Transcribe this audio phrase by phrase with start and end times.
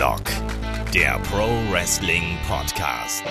[0.00, 0.24] Headlock,
[0.94, 3.22] der Pro Wrestling Podcast.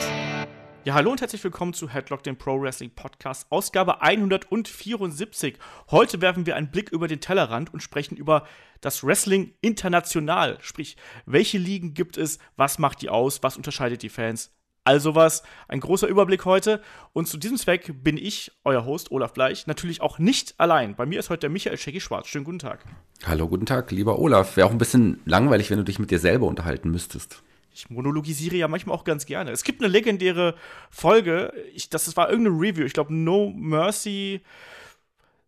[0.83, 5.57] Ja, hallo und herzlich willkommen zu Headlock, dem Pro Wrestling Podcast, Ausgabe 174.
[5.89, 8.45] Heute werfen wir einen Blick über den Tellerrand und sprechen über
[8.81, 10.59] das Wrestling international.
[10.61, 10.95] Sprich,
[11.25, 14.51] welche Ligen gibt es, was macht die aus, was unterscheidet die Fans,
[14.89, 16.81] also was, ein großer Überblick heute.
[17.13, 20.95] Und zu diesem Zweck bin ich, euer Host Olaf Bleich, natürlich auch nicht allein.
[20.95, 22.27] Bei mir ist heute der Michael Shaggy Schwarz.
[22.27, 22.83] Schönen guten Tag.
[23.23, 24.57] Hallo, guten Tag, lieber Olaf.
[24.57, 27.43] Wäre auch ein bisschen langweilig, wenn du dich mit dir selber unterhalten müsstest.
[27.71, 29.51] Ich monologisiere ja manchmal auch ganz gerne.
[29.51, 30.55] Es gibt eine legendäre
[30.89, 34.41] Folge, ich, das war irgendeine Review, ich glaube No Mercy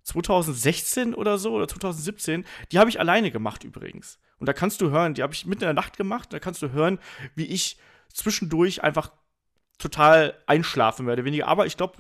[0.04, 2.46] 2016 oder so oder 2017.
[2.72, 4.20] Die habe ich alleine gemacht übrigens.
[4.38, 6.62] Und da kannst du hören, die habe ich mitten in der Nacht gemacht, da kannst
[6.62, 7.00] du hören,
[7.34, 7.78] wie ich
[8.14, 9.12] zwischendurch einfach
[9.82, 11.48] total einschlafen, mehr oder weniger.
[11.48, 11.94] Aber ich glaube,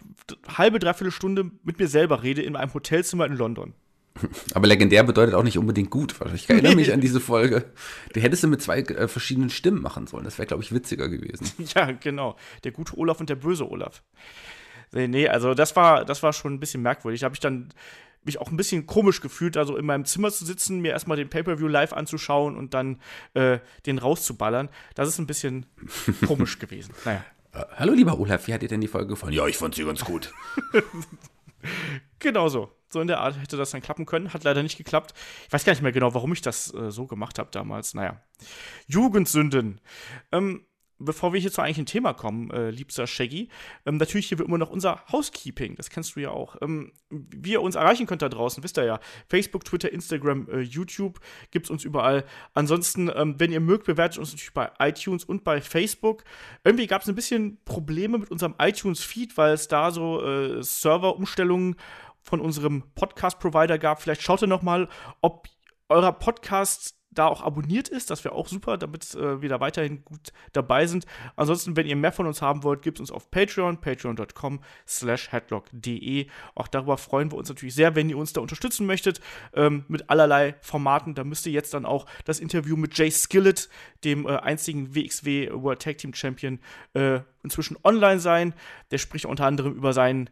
[0.58, 3.74] halbe, dreiviertel Stunde mit mir selber rede in einem Hotelzimmer in London.
[4.54, 6.16] Aber legendär bedeutet auch nicht unbedingt gut.
[6.34, 7.66] Ich erinnere mich an diese Folge.
[8.14, 10.26] Du hättest sie mit zwei äh, verschiedenen Stimmen machen sollen.
[10.26, 11.52] Das wäre, glaube ich, witziger gewesen.
[11.76, 12.36] Ja, genau.
[12.64, 14.04] Der gute Olaf und der böse Olaf.
[14.94, 17.22] Nee, also das war, das war schon ein bisschen merkwürdig.
[17.22, 17.70] Da habe ich dann
[18.24, 21.30] mich auch ein bisschen komisch gefühlt, also in meinem Zimmer zu sitzen, mir erstmal den
[21.30, 23.00] Pay-Per-View live anzuschauen und dann
[23.34, 24.70] äh, den rauszuballern.
[24.96, 25.66] Das ist ein bisschen
[26.28, 26.94] komisch gewesen.
[27.06, 27.24] Naja.
[27.54, 29.34] Äh, hallo, lieber Olaf, wie hat dir denn die Folge gefallen?
[29.34, 30.34] Ja, ich fand sie ganz gut.
[32.20, 32.72] genau so.
[32.90, 34.34] So in der Art hätte das dann klappen können.
[34.34, 35.14] Hat leider nicht geklappt.
[35.48, 37.94] Ich weiß gar nicht mehr genau, warum ich das äh, so gemacht habe damals.
[37.94, 38.22] Naja.
[38.88, 39.80] Jugendsünden.
[40.32, 40.66] Ähm,
[41.06, 43.50] bevor wir hier zu eigentlichen Thema kommen, äh, liebster Shaggy,
[43.86, 45.76] ähm, natürlich hier wie immer noch unser Housekeeping.
[45.76, 46.56] Das kennst du ja auch.
[46.62, 49.00] Ähm, wie ihr uns erreichen könnt da draußen, wisst ihr ja.
[49.28, 51.20] Facebook, Twitter, Instagram, äh, YouTube
[51.52, 52.24] gibt es uns überall.
[52.54, 56.24] Ansonsten, ähm, wenn ihr mögt, bewertet uns natürlich bei iTunes und bei Facebook.
[56.64, 61.76] Irgendwie gab es ein bisschen Probleme mit unserem iTunes-Feed, weil es da so äh, Serverumstellungen
[62.22, 64.02] von unserem Podcast-Provider gab.
[64.02, 64.88] Vielleicht schaut ihr noch mal,
[65.22, 65.48] ob
[65.90, 68.10] eurer Podcast da auch abonniert ist.
[68.10, 71.06] Das wäre auch super, damit äh, wir da weiterhin gut dabei sind.
[71.36, 75.32] Ansonsten, wenn ihr mehr von uns haben wollt, gibt es uns auf Patreon, patreon.com slash
[75.32, 76.28] headlock.de.
[76.56, 79.20] Auch darüber freuen wir uns natürlich sehr, wenn ihr uns da unterstützen möchtet,
[79.54, 81.14] ähm, mit allerlei Formaten.
[81.14, 83.70] Da müsst ihr jetzt dann auch das Interview mit Jay Skillett,
[84.04, 86.60] dem äh, einzigen WXW World Tag Team Champion,
[86.94, 88.54] äh, inzwischen online sein.
[88.92, 90.30] Der spricht unter anderem über seinen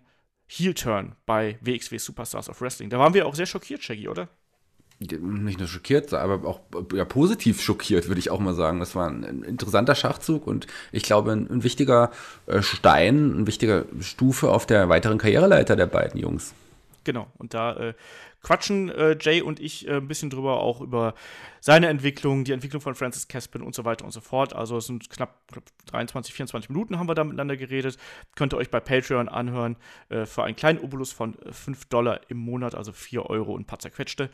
[0.47, 2.89] Heel-Turn bei WXW Superstars of Wrestling.
[2.89, 4.29] Da waren wir auch sehr schockiert, Shaggy, oder?
[4.99, 6.59] Nicht nur schockiert, aber auch
[6.93, 8.79] ja, positiv schockiert, würde ich auch mal sagen.
[8.79, 12.11] Das war ein, interessanter Schachzug und ich glaube, ein, ein wichtiger
[12.47, 16.53] äh, Stein, ein wichtiger Stufe auf der weiteren Karriereleiter der beiden Jungs.
[17.05, 17.93] Genau, und da äh,
[18.41, 21.13] quatschen äh, Jay und ich äh, ein bisschen drüber, auch über
[21.61, 24.53] seine Entwicklung, die Entwicklung von Francis Caspin und so weiter und so fort.
[24.53, 25.35] Also es sind knapp
[25.87, 27.97] 23, 24 Minuten haben wir da miteinander geredet.
[28.35, 29.77] Könnt ihr euch bei Patreon anhören
[30.09, 33.65] äh, für einen kleinen Obolus von 5 Dollar im Monat, also 4 Euro und ein
[33.65, 34.29] paar zerquetschte.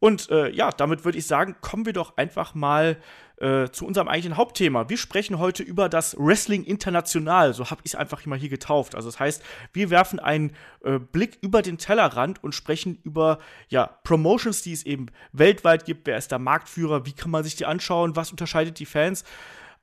[0.00, 2.98] Und äh, ja, damit würde ich sagen, kommen wir doch einfach mal
[3.40, 4.88] äh, zu unserem eigentlichen Hauptthema.
[4.88, 8.94] Wir sprechen heute über das Wrestling International, so habe ich es einfach mal hier getauft.
[8.94, 9.42] Also das heißt,
[9.72, 10.52] wir werfen einen
[10.84, 13.38] äh, Blick über den Tellerrand und sprechen über
[13.68, 16.06] ja, Promotions, die es eben weltweit gibt.
[16.06, 17.06] Wer ist der Marktführer?
[17.06, 18.16] Wie kann man sich die anschauen?
[18.16, 19.24] Was unterscheidet die Fans?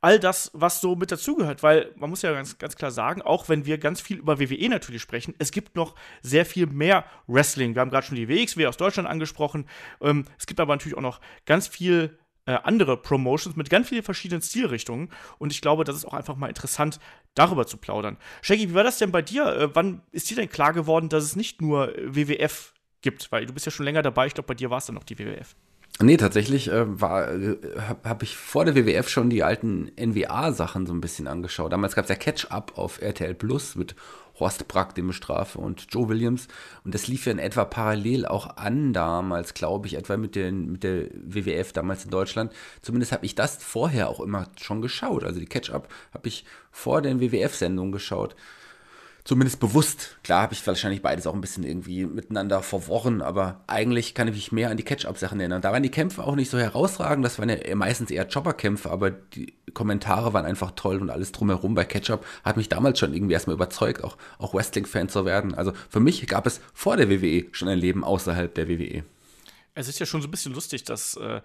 [0.02, 3.50] All das, was so mit dazugehört, weil man muss ja ganz, ganz klar sagen, auch
[3.50, 7.76] wenn wir ganz viel über WWE natürlich sprechen, es gibt noch sehr viel mehr Wrestling.
[7.76, 9.68] Wir haben gerade schon die WXW aus Deutschland angesprochen.
[10.02, 14.04] Ähm, es gibt aber natürlich auch noch ganz viel äh, andere Promotions mit ganz vielen
[14.04, 15.10] verschiedenen Stilrichtungen.
[15.40, 17.00] Und ich glaube, das ist auch einfach mal interessant,
[17.34, 18.18] darüber zu plaudern.
[18.42, 19.48] Shaggy, wie war das denn bei dir?
[19.48, 23.32] Äh, wann ist dir denn klar geworden, dass es nicht nur WWF gibt?
[23.32, 24.28] Weil du bist ja schon länger dabei.
[24.28, 25.56] Ich glaube, bei dir war es dann noch die WWF.
[26.02, 30.94] Nee, tatsächlich äh, äh, habe hab ich vor der WWF schon die alten NWA-Sachen so
[30.94, 31.72] ein bisschen angeschaut.
[31.72, 33.96] Damals gab es ja Catch-Up auf RTL Plus mit
[34.38, 36.50] Horst Brack, dem Strafe, und Joe Williams.
[36.84, 40.74] Und das lief ja in etwa parallel auch an damals, glaube ich, etwa mit, den,
[40.74, 42.52] mit der WWF damals in Deutschland.
[42.82, 45.24] Zumindest habe ich das vorher auch immer schon geschaut.
[45.24, 48.36] Also die Catch-Up habe ich vor den WWF-Sendungen geschaut
[49.26, 50.18] zumindest bewusst.
[50.24, 54.36] Klar habe ich wahrscheinlich beides auch ein bisschen irgendwie miteinander verworren, aber eigentlich kann ich
[54.36, 55.62] mich mehr an die Catch-Up-Sachen erinnern.
[55.62, 59.10] Da waren die Kämpfe auch nicht so herausragend, das waren ja meistens eher Chopper-Kämpfe, aber
[59.10, 63.34] die Kommentare waren einfach toll und alles drumherum bei Catch-Up hat mich damals schon irgendwie
[63.34, 65.56] erstmal überzeugt, auch, auch Wrestling-Fan zu werden.
[65.56, 69.04] Also für mich gab es vor der WWE schon ein Leben außerhalb der WWE.
[69.74, 71.42] Es ist ja schon so ein bisschen lustig, dass äh,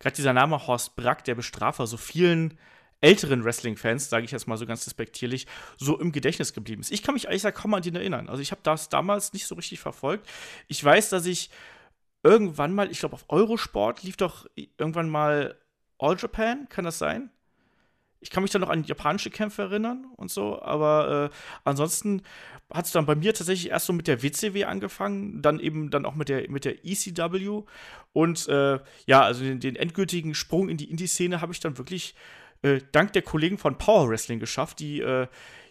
[0.00, 2.58] gerade dieser Name Horst Brack, der Bestrafer, so vielen
[3.00, 5.46] älteren Wrestling-Fans, sage ich jetzt mal so ganz respektierlich,
[5.78, 6.92] so im Gedächtnis geblieben ist.
[6.92, 8.28] Ich kann mich eigentlich kaum an den erinnern.
[8.28, 10.28] Also ich habe das damals nicht so richtig verfolgt.
[10.68, 11.50] Ich weiß, dass ich
[12.22, 15.56] irgendwann mal, ich glaube auf Eurosport lief doch irgendwann mal
[15.98, 17.30] All Japan, kann das sein?
[18.22, 22.22] Ich kann mich dann noch an japanische Kämpfe erinnern und so, aber äh, ansonsten
[22.70, 26.04] hat es dann bei mir tatsächlich erst so mit der WCW angefangen, dann eben dann
[26.04, 27.62] auch mit der, mit der ECW.
[28.12, 32.14] Und äh, ja, also den, den, endgültigen Sprung in die Indie-Szene habe ich dann wirklich
[32.62, 35.26] äh, dank der Kollegen von Power Wrestling geschafft, die äh,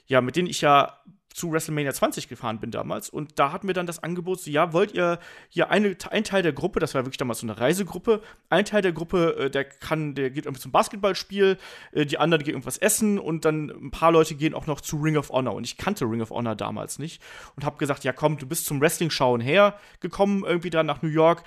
[0.09, 0.99] ja, mit denen ich ja
[1.31, 3.09] zu WrestleMania 20 gefahren bin damals.
[3.09, 6.41] Und da hatten wir dann das Angebot, so, ja, wollt ihr hier eine, ein Teil
[6.41, 9.65] der Gruppe, das war wirklich damals so eine Reisegruppe, ein Teil der Gruppe, äh, der
[9.65, 11.57] kann, der geht irgendwie zum Basketballspiel,
[11.91, 14.97] äh, die anderen gehen irgendwas essen und dann ein paar Leute gehen auch noch zu
[14.97, 15.53] Ring of Honor.
[15.53, 17.21] Und ich kannte Ring of Honor damals nicht
[17.55, 21.43] und habe gesagt, ja komm, du bist zum Wrestling-Schauen hergekommen, irgendwie da nach New York,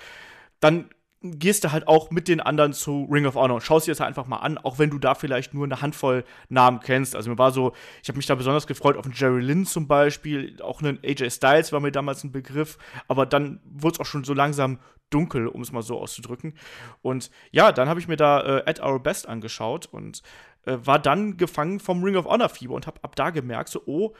[0.61, 0.89] dann
[1.23, 4.01] gehst du halt auch mit den anderen zu Ring of Honor und schaust dir das
[4.01, 7.15] halt einfach mal an, auch wenn du da vielleicht nur eine Handvoll Namen kennst.
[7.15, 7.71] Also mir war so,
[8.01, 11.29] ich habe mich da besonders gefreut auf einen Jerry Lynn zum Beispiel, auch einen AJ
[11.31, 12.77] Styles war mir damals ein Begriff,
[13.07, 14.79] aber dann wurde es auch schon so langsam
[15.09, 16.55] dunkel, um es mal so auszudrücken.
[17.01, 20.23] Und ja, dann habe ich mir da äh, At Our Best angeschaut und
[20.65, 23.81] äh, war dann gefangen vom Ring of Honor Fieber und habe ab da gemerkt, so,
[23.85, 24.13] oh,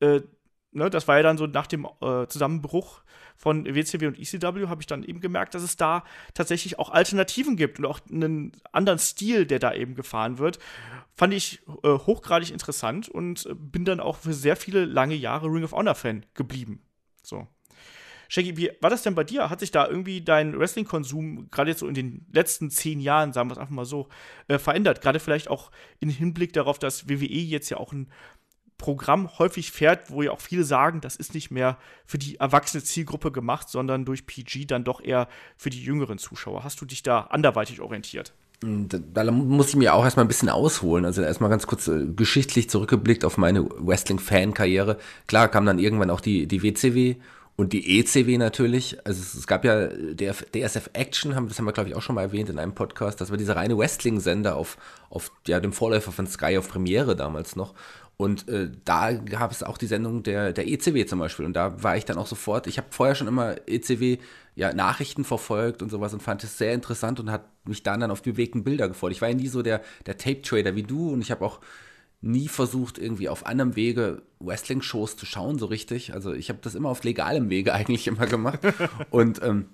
[0.00, 0.20] äh,
[0.70, 3.02] ne, das war ja dann so nach dem äh, Zusammenbruch
[3.36, 6.04] von WCW und ECW, habe ich dann eben gemerkt, dass es da
[6.34, 10.58] tatsächlich auch Alternativen gibt und auch einen anderen Stil, der da eben gefahren wird.
[11.14, 15.46] Fand ich äh, hochgradig interessant und äh, bin dann auch für sehr viele lange Jahre
[15.46, 16.82] Ring of Honor-Fan geblieben.
[17.22, 17.46] So.
[18.28, 19.50] Shaggy, wie war das denn bei dir?
[19.50, 23.48] Hat sich da irgendwie dein Wrestling-Konsum gerade jetzt so in den letzten zehn Jahren, sagen
[23.48, 24.08] wir es einfach mal so,
[24.48, 25.00] äh, verändert?
[25.00, 28.10] Gerade vielleicht auch im Hinblick darauf, dass WWE jetzt ja auch ein
[28.78, 32.82] Programm häufig fährt, wo ja auch viele sagen, das ist nicht mehr für die erwachsene
[32.82, 36.64] Zielgruppe gemacht, sondern durch PG dann doch eher für die jüngeren Zuschauer.
[36.64, 38.34] Hast du dich da anderweitig orientiert?
[38.62, 41.04] Hm, da, muss ich mir auch erstmal ein bisschen ausholen.
[41.04, 44.98] Also erstmal ganz kurz äh, geschichtlich zurückgeblickt auf meine Wrestling-Fan-Karriere.
[45.26, 47.16] Klar kam dann irgendwann auch die, die WCW
[47.56, 48.98] und die ECW natürlich.
[49.04, 52.02] Also es, es gab ja der DSF Action, haben, das haben wir glaube ich auch
[52.02, 53.20] schon mal erwähnt in einem Podcast.
[53.20, 54.78] Das war dieser reine Wrestling-Sender auf,
[55.10, 57.74] auf ja, dem Vorläufer von Sky auf Premiere damals noch.
[58.18, 61.44] Und äh, da gab es auch die Sendung der, der ECW zum Beispiel.
[61.44, 64.18] Und da war ich dann auch sofort, ich habe vorher schon immer ECW
[64.54, 68.10] ja, Nachrichten verfolgt und sowas und fand es sehr interessant und hat mich dann dann
[68.10, 69.12] auf die bewegten Bilder gefreut.
[69.12, 71.60] Ich war ja nie so der, der Tape-Trader wie du und ich habe auch
[72.22, 76.14] nie versucht, irgendwie auf anderem Wege Wrestling-Shows zu schauen, so richtig.
[76.14, 78.60] Also ich habe das immer auf legalem Wege eigentlich immer gemacht.
[79.10, 79.66] und ähm,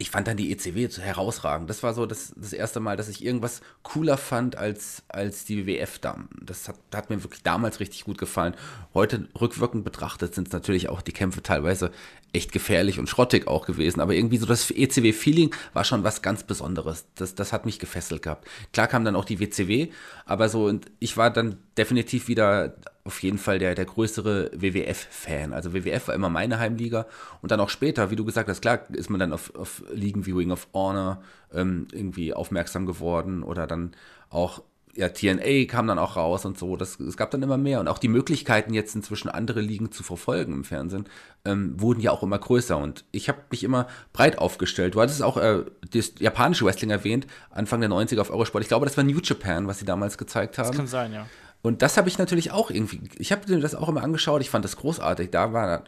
[0.00, 1.68] ich fand dann die ECW herausragend.
[1.68, 5.66] Das war so das, das erste Mal, dass ich irgendwas cooler fand als, als die
[5.66, 6.24] WWF da.
[6.40, 8.54] Das hat, hat mir wirklich damals richtig gut gefallen.
[8.94, 11.90] Heute rückwirkend betrachtet sind es natürlich auch die Kämpfe teilweise
[12.32, 14.00] echt gefährlich und schrottig auch gewesen.
[14.00, 17.06] Aber irgendwie so das ECW-Feeling war schon was ganz Besonderes.
[17.16, 18.46] Das, das hat mich gefesselt gehabt.
[18.72, 19.88] Klar kam dann auch die WCW,
[20.26, 22.76] aber so, und ich war dann definitiv wieder
[23.08, 25.54] auf jeden Fall der, der größere WWF-Fan.
[25.54, 27.06] Also WWF war immer meine Heimliga.
[27.40, 30.26] Und dann auch später, wie du gesagt hast, klar ist man dann auf, auf Ligen
[30.26, 31.22] wie Wing of Honor
[31.54, 33.92] ähm, irgendwie aufmerksam geworden oder dann
[34.28, 34.62] auch
[34.94, 36.76] ja, TNA kam dann auch raus und so.
[36.76, 37.80] Das, es gab dann immer mehr.
[37.80, 41.06] Und auch die Möglichkeiten, jetzt inzwischen andere Ligen zu verfolgen im Fernsehen,
[41.46, 42.76] ähm, wurden ja auch immer größer.
[42.76, 44.96] Und ich habe mich immer breit aufgestellt.
[44.96, 48.64] Du hattest auch äh, das japanische Wrestling erwähnt, Anfang der 90er auf Eurosport.
[48.64, 50.68] Ich glaube, das war New Japan, was sie damals gezeigt haben.
[50.68, 51.26] Das kann sein, ja.
[51.62, 54.50] Und das habe ich natürlich auch irgendwie, ich habe mir das auch immer angeschaut, ich
[54.50, 55.30] fand das großartig.
[55.30, 55.84] Da war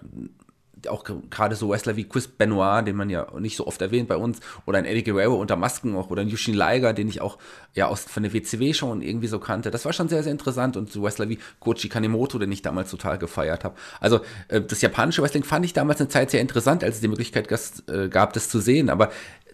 [0.89, 4.17] auch gerade so Wrestler wie Chris Benoit, den man ja nicht so oft erwähnt bei
[4.17, 7.39] uns, oder ein Eddie Guerrero unter Masken auch, oder ein Yushin Liger, den ich auch
[7.75, 9.71] ja aus von der WCW schon irgendwie so kannte.
[9.71, 12.91] Das war schon sehr, sehr interessant und so Wrestler wie Kochi Kanemoto, den ich damals
[12.91, 13.77] total gefeiert habe.
[14.01, 17.09] Also äh, das japanische Wrestling fand ich damals eine Zeit sehr interessant, als es die
[17.09, 17.51] Möglichkeit
[17.89, 19.11] äh, gab, das zu sehen, aber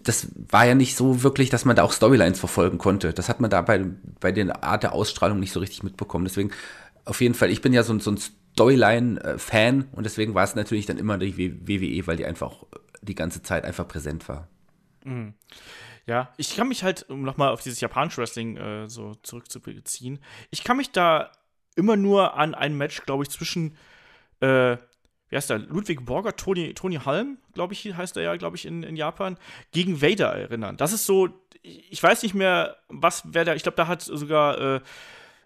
[0.06, 3.12] das war ja nicht so wirklich, dass man da auch Storylines verfolgen konnte.
[3.12, 3.84] Das hat man da bei,
[4.20, 6.24] bei der Art der Ausstrahlung nicht so richtig mitbekommen.
[6.24, 6.52] Deswegen
[7.04, 10.86] auf jeden Fall, ich bin ja so, so ein Storyline-Fan und deswegen war es natürlich
[10.86, 11.36] dann immer die
[11.66, 12.52] WWE, weil die einfach
[13.02, 14.48] die ganze Zeit einfach präsent war.
[15.04, 15.34] Mhm.
[16.06, 20.20] Ja, ich kann mich halt, um nochmal auf dieses japanische Wrestling äh, so zurückzubeziehen,
[20.50, 21.32] ich kann mich da
[21.74, 23.76] immer nur an ein Match, glaube ich, zwischen,
[24.40, 24.76] äh,
[25.28, 28.66] wie heißt der, Ludwig Borger, Tony, Tony Halm, glaube ich, heißt er ja, glaube ich,
[28.66, 29.38] in, in Japan,
[29.72, 30.76] gegen Vader erinnern.
[30.76, 31.28] Das ist so,
[31.62, 34.80] ich weiß nicht mehr, was, wer da, ich glaube, da hat sogar, äh,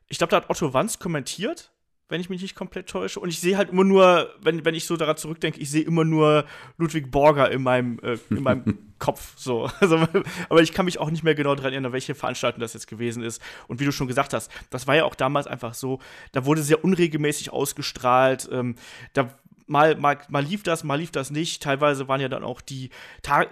[0.09, 1.71] ich glaube, da hat Otto Wanz kommentiert
[2.11, 3.21] wenn ich mich nicht komplett täusche.
[3.21, 6.05] Und ich sehe halt immer nur, wenn, wenn ich so daran zurückdenke, ich sehe immer
[6.05, 6.45] nur
[6.77, 9.35] Ludwig Borger in meinem, äh, in meinem Kopf.
[9.37, 9.71] So.
[9.81, 10.07] Also,
[10.49, 13.23] aber ich kann mich auch nicht mehr genau daran erinnern, welche Veranstaltung das jetzt gewesen
[13.23, 13.41] ist.
[13.69, 16.01] Und wie du schon gesagt hast, das war ja auch damals einfach so,
[16.33, 18.49] da wurde sehr unregelmäßig ausgestrahlt.
[18.53, 18.75] Ähm,
[19.13, 19.31] da
[19.71, 21.63] mal, mal, mal lief das, mal lief das nicht.
[21.63, 22.91] Teilweise waren ja dann auch die,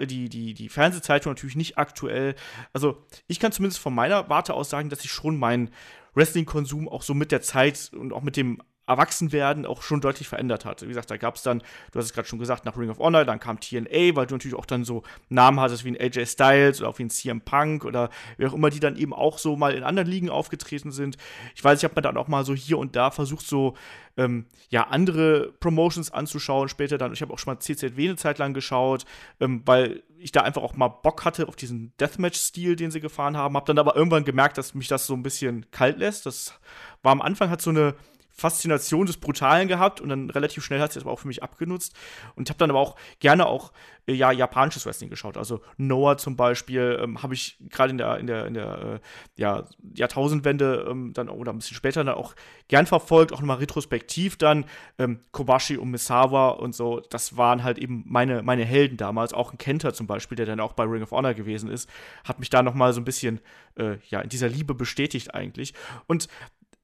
[0.00, 2.34] die, die, die Fernsehzeitungen natürlich nicht aktuell.
[2.72, 5.70] Also ich kann zumindest von meiner Warte aus sagen, dass ich schon meinen
[6.14, 10.64] Wrestling-Konsum auch so mit der Zeit und auch mit dem Erwachsenwerden auch schon deutlich verändert
[10.64, 10.82] hat.
[10.82, 12.98] Wie gesagt, da gab es dann, du hast es gerade schon gesagt, nach Ring of
[12.98, 16.26] Honor, dann kam TNA, weil du natürlich auch dann so Namen hattest wie ein AJ
[16.26, 19.38] Styles oder auch wie ein CM Punk oder wie auch immer, die dann eben auch
[19.38, 21.16] so mal in anderen Ligen aufgetreten sind.
[21.54, 23.74] Ich weiß, ich habe mir dann auch mal so hier und da versucht, so
[24.16, 26.68] ähm, ja, andere Promotions anzuschauen.
[26.68, 29.04] Später dann, ich habe auch schon mal CZW eine Zeit lang geschaut,
[29.40, 33.36] ähm, weil ich da einfach auch mal Bock hatte auf diesen Deathmatch-Stil, den sie gefahren
[33.36, 33.54] haben.
[33.54, 36.26] Habe dann aber irgendwann gemerkt, dass mich das so ein bisschen kalt lässt.
[36.26, 36.58] Das
[37.02, 37.94] war am Anfang hat so eine
[38.38, 41.42] Faszination des Brutalen gehabt und dann relativ schnell hat sie das aber auch für mich
[41.42, 41.96] abgenutzt.
[42.36, 43.72] Und ich habe dann aber auch gerne auch
[44.06, 45.36] äh, ja, japanisches Wrestling geschaut.
[45.36, 49.40] Also Noah zum Beispiel ähm, habe ich gerade in der, in der, in der äh,
[49.40, 52.36] ja, Jahrtausendwende ähm, dann oder ein bisschen später dann auch
[52.68, 54.66] gern verfolgt, auch nochmal retrospektiv dann.
[54.98, 59.34] Ähm, Kobashi und Misawa und so, das waren halt eben meine, meine Helden damals.
[59.34, 61.90] Auch ein Kenter zum Beispiel, der dann auch bei Ring of Honor gewesen ist,
[62.22, 63.40] hat mich da nochmal so ein bisschen
[63.74, 65.74] äh, ja, in dieser Liebe bestätigt eigentlich.
[66.06, 66.28] Und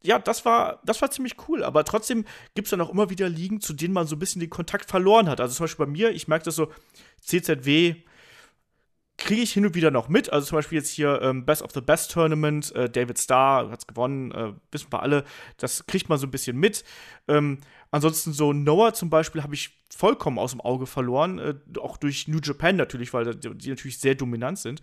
[0.04, 1.64] ja, das war, das war ziemlich cool.
[1.64, 4.40] Aber trotzdem gibt es dann auch immer wieder Ligen, zu denen man so ein bisschen
[4.40, 5.40] den Kontakt verloren hat.
[5.40, 6.70] Also zum Beispiel bei mir, ich merke das so,
[7.20, 7.96] CZW
[9.24, 10.32] kriege ich hin und wieder noch mit.
[10.32, 13.80] Also zum Beispiel jetzt hier ähm, Best of the Best Tournament, äh, David Starr hat
[13.80, 15.24] es gewonnen, äh, wissen wir alle.
[15.56, 16.84] Das kriegt man so ein bisschen mit.
[17.26, 17.58] Ähm,
[17.90, 22.28] ansonsten so Noah zum Beispiel habe ich vollkommen aus dem Auge verloren, äh, auch durch
[22.28, 24.82] New Japan natürlich, weil die, natürlich sehr dominant sind.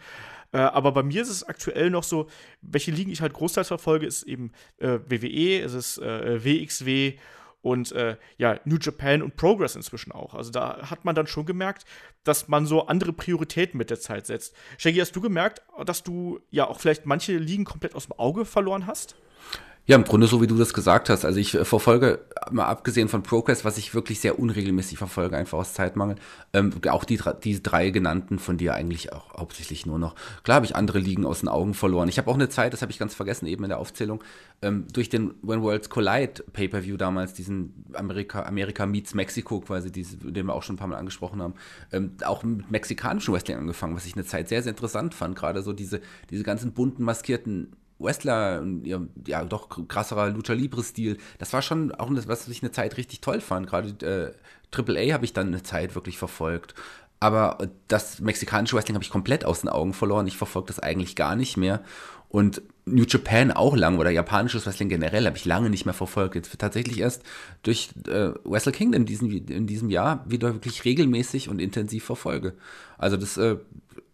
[0.52, 2.28] Äh, aber bei mir ist es aktuell noch so,
[2.62, 7.18] welche Ligen ich halt großteils verfolge, ist eben äh, WWE, es ist äh, WXW
[7.62, 10.34] und äh, ja, New Japan und Progress inzwischen auch.
[10.34, 11.86] Also da hat man dann schon gemerkt,
[12.24, 14.56] dass man so andere Prioritäten mit der Zeit setzt.
[14.78, 18.46] Shaggy, hast du gemerkt, dass du ja auch vielleicht manche Ligen komplett aus dem Auge
[18.46, 19.16] verloren hast?
[19.88, 21.26] Ja, im Grunde so wie du das gesagt hast.
[21.26, 22.20] Also ich äh, verfolge,
[22.52, 26.18] mal abgesehen von Progress, was ich wirklich sehr unregelmäßig verfolge, einfach aus Zeitmangel,
[26.54, 30.14] ähm, auch die, die drei genannten von dir eigentlich auch hauptsächlich nur noch.
[30.44, 32.10] Klar habe ich andere Ligen aus den Augen verloren.
[32.10, 34.24] Ich habe auch eine Zeit, das habe ich ganz vergessen eben in der Aufzählung,
[34.62, 40.18] ähm, durch den When Worlds Collide Pay-Per-View damals, diesen Amerika, Amerika meets Mexico quasi, diese,
[40.18, 41.56] den wir auch schon ein paar Mal angesprochen haben,
[41.92, 45.36] ähm, auch mit mexikanischem Wrestling angefangen, was ich eine Zeit sehr, sehr interessant fand.
[45.36, 51.18] Gerade so diese, diese ganzen bunten, maskierten Wrestler und ihr, ja, doch krasserer Lucha Libre-Stil.
[51.40, 53.68] Das war schon auch das, was ich eine Zeit richtig toll fand.
[53.68, 54.34] Gerade äh,
[54.72, 56.76] Triple A habe ich dann eine Zeit wirklich verfolgt.
[57.20, 60.26] Aber das mexikanische Wrestling habe ich komplett aus den Augen verloren.
[60.26, 61.84] Ich verfolge das eigentlich gar nicht mehr.
[62.30, 66.36] Und New Japan auch lang oder japanisches Wrestling generell habe ich lange nicht mehr verfolgt.
[66.36, 67.24] Jetzt tatsächlich erst
[67.62, 72.54] durch äh, Wrestle Kingdom in diesem, in diesem Jahr wieder wirklich regelmäßig und intensiv verfolge.
[72.98, 73.58] Also das äh,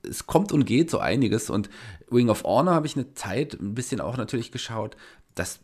[0.08, 1.50] es kommt und geht so einiges.
[1.50, 1.70] Und
[2.12, 4.96] Ring of Honor habe ich eine Zeit ein bisschen auch natürlich geschaut.
[5.36, 5.60] Das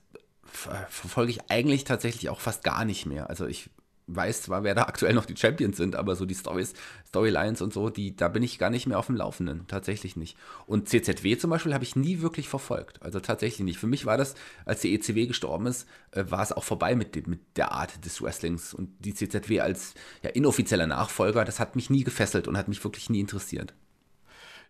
[0.45, 3.29] verfolge ich eigentlich tatsächlich auch fast gar nicht mehr.
[3.29, 3.69] Also ich
[4.07, 6.73] weiß zwar, wer da aktuell noch die Champions sind, aber so die Stories,
[7.07, 9.65] Storylines und so, die, da bin ich gar nicht mehr auf dem Laufenden.
[9.67, 10.37] Tatsächlich nicht.
[10.65, 13.01] Und CZW zum Beispiel habe ich nie wirklich verfolgt.
[13.01, 13.79] Also tatsächlich nicht.
[13.79, 14.35] Für mich war das,
[14.65, 18.03] als die ECW gestorben ist, äh, war es auch vorbei mit, dem, mit der Art
[18.05, 18.73] des Wrestlings.
[18.73, 22.83] Und die CZW als ja, inoffizieller Nachfolger, das hat mich nie gefesselt und hat mich
[22.83, 23.73] wirklich nie interessiert.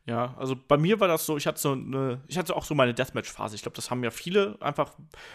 [0.06, 2.76] Ja, also bei mir war das so, ich hatte so eine, ich hatte auch so
[2.76, 3.56] meine Deathmatch-Phase.
[3.56, 4.92] Ich glaube, das haben ja viele einfach,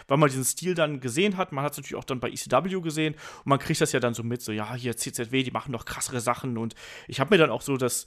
[0.07, 1.51] weil man diesen Stil dann gesehen hat.
[1.51, 4.13] Man hat es natürlich auch dann bei ECW gesehen und man kriegt das ja dann
[4.13, 6.75] so mit, so, ja, hier CZW, die machen doch krassere Sachen und
[7.07, 8.05] ich habe mir dann auch so das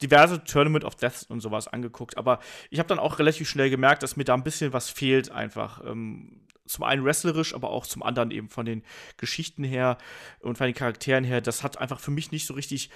[0.00, 2.38] diverse Tournament of Death und sowas angeguckt, aber
[2.70, 5.84] ich habe dann auch relativ schnell gemerkt, dass mir da ein bisschen was fehlt einfach.
[5.84, 6.40] Ähm,
[6.70, 8.82] zum einen wrestlerisch, aber auch zum anderen eben von den
[9.16, 9.98] Geschichten her
[10.40, 11.40] und von den Charakteren her.
[11.40, 12.90] Das hat einfach für mich nicht so richtig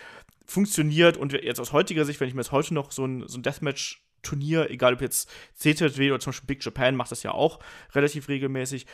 [0.44, 1.16] funktioniert.
[1.16, 3.42] Und jetzt aus heutiger Sicht, wenn ich mir jetzt heute noch so ein, so ein
[3.42, 7.60] Deathmatch Turnier, egal ob jetzt CTW oder zum Beispiel Big Japan macht das ja auch
[7.94, 8.86] relativ regelmäßig,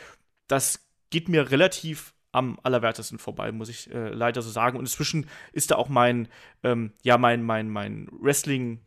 [0.47, 4.77] das geht mir relativ am allerwertesten vorbei, muss ich äh, leider so sagen.
[4.77, 6.27] Und inzwischen ist da auch mein,
[6.63, 8.79] ähm, ja, mein, mein, mein Wrestling-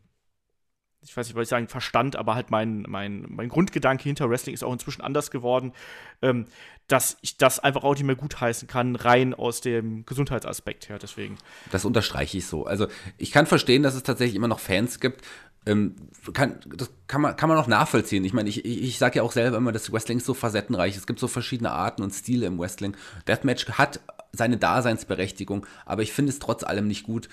[1.05, 4.53] ich weiß nicht, was ich sagen, Verstand, aber halt mein, mein, mein Grundgedanke hinter Wrestling
[4.53, 5.73] ist auch inzwischen anders geworden,
[6.21, 6.45] ähm,
[6.87, 10.97] dass ich das einfach auch nicht mehr gutheißen kann, rein aus dem Gesundheitsaspekt her.
[10.99, 11.37] Deswegen.
[11.71, 12.65] Das unterstreiche ich so.
[12.65, 15.23] Also ich kann verstehen, dass es tatsächlich immer noch Fans gibt.
[15.67, 15.95] Ähm,
[16.33, 18.23] kann, das kann man, kann man auch nachvollziehen.
[18.23, 20.95] Ich meine, ich, ich, ich sage ja auch selber immer, das Wrestling ist so facettenreich.
[20.95, 22.95] Es gibt so verschiedene Arten und Stile im Wrestling.
[23.27, 23.99] Deathmatch hat
[24.31, 27.29] seine Daseinsberechtigung, aber ich finde es trotz allem nicht gut,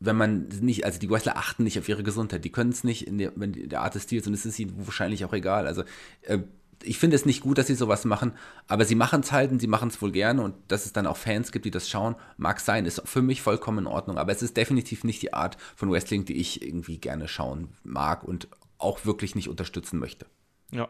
[0.00, 3.06] wenn man nicht, also die Wrestler achten nicht auf ihre Gesundheit, die können es nicht
[3.06, 5.66] in der, wenn der Art des Stils und es ist ihnen wahrscheinlich auch egal.
[5.66, 5.84] Also
[6.22, 6.38] äh,
[6.82, 8.32] ich finde es nicht gut, dass sie sowas machen,
[8.66, 11.06] aber sie machen es halt und sie machen es wohl gerne und dass es dann
[11.06, 14.32] auch Fans gibt, die das schauen, mag sein, ist für mich vollkommen in Ordnung, aber
[14.32, 18.48] es ist definitiv nicht die Art von Wrestling, die ich irgendwie gerne schauen mag und
[18.78, 20.24] auch wirklich nicht unterstützen möchte.
[20.70, 20.88] Ja.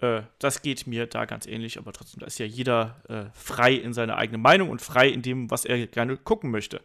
[0.00, 3.74] Äh, das geht mir da ganz ähnlich, aber trotzdem, da ist ja jeder äh, frei
[3.74, 6.80] in seiner eigenen Meinung und frei in dem, was er gerne gucken möchte.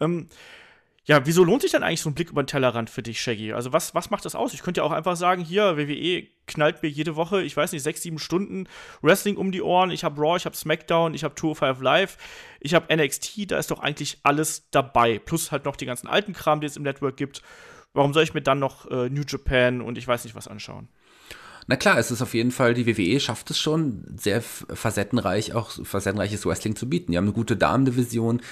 [0.00, 0.26] Ähm,
[1.08, 3.54] ja, wieso lohnt sich denn eigentlich so ein Blick über den Tellerrand für dich, Shaggy?
[3.54, 4.52] Also, was, was macht das aus?
[4.52, 7.82] Ich könnte ja auch einfach sagen, hier, WWE knallt mir jede Woche, ich weiß nicht,
[7.82, 8.68] sechs, sieben Stunden
[9.00, 9.90] Wrestling um die Ohren.
[9.90, 12.18] Ich habe Raw, ich habe SmackDown, ich habe Tour 5 Live,
[12.60, 15.18] ich habe NXT, da ist doch eigentlich alles dabei.
[15.18, 17.40] Plus halt noch die ganzen alten Kram, die es im Network gibt.
[17.94, 20.88] Warum soll ich mir dann noch äh, New Japan und ich weiß nicht was anschauen?
[21.68, 25.70] Na klar, es ist auf jeden Fall, die WWE schafft es schon, sehr facettenreich, auch
[25.70, 27.12] facettenreiches Wrestling zu bieten.
[27.12, 28.42] Die haben eine gute Damendivision,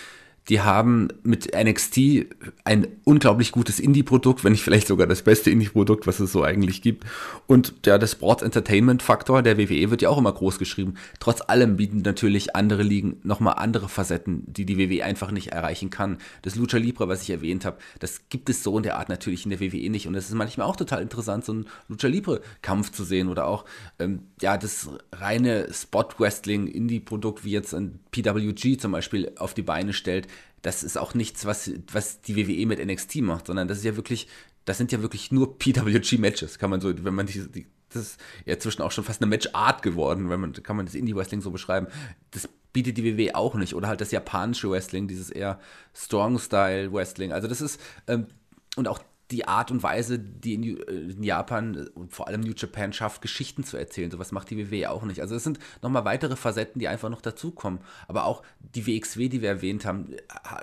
[0.49, 2.27] die haben mit NXT
[2.65, 6.83] ein unglaublich gutes Indie-Produkt, wenn nicht vielleicht sogar das beste Indie-Produkt, was es so eigentlich
[6.83, 7.05] gibt.
[7.47, 10.95] Und ja, der Sports Entertainment-Faktor der WWE wird ja auch immer groß geschrieben.
[11.19, 15.91] Trotz allem bieten natürlich andere Ligen nochmal andere Facetten, die die WWE einfach nicht erreichen
[15.91, 16.19] kann.
[16.43, 19.45] Das Lucha Libre, was ich erwähnt habe, das gibt es so in der Art natürlich
[19.45, 20.07] in der WWE nicht.
[20.07, 23.65] Und es ist manchmal auch total interessant, so einen Lucha Libre-Kampf zu sehen oder auch
[23.99, 30.29] ähm, ja, das reine Spot-Wrestling-Indie-Produkt, wie jetzt ein PWG zum Beispiel auf die Beine stellt
[30.67, 33.95] das ist auch nichts, was, was die WWE mit NXT macht, sondern das ist ja
[33.95, 34.27] wirklich,
[34.65, 38.21] das sind ja wirklich nur PWG-Matches, kann man so, wenn man die, die das ist
[38.45, 41.53] ja inzwischen auch schon fast eine Match-Art geworden, wenn man, kann man das Indie-Wrestling so
[41.53, 41.87] beschreiben.
[42.33, 43.75] Das bietet die WWE auch nicht.
[43.75, 45.61] Oder halt das japanische Wrestling, dieses eher
[45.95, 47.33] Strong-Style-Wrestling.
[47.33, 48.27] Also das ist, ähm,
[48.75, 48.99] und auch
[49.31, 53.23] die Art und Weise, die in, äh, in, Japan und vor allem New Japan schafft,
[53.23, 54.11] Geschichten zu erzählen.
[54.11, 55.21] Sowas macht die WWE auch nicht.
[55.21, 57.81] Also es sind nochmal weitere Facetten, die einfach noch dazukommen.
[58.07, 60.15] Aber auch die WXW, die wir erwähnt haben,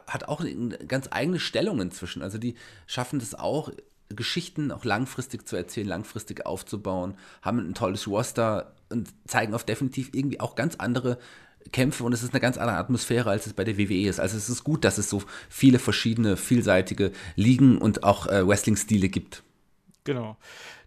[0.07, 2.21] hat auch eine ganz eigene Stellung inzwischen.
[2.21, 2.55] Also die
[2.87, 3.71] schaffen das auch,
[4.09, 10.09] Geschichten auch langfristig zu erzählen, langfristig aufzubauen, haben ein tolles Roster und zeigen auf definitiv
[10.13, 11.17] irgendwie auch ganz andere
[11.71, 14.19] Kämpfe und es ist eine ganz andere Atmosphäre, als es bei der WWE ist.
[14.19, 19.09] Also es ist gut, dass es so viele verschiedene, vielseitige Ligen und auch äh, Wrestling-Stile
[19.09, 19.43] gibt.
[20.03, 20.37] Genau.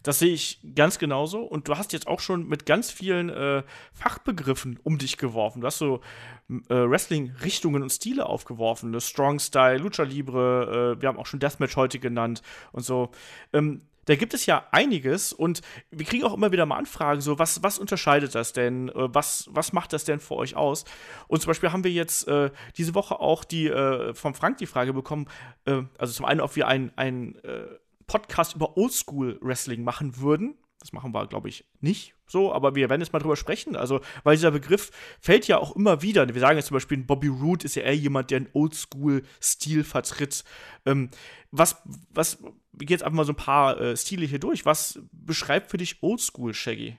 [0.03, 1.41] Das sehe ich ganz genauso.
[1.41, 5.63] Und du hast jetzt auch schon mit ganz vielen äh, Fachbegriffen um dich geworfen.
[5.63, 6.01] Du hast so
[6.49, 8.93] äh, Wrestling-Richtungen und Stile aufgeworfen.
[8.93, 9.01] Ne?
[9.01, 13.11] Strong Style, Lucha Libre, äh, wir haben auch schon Deathmatch heute genannt und so.
[13.53, 15.61] Ähm, da gibt es ja einiges und
[15.91, 18.89] wir kriegen auch immer wieder mal Anfragen, so was, was unterscheidet das denn?
[18.89, 20.85] Äh, was, was macht das denn für euch aus?
[21.29, 24.67] Und zum Beispiel haben wir jetzt äh, diese Woche auch die äh, vom Frank die
[24.67, 25.27] Frage bekommen,
[25.67, 27.67] äh, also zum einen, ob wir ein, ein äh,
[28.07, 30.57] Podcast über Oldschool Wrestling machen würden.
[30.87, 33.75] Das machen wir, glaube ich, nicht so, aber wir werden jetzt mal drüber sprechen.
[33.75, 36.33] Also, weil dieser Begriff fällt ja auch immer wieder.
[36.33, 40.45] Wir sagen jetzt zum Beispiel, Bobby Roode ist ja eher jemand, der einen Oldschool-Stil vertritt.
[40.85, 41.11] Ähm,
[41.51, 44.65] was, was, gehen jetzt einfach mal so ein paar äh, Stile hier durch.
[44.65, 46.99] Was beschreibt für dich Oldschool, Shaggy?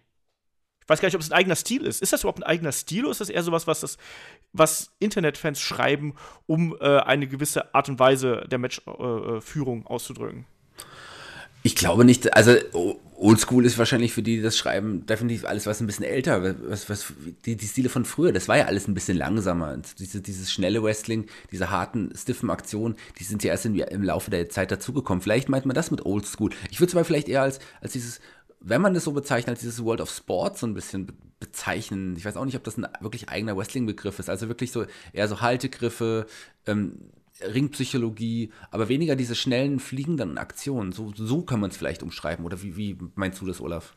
[0.81, 2.01] Ich weiß gar nicht, ob es ein eigener Stil ist.
[2.01, 3.97] Ist das überhaupt ein eigener Stil oder ist das eher sowas, was, das,
[4.51, 6.13] was Internetfans schreiben,
[6.45, 10.45] um äh, eine gewisse Art und Weise der Matchführung äh, auszudrücken?
[11.67, 12.55] Ich glaube nicht, also
[13.17, 16.89] Oldschool ist wahrscheinlich für die, die das schreiben, definitiv alles, was ein bisschen älter, was,
[16.89, 17.11] was,
[17.45, 19.73] die, die Stile von früher, das war ja alles ein bisschen langsamer.
[19.73, 24.01] Und diese, dieses schnelle Wrestling, diese harten, stiffen Aktionen, die sind ja erst in, im
[24.01, 25.21] Laufe der Zeit dazugekommen.
[25.21, 26.51] Vielleicht meint man das mit Oldschool.
[26.71, 28.21] Ich würde es aber vielleicht eher als, als dieses,
[28.61, 32.15] wenn man das so bezeichnet, als dieses World of Sport so ein bisschen bezeichnen.
[32.15, 34.29] Ich weiß auch nicht, ob das ein wirklich eigener Wrestling-Begriff ist.
[34.29, 36.27] Also wirklich so eher so Haltegriffe,
[36.65, 36.93] ähm,
[37.41, 40.91] Ringpsychologie, aber weniger diese schnellen, fliegenden Aktionen.
[40.91, 42.45] So, so kann man es vielleicht umschreiben.
[42.45, 43.93] Oder wie, wie meinst du das, Olaf?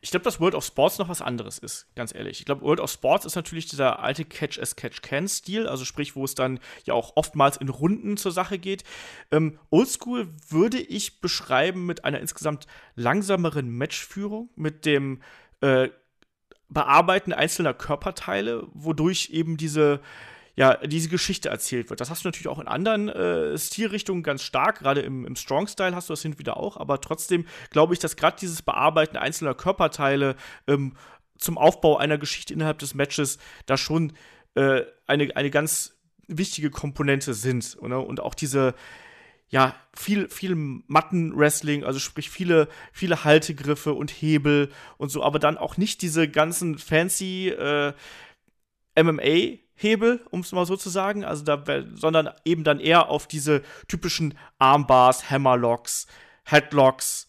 [0.00, 2.38] Ich glaube, dass World of Sports noch was anderes ist, ganz ehrlich.
[2.38, 6.60] Ich glaube, World of Sports ist natürlich dieser alte Catch-as-Catch-Can-Stil, also sprich, wo es dann
[6.84, 8.84] ja auch oftmals in Runden zur Sache geht.
[9.30, 15.22] Ähm, Oldschool würde ich beschreiben mit einer insgesamt langsameren Matchführung, mit dem
[15.60, 15.88] äh,
[16.68, 20.00] Bearbeiten einzelner Körperteile, wodurch eben diese
[20.56, 22.00] ja, diese Geschichte erzählt wird.
[22.00, 25.94] Das hast du natürlich auch in anderen äh, Stilrichtungen ganz stark, gerade im, im Strong-Style
[25.94, 29.18] hast du das hin und wieder auch, aber trotzdem glaube ich, dass gerade dieses Bearbeiten
[29.18, 30.34] einzelner Körperteile
[30.66, 30.94] ähm,
[31.36, 34.14] zum Aufbau einer Geschichte innerhalb des Matches da schon
[34.54, 37.76] äh, eine, eine ganz wichtige Komponente sind.
[37.78, 38.06] Oder?
[38.06, 38.74] Und auch diese,
[39.48, 45.58] ja, viel, viel Matten-Wrestling, also sprich viele, viele Haltegriffe und Hebel und so, aber dann
[45.58, 47.92] auch nicht diese ganzen fancy äh,
[48.96, 51.62] MMA- Hebel, um es mal so zu sagen, also da,
[51.94, 56.06] sondern eben dann eher auf diese typischen Armbars, Hammerlocks,
[56.44, 57.28] Headlocks,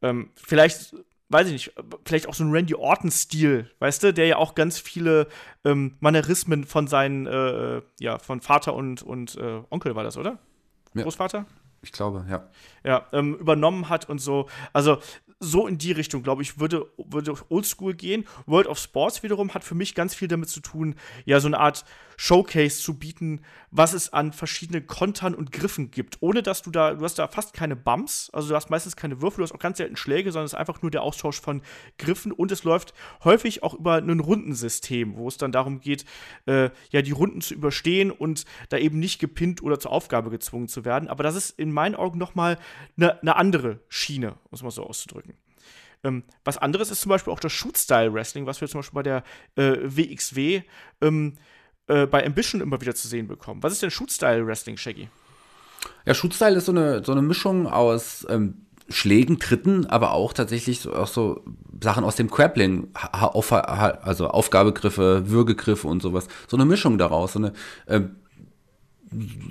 [0.00, 0.94] ähm, vielleicht,
[1.28, 1.72] weiß ich nicht,
[2.04, 5.26] vielleicht auch so ein Randy Orton-Stil, weißt du, der ja auch ganz viele
[5.64, 10.38] ähm, Manierismen von seinen, äh, ja, von Vater und, und äh, Onkel war das, oder?
[10.94, 11.02] Ja.
[11.02, 11.46] Großvater?
[11.82, 12.48] Ich glaube, ja.
[12.84, 14.48] Ja, ähm, übernommen hat und so.
[14.72, 14.98] Also
[15.40, 18.26] so in die Richtung, glaube ich, würde, würde Oldschool gehen.
[18.46, 21.58] World of Sports wiederum hat für mich ganz viel damit zu tun, ja, so eine
[21.58, 21.84] Art
[22.20, 26.94] Showcase zu bieten, was es an verschiedenen Kontern und Griffen gibt, ohne dass du da,
[26.94, 29.60] du hast da fast keine Bumps, also du hast meistens keine Würfel, du hast auch
[29.60, 31.62] ganz selten Schläge, sondern es ist einfach nur der Austausch von
[31.96, 36.04] Griffen und es läuft häufig auch über ein Rundensystem, wo es dann darum geht,
[36.46, 40.66] äh, ja, die Runden zu überstehen und da eben nicht gepinnt oder zur Aufgabe gezwungen
[40.66, 41.08] zu werden.
[41.08, 42.58] Aber das ist in meinen Augen nochmal
[42.96, 45.34] eine ne andere Schiene, muss man so auszudrücken.
[46.02, 49.22] Ähm, was anderes ist zum Beispiel auch das Shoot-Style-Wrestling, was wir zum Beispiel bei der
[49.56, 50.62] äh, WXW
[51.00, 51.34] ähm,
[51.88, 53.62] äh, bei Ambition immer wieder zu sehen bekommen.
[53.62, 55.08] Was ist denn Shoot-Style-Wrestling, Shaggy?
[56.06, 60.80] Ja, Shoot-Style ist so eine, so eine Mischung aus ähm, Schlägen, Tritten, aber auch tatsächlich
[60.80, 61.42] so, auch so
[61.82, 66.26] Sachen aus dem Grappling, auf, also Aufgabegriffe, Würgegriffe und sowas.
[66.46, 67.52] So eine Mischung daraus, so eine
[67.86, 68.00] äh,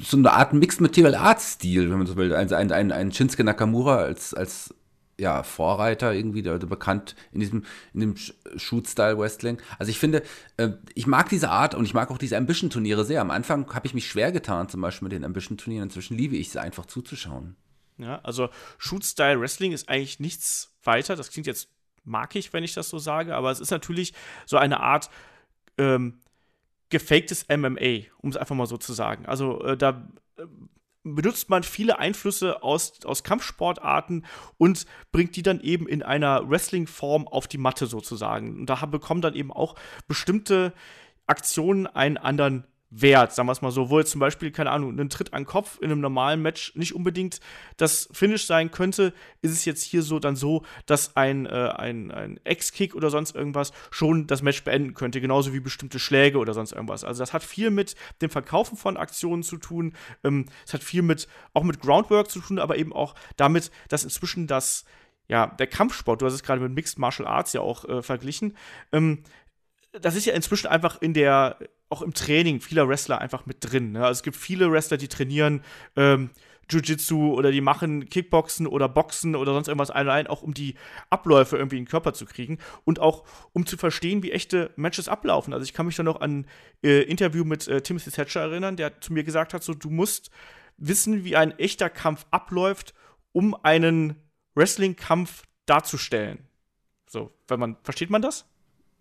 [0.03, 2.33] so eine Art Mixed Material Arts Stil, wenn man so will.
[2.33, 4.73] Ein, ein, ein, ein Shinsuke Nakamura als, als
[5.19, 8.15] ja, Vorreiter irgendwie, der, bekannt in diesem, in dem
[8.55, 9.59] Shoot-Style-Wrestling.
[9.79, 10.23] Also ich finde,
[10.57, 13.21] äh, ich mag diese Art und ich mag auch diese Ambition-Turniere sehr.
[13.21, 15.87] Am Anfang habe ich mich schwer getan, zum Beispiel mit den Ambition-Turnieren.
[15.87, 17.55] Inzwischen liebe ich sie einfach zuzuschauen.
[17.97, 21.15] Ja, also Shoot-Style-Wrestling ist eigentlich nichts weiter.
[21.15, 21.69] Das klingt jetzt
[22.03, 24.13] markig, wenn ich das so sage, aber es ist natürlich
[24.45, 25.09] so eine Art
[25.77, 26.19] ähm,
[26.89, 29.25] gefaktes MMA, um es einfach mal so zu sagen.
[29.25, 30.43] Also äh, da äh,
[31.15, 34.25] benutzt man viele Einflüsse aus, aus Kampfsportarten
[34.57, 38.59] und bringt die dann eben in einer Wrestling-Form auf die Matte sozusagen.
[38.59, 39.75] Und da bekommen dann eben auch
[40.07, 40.73] bestimmte
[41.25, 44.97] Aktionen einen anderen wert, sagen wir es mal so, wo jetzt zum Beispiel, keine Ahnung,
[44.97, 47.39] ein Tritt an den Kopf in einem normalen Match nicht unbedingt
[47.75, 52.11] das Finish sein könnte, ist es jetzt hier so dann so, dass ein, äh, ein,
[52.11, 56.53] ein Ex-Kick oder sonst irgendwas schon das Match beenden könnte, genauso wie bestimmte Schläge oder
[56.53, 57.03] sonst irgendwas.
[57.03, 61.01] Also das hat viel mit dem Verkaufen von Aktionen zu tun, ähm, es hat viel
[61.01, 64.85] mit, auch mit Groundwork zu tun, aber eben auch damit, dass inzwischen das
[65.27, 68.55] ja, der Kampfsport, du hast es gerade mit Mixed Martial Arts ja auch äh, verglichen,
[68.93, 69.23] ähm,
[69.91, 71.57] das ist ja inzwischen einfach in der,
[71.89, 73.93] auch im Training vieler Wrestler einfach mit drin.
[73.93, 73.99] Ne?
[73.99, 75.63] Also es gibt viele Wrestler, die trainieren
[75.95, 76.29] ähm,
[76.69, 80.75] Jiu-Jitsu oder die machen Kickboxen oder Boxen oder sonst irgendwas allein, auch um die
[81.09, 83.23] Abläufe irgendwie in den Körper zu kriegen und auch
[83.53, 85.53] um zu verstehen, wie echte Matches ablaufen.
[85.53, 86.45] Also ich kann mich da noch an
[86.83, 90.29] äh, Interview mit äh, Timothy Thatcher erinnern, der zu mir gesagt hat, so du musst
[90.77, 92.93] wissen, wie ein echter Kampf abläuft,
[93.31, 94.15] um einen
[94.55, 96.39] Wrestling-Kampf darzustellen.
[97.09, 98.45] So, wenn man, versteht man das?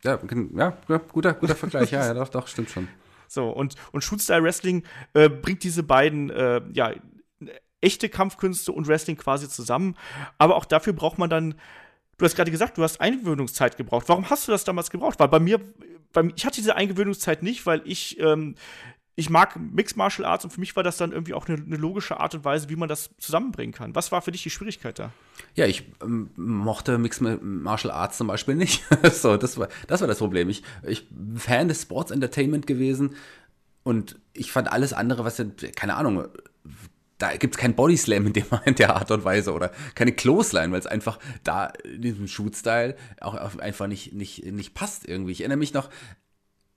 [0.02, 0.18] Ja,
[0.56, 2.88] ja, guter, guter Vergleich, ja, ja, doch, doch, stimmt schon.
[3.28, 6.92] So, und, und Shoot-Style Wrestling äh, bringt diese beiden, äh, ja,
[7.80, 9.96] echte Kampfkünste und Wrestling quasi zusammen.
[10.38, 11.54] Aber auch dafür braucht man dann,
[12.18, 14.08] du hast gerade gesagt, du hast Eingewöhnungszeit gebraucht.
[14.08, 15.18] Warum hast du das damals gebraucht?
[15.20, 15.60] Weil bei mir,
[16.12, 18.54] bei, ich hatte diese Eingewöhnungszeit nicht, weil ich ähm,
[19.18, 21.76] ich mag Mixed Martial Arts und für mich war das dann irgendwie auch eine, eine,
[21.76, 23.94] logische Art und Weise, wie man das zusammenbringen kann.
[23.94, 25.10] Was war für dich die Schwierigkeit da?
[25.54, 28.84] Ja, ich ähm, mochte Mixed Martial Arts zum Beispiel nicht.
[29.10, 30.50] so, das war, das war das Problem.
[30.50, 33.16] Ich, ich bin Fan des Sports Entertainment gewesen
[33.84, 36.28] und ich fand alles andere, was ja, keine Ahnung,
[37.16, 40.72] da gibt es kein Bodyslam in, dem, in der Art und Weise oder keine Clothesline,
[40.72, 45.32] weil es einfach da in diesem Shoot-Style auch einfach nicht, nicht, nicht passt irgendwie.
[45.32, 45.88] Ich erinnere mich noch,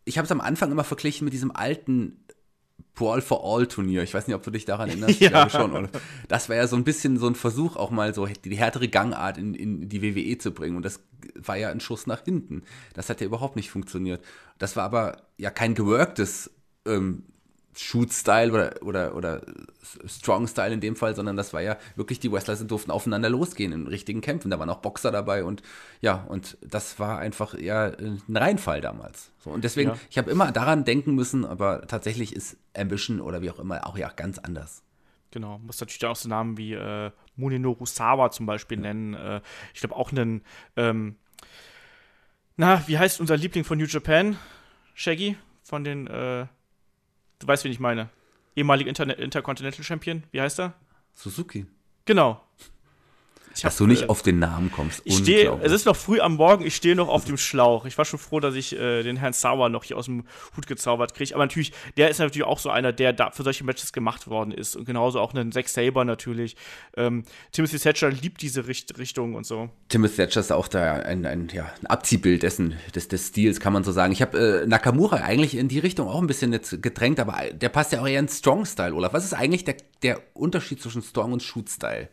[0.06, 2.24] ich habe es am Anfang immer verglichen mit diesem alten
[2.96, 4.04] Brawl for All Turnier.
[4.04, 5.20] Ich weiß nicht, ob du dich daran erinnerst.
[5.20, 5.48] ja.
[5.48, 5.72] Ich schon.
[5.72, 5.90] Oder?
[6.28, 9.38] Das war ja so ein bisschen so ein Versuch, auch mal so die härtere Gangart
[9.38, 10.76] in, in die WWE zu bringen.
[10.76, 11.00] Und das
[11.36, 12.64] war ja ein Schuss nach hinten.
[12.94, 14.24] Das hat ja überhaupt nicht funktioniert.
[14.58, 16.52] Das war aber ja kein geworktes
[16.86, 17.24] ähm,
[17.76, 19.42] Shoot-Style oder, oder, oder
[20.06, 23.88] Strong-Style in dem Fall, sondern das war ja wirklich, die Wrestler durften aufeinander losgehen in
[23.88, 24.50] richtigen Kämpfen.
[24.52, 25.62] Da waren auch Boxer dabei und
[26.02, 29.32] ja, und das war einfach ja ein Reinfall damals.
[29.40, 29.98] So, und deswegen, ja.
[30.10, 33.98] ich habe immer daran denken müssen, aber tatsächlich ist Ambition oder wie auch immer auch
[33.98, 34.84] ja ganz anders.
[35.32, 39.14] Genau, muss natürlich auch so Namen wie äh, Muninoru Sawa zum Beispiel nennen.
[39.14, 39.42] Äh,
[39.74, 40.42] ich glaube auch einen,
[40.76, 41.18] ähm,
[42.58, 44.38] na, wie heißt unser Liebling von New Japan?
[44.96, 45.38] Shaggy?
[45.64, 46.48] Von den, äh,
[47.40, 48.10] Du weißt, wen ich meine.
[48.56, 50.24] Ehemaliger Inter Intercontinental Champion.
[50.32, 50.74] Wie heißt er?
[51.14, 51.66] Suzuki.
[52.06, 52.42] Genau.
[53.60, 55.02] Ich Dass hab, du nicht auf den Namen kommst.
[55.04, 57.86] Ich stehe, es ist noch früh am Morgen, ich stehe noch auf dem Schlauch.
[57.86, 60.24] Ich war schon froh, dass ich äh, den Herrn Sauer noch hier aus dem
[60.56, 61.36] Hut gezaubert kriege.
[61.36, 64.52] Aber natürlich, der ist natürlich auch so einer, der da für solche Matches gemacht worden
[64.52, 64.78] ist.
[64.78, 66.56] Und genauso auch ein Zack Saber natürlich.
[66.96, 69.70] Ähm, Timothy Thatcher liebt diese Richt Richtung und so.
[69.90, 73.74] Timothy Thatcher ist auch da ein, ein, ja, ein Abziehbild dessen, des, des Stils, kann
[73.74, 74.14] man so sagen.
[74.14, 77.68] Ich habe äh, Nakamura eigentlich in die Richtung auch ein bisschen jetzt gedrängt, aber der
[77.68, 79.12] passt ja auch eher in Strong-Style, Olaf.
[79.12, 82.08] Was ist eigentlich der, der Unterschied zwischen Strong und Shoot-Style?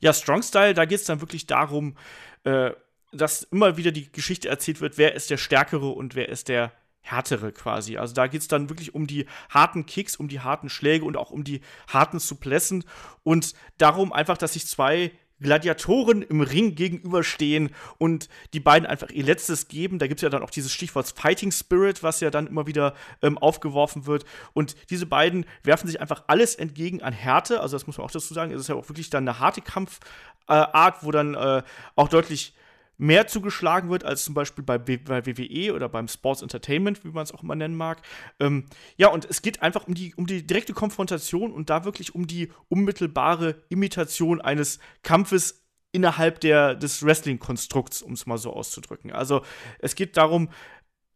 [0.00, 1.96] Ja, Strong Style, da geht es dann wirklich darum,
[2.44, 2.70] äh,
[3.12, 6.72] dass immer wieder die Geschichte erzählt wird, wer ist der Stärkere und wer ist der
[7.00, 7.96] härtere quasi.
[7.96, 11.16] Also da geht es dann wirklich um die harten Kicks, um die harten Schläge und
[11.16, 12.84] auch um die harten Suplessen
[13.22, 19.24] und darum einfach, dass sich zwei Gladiatoren im Ring gegenüberstehen und die beiden einfach ihr
[19.24, 19.98] Letztes geben.
[19.98, 22.94] Da gibt es ja dann auch dieses Stichwort Fighting Spirit, was ja dann immer wieder
[23.22, 24.24] ähm, aufgeworfen wird.
[24.54, 27.60] Und diese beiden werfen sich einfach alles entgegen an Härte.
[27.60, 28.52] Also, das muss man auch dazu sagen.
[28.52, 31.62] Es ist ja auch wirklich dann eine harte Kampfart, wo dann äh,
[31.96, 32.54] auch deutlich
[32.98, 37.24] mehr zugeschlagen wird als zum Beispiel bei, bei WWE oder beim Sports Entertainment, wie man
[37.24, 38.02] es auch immer nennen mag.
[38.40, 42.14] Ähm, ja, und es geht einfach um die, um die direkte Konfrontation und da wirklich
[42.14, 49.12] um die unmittelbare Imitation eines Kampfes innerhalb der, des Wrestling-Konstrukts, um es mal so auszudrücken.
[49.12, 49.42] Also
[49.78, 50.50] es geht darum,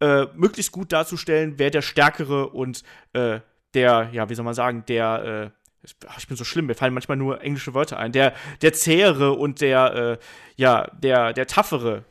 [0.00, 3.40] äh, möglichst gut darzustellen, wer der Stärkere und äh,
[3.74, 7.16] der, ja, wie soll man sagen, der äh, ich bin so schlimm, mir fallen manchmal
[7.16, 8.12] nur englische Wörter ein.
[8.12, 10.18] Der, der zähere und der, äh,
[10.56, 12.04] ja, der, der taffere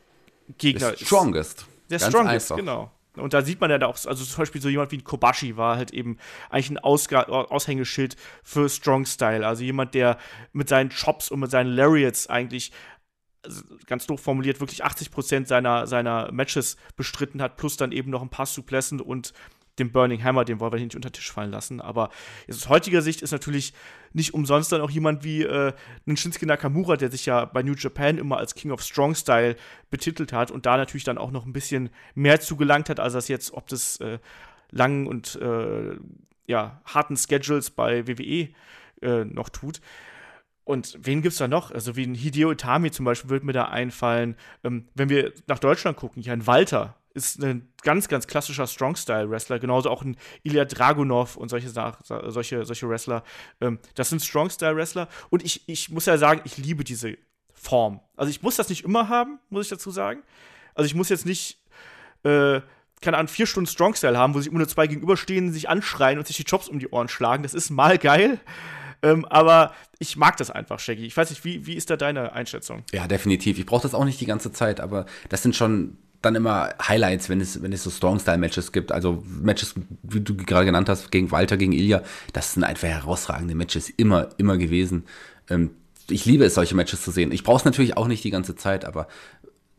[0.58, 0.96] Gegner.
[0.96, 1.66] The strongest.
[1.88, 2.56] Der Ganz strongest, einfach.
[2.56, 2.90] genau.
[3.16, 5.56] Und da sieht man ja da auch, also zum Beispiel so jemand wie ein Kobashi
[5.56, 9.46] war halt eben eigentlich ein Ausga Aushängeschild für Strong Style.
[9.46, 10.16] Also jemand, der
[10.52, 12.72] mit seinen Chops und mit seinen Lariats eigentlich
[13.42, 18.22] also ganz doof formuliert, wirklich 80% seiner, seiner Matches bestritten hat, plus dann eben noch
[18.22, 19.32] ein paar Suplessen und
[19.80, 21.80] dem Burning Hammer, den wollen wir nicht unter den Tisch fallen lassen.
[21.80, 22.10] Aber
[22.48, 23.72] aus heutiger Sicht ist natürlich
[24.12, 25.72] nicht umsonst dann auch jemand wie äh,
[26.06, 29.56] ein Shinsuke Nakamura, der sich ja bei New Japan immer als King of Strong Style
[29.90, 33.28] betitelt hat und da natürlich dann auch noch ein bisschen mehr zugelangt hat, als das
[33.28, 34.18] jetzt, ob das äh,
[34.70, 35.96] langen und äh,
[36.46, 38.48] ja, harten Schedules bei WWE
[39.02, 39.80] äh, noch tut.
[40.64, 41.72] Und wen gibt es da noch?
[41.72, 44.36] Also wie ein Hideo Itami zum Beispiel würde mir da einfallen.
[44.62, 49.58] Ähm, wenn wir nach Deutschland gucken, hier ein Walter, ist ein ganz, ganz klassischer Strong-Style-Wrestler,
[49.58, 53.22] genauso auch ein Ilya Dragunov und solche, solche, solche Wrestler.
[53.60, 57.16] Ähm, das sind Strong-Style-Wrestler und ich, ich muss ja sagen, ich liebe diese
[57.52, 58.00] Form.
[58.16, 60.22] Also ich muss das nicht immer haben, muss ich dazu sagen.
[60.74, 61.58] Also ich muss jetzt nicht,
[62.24, 62.60] äh,
[63.00, 66.26] keine Ahnung, vier Stunden Strong-Style haben, wo sich immer nur zwei gegenüberstehen, sich anschreien und
[66.26, 67.42] sich die Chops um die Ohren schlagen.
[67.42, 68.40] Das ist mal geil.
[69.02, 71.06] Ähm, aber ich mag das einfach, Shaggy.
[71.06, 72.84] Ich weiß nicht, wie, wie ist da deine Einschätzung?
[72.92, 73.58] Ja, definitiv.
[73.58, 77.28] Ich brauche das auch nicht die ganze Zeit, aber das sind schon dann immer Highlights,
[77.28, 78.92] wenn es, wenn es so Strong-Style-Matches gibt.
[78.92, 82.02] Also Matches, wie du gerade genannt hast, gegen Walter, gegen Ilya.
[82.32, 85.04] Das sind einfach herausragende Matches immer, immer gewesen.
[85.48, 85.70] Ähm,
[86.08, 87.32] ich liebe es, solche Matches zu sehen.
[87.32, 89.06] Ich brauche es natürlich auch nicht die ganze Zeit, aber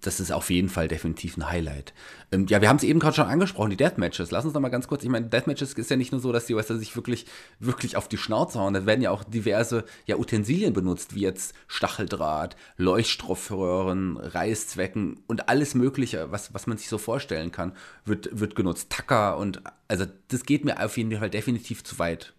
[0.02, 1.94] das ist auf jeden Fall definitiv ein Highlight.
[2.32, 4.32] Ähm, ja, wir haben es eben gerade schon angesprochen, die Deathmatches.
[4.32, 6.48] Lass uns noch mal ganz kurz, ich meine, Deathmatches ist ja nicht nur so, dass
[6.48, 7.26] die Wrestler sich wirklich,
[7.60, 8.74] wirklich auf die Schnauze hauen.
[8.74, 15.76] Da werden ja auch diverse ja, Utensilien benutzt, wie jetzt Stacheldraht, Leuchtstoffröhren, Reißzwecken und alles
[15.76, 18.90] Mögliche, was, was man sich so vorstellen kann, wird, wird genutzt.
[18.90, 22.34] Tacker und, also das geht mir auf jeden Fall definitiv zu weit.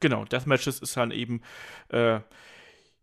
[0.00, 1.42] Genau, Deathmatches ist dann eben,
[1.88, 2.20] äh,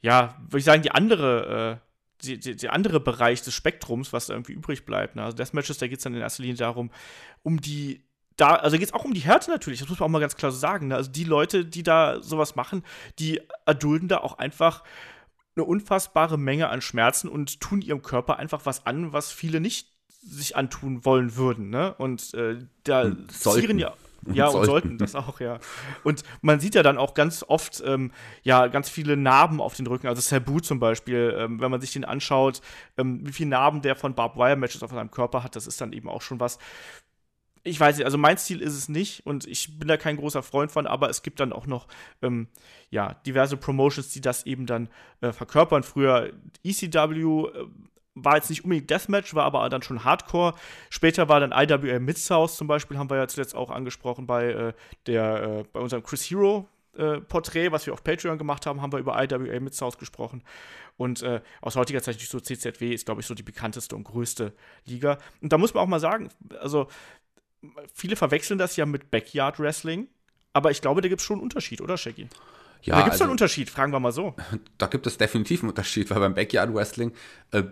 [0.01, 1.88] ja, würde ich sagen, die andere, äh
[2.21, 5.15] die, die, die, andere Bereich des Spektrums, was da irgendwie übrig bleibt.
[5.15, 5.23] Ne?
[5.23, 6.91] Also Deathmatches, da geht es dann in erster Linie darum,
[7.43, 8.03] um die
[8.35, 10.37] da, also geht es auch um die Härte natürlich, das muss man auch mal ganz
[10.37, 10.87] klar so sagen.
[10.87, 10.95] Ne?
[10.95, 12.83] Also die Leute, die da sowas machen,
[13.19, 14.83] die erdulden da auch einfach
[15.55, 19.89] eine unfassbare Menge an Schmerzen und tun ihrem Körper einfach was an, was viele nicht
[20.21, 21.69] sich antun wollen würden.
[21.69, 21.93] Ne?
[21.95, 23.93] Und äh, da zieren ja
[24.33, 24.97] ja, und sollten.
[24.97, 25.59] das auch, ja.
[26.03, 28.11] Und man sieht ja dann auch ganz oft, ähm,
[28.43, 30.07] ja, ganz viele Narben auf den Rücken.
[30.07, 32.61] Also Sabu zum Beispiel, ähm, wenn man sich den anschaut,
[32.97, 35.79] ähm, wie viele Narben der von Barbed Wire Matches auf seinem Körper hat, das ist
[35.81, 36.59] dann eben auch schon was.
[37.63, 40.41] Ich weiß nicht, also mein Stil ist es nicht und ich bin da kein großer
[40.41, 41.87] Freund von, aber es gibt dann auch noch,
[42.21, 42.47] ähm,
[42.89, 44.89] ja, diverse Promotions, die das eben dann
[45.21, 45.83] äh, verkörpern.
[45.83, 46.31] Früher
[46.63, 47.65] ECW, äh,
[48.15, 50.55] war jetzt nicht unbedingt Deathmatch, war aber dann schon Hardcore.
[50.89, 54.73] Später war dann IWA Mid-South zum Beispiel, haben wir ja zuletzt auch angesprochen bei, äh,
[55.07, 56.67] der, äh, bei unserem Chris Hero
[56.97, 60.43] äh, Porträt, was wir auf Patreon gemacht haben, haben wir über IWA Mid-South gesprochen.
[60.97, 64.53] Und äh, aus heutiger Zeit so CZW ist, glaube ich, so die bekannteste und größte
[64.85, 65.17] Liga.
[65.41, 66.87] Und da muss man auch mal sagen, also
[67.93, 70.07] viele verwechseln das ja mit Backyard Wrestling,
[70.51, 72.27] aber ich glaube, da gibt es schon einen Unterschied, oder Shaggy?
[72.81, 74.35] Ja, da gibt es also, einen Unterschied, fragen wir mal so.
[74.77, 77.13] Da gibt es definitiv einen Unterschied, weil beim Backyard Wrestling
[77.51, 77.63] äh,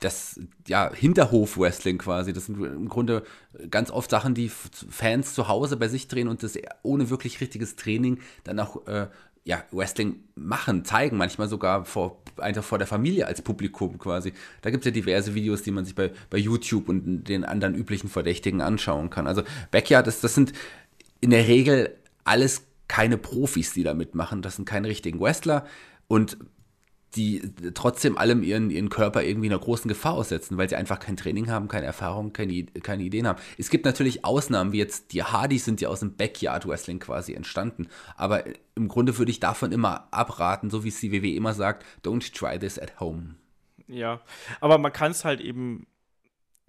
[0.00, 2.32] das ja Hinterhof-Wrestling quasi.
[2.32, 3.24] Das sind im Grunde
[3.70, 7.76] ganz oft Sachen, die Fans zu Hause bei sich drehen und das ohne wirklich richtiges
[7.76, 9.08] Training dann auch äh,
[9.44, 14.32] ja, Wrestling machen, zeigen, manchmal sogar vor, einfach vor der Familie als Publikum quasi.
[14.60, 17.74] Da gibt es ja diverse Videos, die man sich bei, bei YouTube und den anderen
[17.74, 19.26] üblichen Verdächtigen anschauen kann.
[19.26, 20.52] Also Backyard, ist, das sind
[21.20, 24.42] in der Regel alles keine Profis, die da mitmachen.
[24.42, 25.66] Das sind keine richtigen Wrestler.
[26.06, 26.36] Und
[27.16, 27.42] die
[27.74, 31.50] trotzdem allem ihren, ihren Körper irgendwie einer großen Gefahr aussetzen, weil sie einfach kein Training
[31.50, 33.40] haben, keine Erfahrung, keine, keine Ideen haben.
[33.58, 37.34] Es gibt natürlich Ausnahmen, wie jetzt die Hardys sind ja aus dem Backyard Wrestling quasi
[37.34, 38.44] entstanden, aber
[38.76, 42.32] im Grunde würde ich davon immer abraten, so wie es die WWE immer sagt, don't
[42.32, 43.34] try this at home.
[43.88, 44.20] Ja,
[44.60, 45.86] aber man kann es halt eben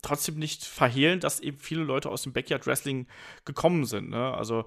[0.01, 3.07] trotzdem nicht verhehlen, dass eben viele Leute aus dem Backyard Wrestling
[3.45, 4.09] gekommen sind.
[4.09, 4.33] Ne?
[4.33, 4.63] Also äh,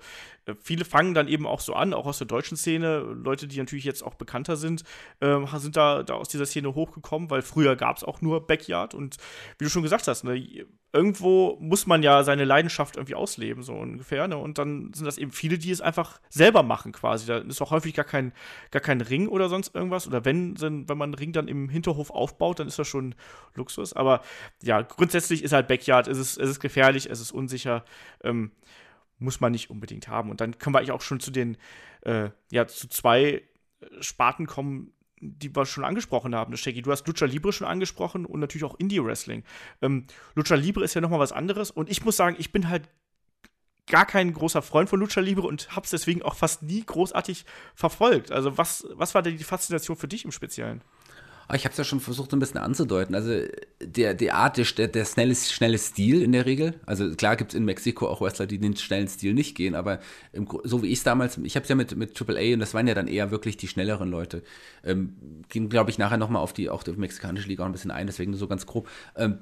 [0.61, 3.00] viele fangen dann eben auch so an, auch aus der deutschen Szene.
[3.00, 4.83] Leute, die natürlich jetzt auch bekannter sind,
[5.20, 8.94] äh, sind da, da aus dieser Szene hochgekommen, weil früher gab es auch nur Backyard.
[8.94, 9.16] Und
[9.59, 13.74] wie du schon gesagt hast, ne, irgendwo muss man ja seine Leidenschaft irgendwie ausleben, so
[13.74, 14.28] ungefähr.
[14.28, 14.37] Ne?
[14.37, 17.26] Und dann sind das eben viele, die es einfach selber machen quasi.
[17.26, 18.33] Da ist auch häufig gar kein,
[18.70, 20.07] gar kein Ring oder sonst irgendwas.
[20.07, 23.16] Oder wenn, wenn man einen Ring dann im Hinterhof aufbaut, dann ist das schon
[23.54, 23.92] Luxus.
[23.92, 24.20] Aber
[24.62, 27.85] ja, grundsätzlich ist halt Backyard, es ist, es ist gefährlich, es ist unsicher.
[28.22, 28.52] Ähm,
[29.24, 30.30] muss man nicht unbedingt haben.
[30.30, 31.56] Und dann können wir eigentlich auch schon zu den,
[32.02, 33.42] äh, ja, zu zwei
[34.00, 36.82] Sparten kommen, die wir schon angesprochen haben, Shaggy.
[36.82, 39.42] Du hast Lucha Libre schon angesprochen und natürlich auch Indie-Wrestling.
[39.80, 42.88] Ähm, Lucha Libre ist ja nochmal was anderes und ich muss sagen, ich bin halt
[43.87, 48.32] gar kein großer Freund von Lucha Libre und hab's deswegen auch fast nie großartig verfolgt.
[48.32, 50.82] Also was, was war denn die Faszination für dich im Speziellen?
[51.48, 53.14] Ah, ich habe es ja schon versucht, so ein bisschen anzudeuten.
[53.14, 53.46] Also
[53.83, 56.74] der, die Art, der, der schnelle, schnelle Stil in der Regel.
[56.87, 60.00] Also klar gibt es in Mexiko auch Wrestler, die den schnellen Stil nicht gehen, aber
[60.33, 62.74] im, so wie ich es damals, ich habe es ja mit, mit AAA und das
[62.74, 64.42] waren ja dann eher wirklich die schnelleren Leute.
[64.85, 65.16] Ähm,
[65.48, 68.07] ging, glaube ich, nachher nochmal auf die, auch die mexikanische Liga auch ein bisschen ein,
[68.07, 68.88] deswegen nur so ganz grob.
[69.16, 69.38] Ähm,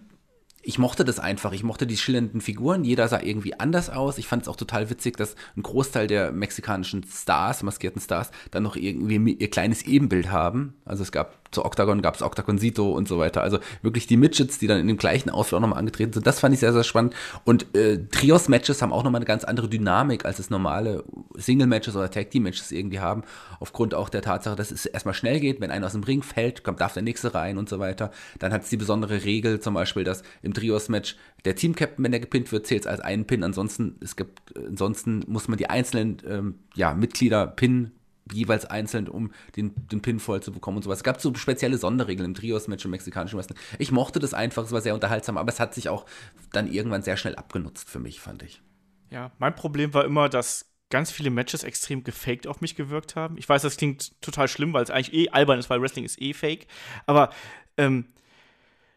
[0.63, 1.53] ich mochte das einfach.
[1.53, 2.85] Ich mochte die schillernden Figuren.
[2.85, 4.17] Jeder sah irgendwie anders aus.
[4.19, 8.63] Ich fand es auch total witzig, dass ein Großteil der mexikanischen Stars, maskierten Stars, dann
[8.63, 10.75] noch irgendwie ihr kleines Ebenbild haben.
[10.85, 13.43] Also es gab zu Octagon gab es Octagoncito und so weiter.
[13.43, 16.27] Also wirklich die Midgets, die dann in dem gleichen Outfit auch nochmal angetreten sind.
[16.27, 17.15] Das fand ich sehr, sehr spannend.
[17.45, 21.05] Und äh, Trios-Matches haben auch nochmal eine ganz andere Dynamik, als es normale
[21.37, 23.23] Single-Matches oder Tag-Team-Matches irgendwie haben.
[23.61, 25.61] Aufgrund auch der Tatsache, dass es erstmal schnell geht.
[25.61, 28.11] Wenn einer aus dem Ring fällt, kommt, darf der nächste rein und so weiter.
[28.39, 32.21] Dann hat es die besondere Regel zum Beispiel, dass im Trios-Match der Team-Captain, wenn der
[32.21, 33.45] gepinnt wird, zählt als einen Pin.
[33.45, 37.93] Ansonsten, es gibt, ansonsten muss man die einzelnen ähm, ja, Mitglieder pinnen
[38.31, 40.99] jeweils einzeln, um den, den Pin voll zu bekommen und sowas.
[40.99, 43.59] Es gab so spezielle Sonderregeln im Trios-Match im mexikanischen Wrestling.
[43.79, 46.07] Ich mochte das einfach, es war sehr unterhaltsam, aber es hat sich auch
[46.53, 48.63] dann irgendwann sehr schnell abgenutzt für mich, fand ich.
[49.11, 53.39] Ja, mein Problem war immer, dass ganz viele Matches extrem gefaked auf mich gewirkt haben.
[53.39, 56.21] Ich weiß, das klingt total schlimm, weil es eigentlich eh albern ist, weil Wrestling ist
[56.21, 56.67] eh fake.
[57.07, 57.31] Aber
[57.79, 58.07] ähm,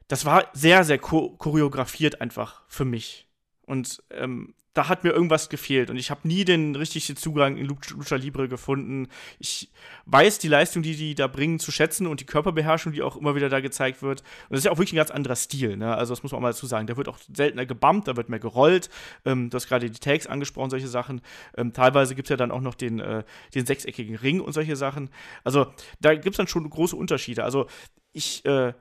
[0.08, 3.28] das war sehr, sehr choreografiert einfach für mich.
[3.66, 7.66] Und ähm, da hat mir irgendwas gefehlt und ich habe nie den richtigen Zugang in
[7.66, 9.08] Lucha Libre gefunden.
[9.40, 9.72] Ich
[10.06, 13.36] weiß die Leistung, die die da bringen, zu schätzen und die Körperbeherrschung, die auch immer
[13.36, 14.20] wieder da gezeigt wird.
[14.22, 15.78] Und das ist ja auch wirklich ein ganz anderer Stil.
[15.78, 15.96] Ne?
[15.96, 16.88] Also das muss man auch mal dazu sagen.
[16.88, 18.90] Da wird auch seltener gebumpt, da wird mehr gerollt.
[19.24, 21.22] Ähm, du hast gerade die Tags angesprochen, solche Sachen.
[21.56, 24.76] Ähm, teilweise gibt es ja dann auch noch den, äh, den sechseckigen Ring und solche
[24.76, 25.10] Sachen.
[25.46, 25.68] Also
[26.02, 27.46] da gibt es dann schon große Unterschiede.
[27.46, 27.68] Also
[28.12, 28.74] ich äh,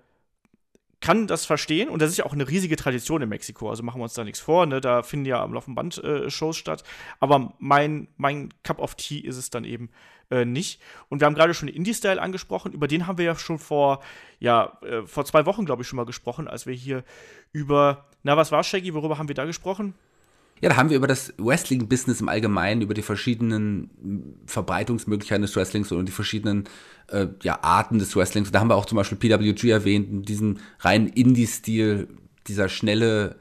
[1.05, 4.01] kann das verstehen und das ist ja auch eine riesige Tradition in Mexiko, also machen
[4.01, 4.81] wir uns da nichts vor, ne?
[4.81, 6.83] da finden ja am laufenden Band äh, Shows statt,
[7.21, 9.91] aber mein, mein Cup of Tea ist es dann eben
[10.31, 10.81] äh, nicht.
[11.11, 14.01] Und wir haben gerade schon Indie-Style angesprochen, über den haben wir ja schon vor,
[14.39, 17.05] ja, äh, vor zwei Wochen, glaube ich, schon mal gesprochen, als wir hier
[17.53, 19.93] über, na, was war Shaggy, worüber haben wir da gesprochen?
[20.65, 25.93] Ja, da haben wir über das Wrestling-Business im Allgemeinen, über die verschiedenen Verbreitungsmöglichkeiten des Wrestlings
[25.93, 26.65] und die verschiedenen
[27.09, 28.51] äh, ja, Arten des Wrestlings.
[28.51, 32.09] Da haben wir auch zum Beispiel PWG erwähnt, diesen reinen Indie-Stil,
[32.47, 33.37] dieser schnelle,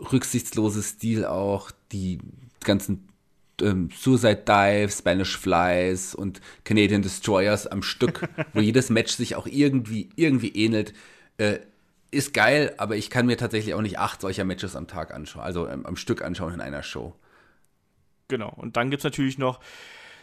[0.00, 2.18] rücksichtslose Stil auch, die
[2.64, 3.06] ganzen
[3.62, 9.46] ähm, Suicide Dives, Spanish Flies und Canadian Destroyers am Stück, wo jedes Match sich auch
[9.46, 10.94] irgendwie, irgendwie ähnelt.
[11.36, 11.60] Äh,
[12.10, 15.42] ist geil, aber ich kann mir tatsächlich auch nicht acht solcher Matches am Tag anschauen,
[15.42, 17.14] also ähm, am Stück anschauen in einer Show.
[18.28, 18.52] Genau.
[18.56, 19.60] Und dann gibt es natürlich noch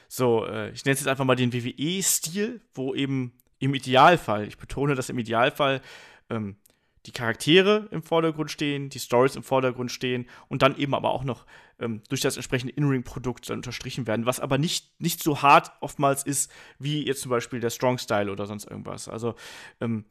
[0.07, 4.57] so, äh, ich nenne es jetzt einfach mal den WWE-Stil, wo eben im Idealfall, ich
[4.57, 5.81] betone das im Idealfall,
[6.29, 6.57] ähm,
[7.05, 11.23] die Charaktere im Vordergrund stehen, die Stories im Vordergrund stehen und dann eben aber auch
[11.23, 11.45] noch
[11.79, 16.23] ähm, durch das entsprechende In-Ring-Produkt dann unterstrichen werden, was aber nicht, nicht so hart oftmals
[16.23, 19.07] ist, wie jetzt zum Beispiel der Strong Style oder sonst irgendwas.
[19.07, 19.35] Also,
[19.79, 20.05] ähm,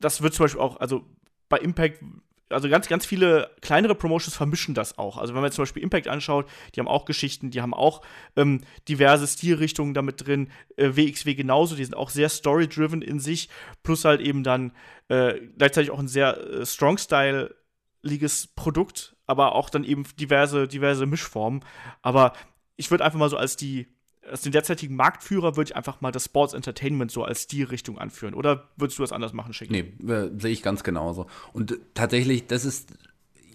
[0.00, 1.04] das wird zum Beispiel auch, also
[1.48, 2.02] bei Impact,
[2.48, 5.16] also ganz, ganz viele kleinere Promotions vermischen das auch.
[5.16, 8.02] Also wenn man zum Beispiel Impact anschaut, die haben auch Geschichten, die haben auch
[8.36, 10.50] ähm, diverse Stilrichtungen damit drin.
[10.76, 13.48] Äh, WXW genauso, die sind auch sehr story-driven in sich,
[13.82, 14.72] plus halt eben dann
[15.08, 21.64] äh, gleichzeitig auch ein sehr äh, Strong-Style-liges Produkt, aber auch dann eben diverse, diverse Mischformen.
[22.02, 22.32] Aber
[22.76, 23.88] ich würde einfach mal so als die
[24.30, 28.34] als den derzeitigen Marktführer würde ich einfach mal das Sports Entertainment so als Stilrichtung anführen.
[28.34, 29.70] Oder würdest du das anders machen, Schick?
[29.70, 31.26] Nee, äh, sehe ich ganz genauso.
[31.52, 32.90] Und tatsächlich, das ist,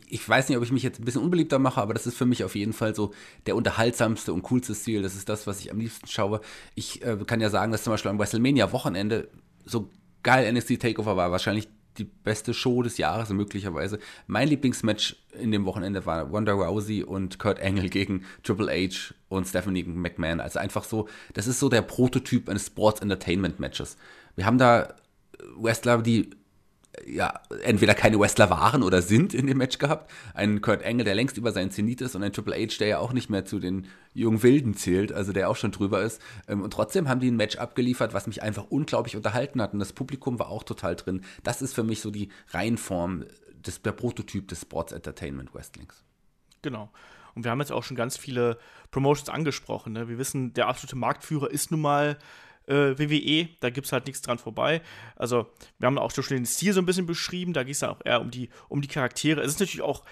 [0.07, 2.25] ich weiß nicht, ob ich mich jetzt ein bisschen unbeliebter mache, aber das ist für
[2.25, 3.13] mich auf jeden Fall so
[3.45, 5.01] der unterhaltsamste und coolste Stil.
[5.01, 6.41] Das ist das, was ich am liebsten schaue.
[6.75, 9.29] Ich äh, kann ja sagen, dass zum Beispiel am WrestleMania-Wochenende
[9.65, 9.89] so
[10.23, 11.31] geil NXT Takeover war.
[11.31, 13.99] Wahrscheinlich die beste Show des Jahres möglicherweise.
[14.27, 19.47] Mein Lieblingsmatch in dem Wochenende war Wanda Rousey und Kurt Angle gegen Triple H und
[19.47, 20.39] Stephanie McMahon.
[20.39, 23.97] Also einfach so, das ist so der Prototyp eines Sports Entertainment Matches.
[24.35, 24.95] Wir haben da
[25.57, 26.29] Wrestler, die
[27.05, 30.11] ja, entweder keine Wrestler waren oder sind in dem Match gehabt.
[30.33, 32.99] Einen Kurt Angle, der längst über seinen Zenit ist und ein Triple H, der ja
[32.99, 36.21] auch nicht mehr zu den jungen Wilden zählt, also der auch schon drüber ist.
[36.47, 39.73] Ähm, und trotzdem haben die ein Match abgeliefert, was mich einfach unglaublich unterhalten hat.
[39.73, 41.23] Und das Publikum war auch total drin.
[41.43, 43.25] Das ist für mich so die Reihenform,
[43.65, 46.03] des, der Prototyp des Sports Entertainment Wrestlings.
[46.61, 46.91] Genau.
[47.33, 48.57] Und wir haben jetzt auch schon ganz viele
[48.91, 49.93] Promotions angesprochen.
[49.93, 50.09] Ne?
[50.09, 52.17] Wir wissen, der absolute Marktführer ist nun mal
[52.67, 54.81] äh, WWE, da gibt es halt nichts dran vorbei.
[55.15, 55.47] Also,
[55.79, 58.01] wir haben auch schon den Stil so ein bisschen beschrieben, da geht es dann auch
[58.03, 59.41] eher um die, um die Charaktere.
[59.41, 60.03] Es ist natürlich auch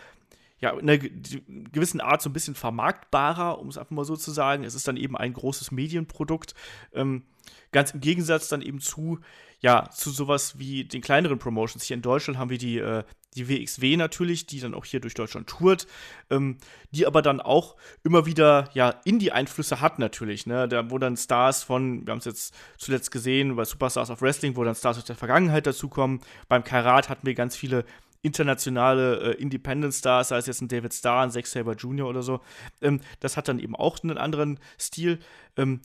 [0.59, 4.31] ja, in einer gewissen Art so ein bisschen vermarktbarer, um es einfach mal so zu
[4.31, 4.63] sagen.
[4.63, 6.53] Es ist dann eben ein großes Medienprodukt.
[6.93, 7.23] Ähm,
[7.71, 9.19] ganz im Gegensatz dann eben zu,
[9.61, 11.85] ja, zu sowas wie den kleineren Promotions.
[11.85, 13.03] Hier in Deutschland haben wir die, äh,
[13.35, 15.87] die WXW natürlich, die dann auch hier durch Deutschland tourt,
[16.29, 16.57] ähm,
[16.91, 20.67] die aber dann auch immer wieder ja Indie-Einflüsse hat natürlich, ne?
[20.67, 24.55] Da, wo dann Stars von, wir haben es jetzt zuletzt gesehen, bei Superstars of Wrestling,
[24.55, 26.21] wo dann Stars aus der Vergangenheit dazukommen.
[26.47, 27.85] Beim Karat hatten wir ganz viele
[28.21, 32.07] internationale äh, Independent Stars, sei es jetzt ein David Starr, ein Zack Saber Jr.
[32.07, 32.41] oder so.
[32.81, 35.19] Ähm, das hat dann eben auch einen anderen Stil.
[35.55, 35.81] Ähm,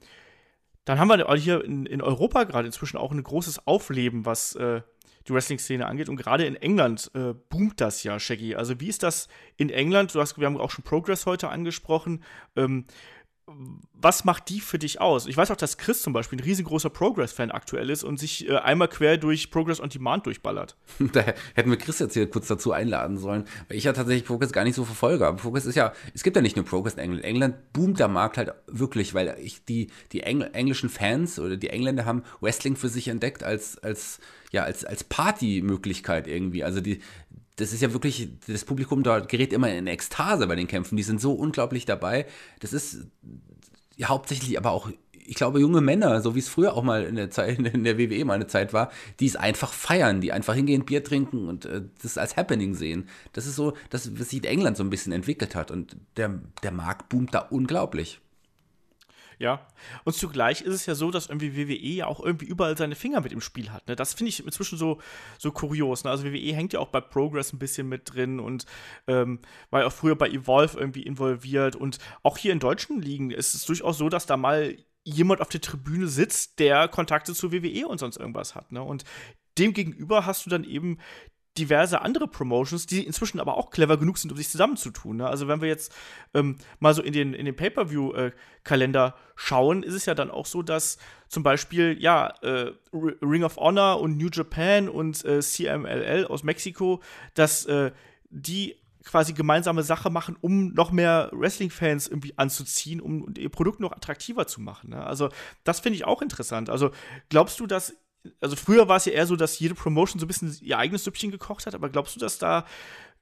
[0.84, 4.82] dann haben wir hier in, in Europa gerade inzwischen auch ein großes Aufleben, was äh,
[5.28, 6.08] die Wrestling-Szene angeht.
[6.08, 8.54] Und gerade in England äh, boomt das ja, Shaggy.
[8.54, 10.14] Also wie ist das in England?
[10.14, 12.22] Du hast, wir haben auch schon Progress heute angesprochen.
[12.56, 12.86] Ähm,
[13.92, 15.26] was macht die für dich aus?
[15.26, 18.56] Ich weiß auch, dass Chris zum Beispiel ein riesengroßer Progress-Fan aktuell ist und sich äh,
[18.56, 20.76] einmal quer durch Progress on Demand durchballert.
[21.12, 21.24] Da
[21.54, 24.64] hätten wir Chris jetzt hier kurz dazu einladen sollen, weil ich ja tatsächlich Progress gar
[24.64, 25.26] nicht so verfolge.
[25.26, 27.24] Aber Progress ist ja, es gibt ja nicht nur Progress in England.
[27.24, 31.70] England boomt der Markt halt wirklich, weil ich die, die Engl englischen Fans oder die
[31.70, 34.18] Engländer haben Wrestling für sich entdeckt als, als,
[34.50, 36.64] ja, als, als Partymöglichkeit irgendwie.
[36.64, 37.00] Also die,
[37.56, 40.96] das ist ja wirklich, das Publikum dort gerät immer in Ekstase bei den Kämpfen.
[40.96, 42.26] Die sind so unglaublich dabei.
[42.60, 43.06] Das ist
[44.02, 47.30] hauptsächlich aber auch, ich glaube, junge Männer, so wie es früher auch mal in der
[47.30, 48.90] Zeit, in der WWE mal eine Zeit war,
[49.20, 53.08] die es einfach feiern, die einfach hingehen, Bier trinken und äh, das als Happening sehen.
[53.32, 55.70] Das ist so, das, was sich in England so ein bisschen entwickelt hat.
[55.70, 58.20] Und der, der Markt boomt da unglaublich.
[59.38, 59.66] Ja.
[60.04, 63.20] Und zugleich ist es ja so, dass irgendwie WWE ja auch irgendwie überall seine Finger
[63.20, 63.86] mit im Spiel hat.
[63.88, 63.96] Ne?
[63.96, 65.00] Das finde ich inzwischen so,
[65.38, 66.04] so kurios.
[66.04, 66.10] Ne?
[66.10, 68.66] Also WWE hängt ja auch bei Progress ein bisschen mit drin und
[69.06, 71.76] ähm, war ja auch früher bei Evolve irgendwie involviert.
[71.76, 75.48] Und auch hier in deutschen Ligen ist es durchaus so, dass da mal jemand auf
[75.48, 78.72] der Tribüne sitzt, der Kontakte zu WWE und sonst irgendwas hat.
[78.72, 78.82] Ne?
[78.82, 79.04] Und
[79.58, 80.98] demgegenüber hast du dann eben
[81.56, 85.18] diverse andere Promotions, die inzwischen aber auch clever genug sind, um sich zusammenzutun.
[85.18, 85.26] Ne?
[85.26, 85.92] Also wenn wir jetzt
[86.34, 90.46] ähm, mal so in den, in den Pay-Per-View-Kalender äh, schauen, ist es ja dann auch
[90.46, 90.98] so, dass
[91.28, 97.00] zum Beispiel, ja, äh, Ring of Honor und New Japan und äh, CMLL aus Mexiko,
[97.34, 97.92] dass äh,
[98.30, 103.92] die quasi gemeinsame Sache machen, um noch mehr Wrestling-Fans irgendwie anzuziehen, um ihr Produkt noch
[103.92, 104.90] attraktiver zu machen.
[104.90, 105.06] Ne?
[105.06, 105.28] Also
[105.62, 106.70] das finde ich auch interessant.
[106.70, 106.90] Also
[107.28, 107.94] glaubst du, dass
[108.40, 111.04] also früher war es ja eher so, dass jede Promotion so ein bisschen ihr eigenes
[111.04, 112.66] Süppchen gekocht hat, aber glaubst du, dass da,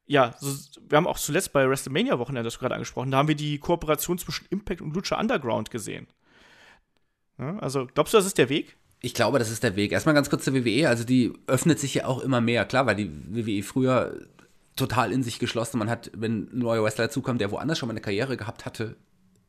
[0.07, 0.55] ja, so,
[0.89, 4.47] wir haben auch zuletzt bei WrestleMania-Wochenende, das gerade angesprochen, da haben wir die Kooperation zwischen
[4.51, 6.07] Impact und Lucha Underground gesehen.
[7.39, 8.77] Ja, also glaubst du, das ist der Weg?
[9.01, 9.91] Ich glaube, das ist der Weg.
[9.91, 12.65] Erstmal ganz kurz zur WWE, also die öffnet sich ja auch immer mehr.
[12.65, 14.17] Klar, weil die WWE früher
[14.77, 15.79] total in sich geschlossen.
[15.79, 18.97] Man hat, wenn ein neuer Wrestler dazukommt, der woanders schon mal eine Karriere gehabt hatte,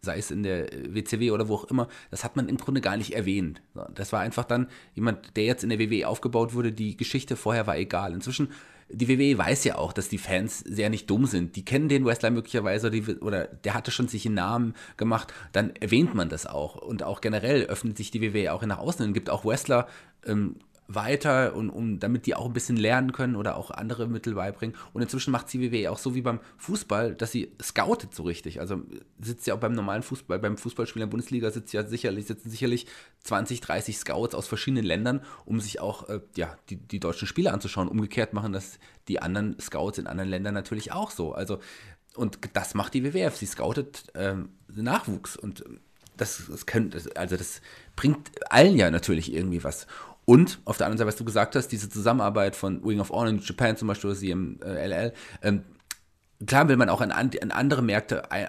[0.03, 2.97] sei es in der WCW oder wo auch immer, das hat man im Grunde gar
[2.97, 3.61] nicht erwähnt.
[3.95, 7.65] Das war einfach dann jemand, der jetzt in der WWE aufgebaut wurde, die Geschichte vorher
[7.67, 8.13] war egal.
[8.13, 8.49] Inzwischen,
[8.89, 11.55] die WWE weiß ja auch, dass die Fans sehr nicht dumm sind.
[11.55, 15.33] Die kennen den Wrestler möglicherweise oder, die, oder der hatte schon sich einen Namen gemacht,
[15.53, 16.75] dann erwähnt man das auch.
[16.75, 19.07] Und auch generell öffnet sich die WWE auch nach außen.
[19.07, 19.87] Es gibt auch Wrestler,
[20.25, 24.35] ähm, weiter und um, damit die auch ein bisschen lernen können oder auch andere Mittel
[24.35, 24.75] beibringen.
[24.91, 28.59] Und inzwischen macht CWW auch so wie beim Fußball, dass sie scoutet so richtig.
[28.59, 28.81] Also
[29.19, 32.49] sitzt ja auch beim normalen Fußball, beim Fußballspiel in der Bundesliga sitzt ja sicherlich, sitzen
[32.49, 32.87] sicherlich
[33.21, 37.53] 20, 30 Scouts aus verschiedenen Ländern, um sich auch äh, ja, die, die deutschen Spiele
[37.53, 37.87] anzuschauen.
[37.87, 41.33] Umgekehrt machen das die anderen Scouts in anderen Ländern natürlich auch so.
[41.33, 41.59] Also,
[42.15, 43.35] und das macht die WWF.
[43.35, 45.63] Sie scoutet ähm, Nachwuchs und
[46.17, 47.61] das, das können, also das
[47.95, 49.87] bringt allen ja natürlich irgendwie was.
[50.25, 53.29] Und auf der anderen Seite, was du gesagt hast, diese Zusammenarbeit von Wing of Honor
[53.29, 55.63] in Japan zum Beispiel, oder CMLL, ähm,
[56.45, 58.47] klar will man auch an, an andere Märkte äh,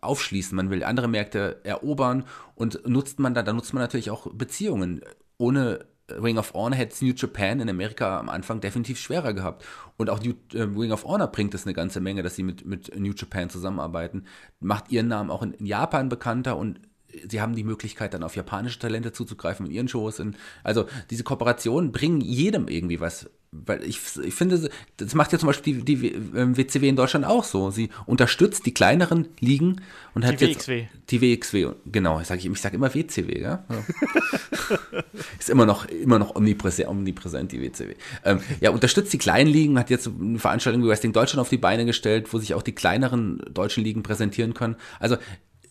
[0.00, 4.26] aufschließen, man will andere Märkte erobern und nutzt man da, da nutzt man natürlich auch
[4.32, 5.00] Beziehungen.
[5.38, 9.64] Ohne Ring of Honor hätte es New Japan in Amerika am Anfang definitiv schwerer gehabt.
[9.96, 12.66] Und auch New, äh, Ring of Honor bringt es eine ganze Menge, dass sie mit,
[12.66, 14.26] mit New Japan zusammenarbeiten.
[14.60, 16.80] Macht ihren Namen auch in, in Japan bekannter und
[17.28, 20.22] sie haben die Möglichkeit, dann auf japanische Talente zuzugreifen in ihren Shows.
[20.62, 25.46] Also diese Kooperationen bringen jedem irgendwie was, weil ich, ich finde, das macht ja zum
[25.46, 27.70] Beispiel die, die WCW ähm, in Deutschland auch so.
[27.70, 29.80] Sie unterstützt die kleineren Ligen
[30.14, 30.86] und hat die jetzt WXW.
[31.10, 32.20] die WXW, genau.
[32.20, 33.64] Ich sage ich, ich sag immer WCW, ja.
[35.38, 37.94] ist immer noch immer noch omnipräsent, omnipräsent die WCW.
[38.24, 41.58] Ähm, ja, unterstützt die kleinen Ligen, hat jetzt eine Veranstaltung wie Wrestling Deutschland auf die
[41.58, 44.76] Beine gestellt, wo sich auch die kleineren deutschen Ligen präsentieren können.
[44.98, 45.16] Also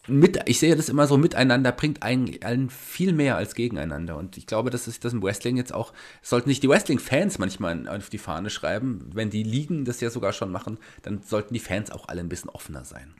[0.08, 4.18] mit, ich sehe das immer so, miteinander bringt einen, einen viel mehr als gegeneinander.
[4.18, 7.88] Und ich glaube, dass ist das im Wrestling jetzt auch, sollten nicht die Wrestling-Fans manchmal
[7.88, 11.60] auf die Fahne schreiben, wenn die Ligen das ja sogar schon machen, dann sollten die
[11.60, 13.14] Fans auch alle ein bisschen offener sein.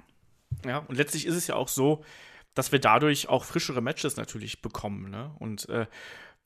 [0.66, 2.04] Ja, und letztlich ist es ja auch so,
[2.54, 5.10] dass wir dadurch auch frischere Matches natürlich bekommen.
[5.10, 5.32] Ne?
[5.40, 5.88] Und äh,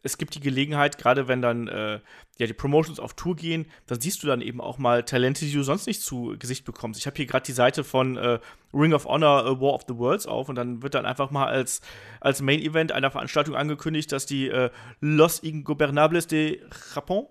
[0.04, 2.00] es gibt die Gelegenheit, gerade wenn dann äh,
[2.38, 5.52] ja, die Promotions auf Tour gehen, dann siehst du dann eben auch mal Talente, die
[5.52, 7.00] du sonst nicht zu Gesicht bekommst.
[7.00, 8.40] Ich habe hier gerade die Seite von äh,
[8.74, 11.48] Ring of Honor äh, War of the Worlds auf und dann wird dann einfach mal
[11.48, 11.82] als,
[12.22, 14.70] als Main Event einer Veranstaltung angekündigt, dass die äh,
[15.02, 16.62] Los Ingobernables de
[16.94, 17.28] Japón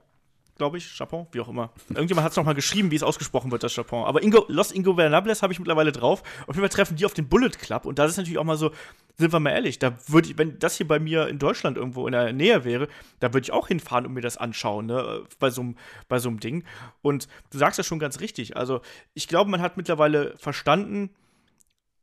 [0.56, 1.70] glaube ich, Japon, wie auch immer.
[1.88, 4.04] Irgendjemand hat es nochmal geschrieben, wie es ausgesprochen wird, das Japon.
[4.04, 6.22] Aber Ingo, Los Ingobernables habe ich mittlerweile drauf.
[6.42, 7.84] Auf jeden Fall treffen die auf den Bullet Club.
[7.84, 8.70] Und das ist natürlich auch mal so,
[9.18, 12.06] sind wir mal ehrlich, da würde ich, wenn das hier bei mir in Deutschland irgendwo
[12.06, 12.88] in der Nähe wäre,
[13.20, 15.74] da würde ich auch hinfahren und mir das anschauen, ne, bei so
[16.08, 16.64] bei so einem Ding.
[17.02, 18.56] Und du sagst das schon ganz richtig.
[18.56, 18.80] Also,
[19.14, 21.10] ich glaube, man hat mittlerweile verstanden,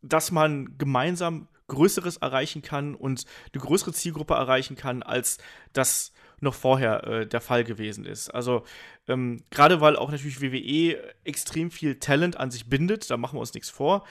[0.01, 5.37] dass man gemeinsam Größeres erreichen kann und eine größere Zielgruppe erreichen kann, als
[5.71, 6.13] das
[6.43, 8.29] noch vorher äh, der Fall gewesen ist.
[8.29, 8.63] Also
[9.07, 13.41] ähm, gerade weil auch natürlich WWE extrem viel Talent an sich bindet, da machen wir
[13.41, 14.05] uns nichts vor,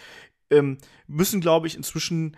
[0.51, 2.37] ähm, müssen, glaube ich, inzwischen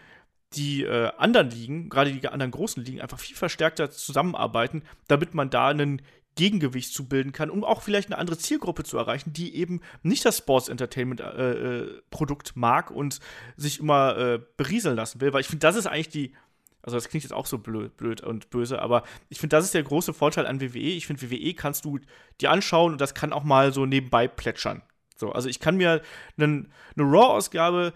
[0.55, 5.51] die äh, anderen Ligen, gerade die anderen großen Ligen, einfach viel verstärkter zusammenarbeiten, damit man
[5.51, 6.03] da einen
[6.37, 10.25] Gegengewicht zu bilden kann, um auch vielleicht eine andere Zielgruppe zu erreichen, die eben nicht
[10.25, 13.21] das Sports Entertainment äh, äh, Produkt mag und
[13.57, 16.35] sich immer äh, berieseln lassen will, weil ich finde, das ist eigentlich die
[16.85, 19.75] also das klingt jetzt auch so blöd, blöd und böse, aber ich finde, das ist
[19.75, 20.79] der große Vorteil an WWE.
[20.79, 21.99] Ich finde, WWE kannst du
[22.41, 24.83] dir anschauen und das kann auch mal so nebenbei plätschern.
[25.17, 26.03] So, also ich kann mir
[26.37, 27.95] einen, eine Raw-Ausgabe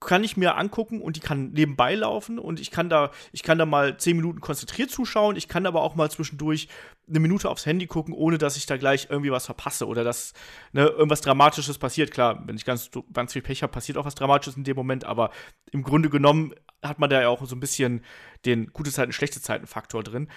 [0.00, 3.58] kann ich mir angucken und die kann nebenbei laufen und ich kann da, ich kann
[3.58, 6.68] da mal zehn Minuten konzentriert zuschauen, ich kann aber auch mal zwischendurch
[7.08, 10.34] eine Minute aufs Handy gucken, ohne dass ich da gleich irgendwie was verpasse oder dass
[10.72, 12.12] ne, irgendwas Dramatisches passiert.
[12.12, 15.04] Klar, wenn ich ganz, ganz viel Pech habe, passiert auch was Dramatisches in dem Moment,
[15.04, 15.30] aber
[15.72, 18.04] im Grunde genommen hat man da ja auch so ein bisschen
[18.44, 20.28] den gute Zeiten, schlechte Zeiten-Faktor drin.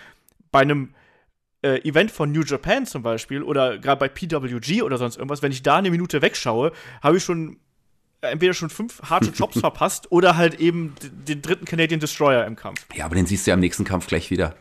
[0.51, 0.95] Bei einem
[1.61, 5.51] äh, Event von New Japan zum Beispiel oder gerade bei PWG oder sonst irgendwas, wenn
[5.51, 6.71] ich da eine Minute wegschaue,
[7.03, 7.59] habe ich schon
[8.21, 12.85] entweder schon fünf harte Jobs verpasst oder halt eben den dritten Canadian Destroyer im Kampf.
[12.93, 14.55] Ja, aber den siehst du ja im nächsten Kampf gleich wieder.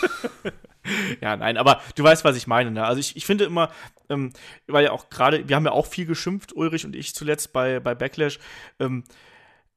[1.20, 2.70] ja, nein, aber du weißt, was ich meine.
[2.70, 2.84] Ne?
[2.84, 3.70] Also ich, ich finde immer,
[4.08, 4.32] ähm,
[4.66, 7.80] weil ja auch gerade, wir haben ja auch viel geschimpft, Ulrich und ich zuletzt bei,
[7.80, 8.38] bei Backlash,
[8.78, 9.04] ähm,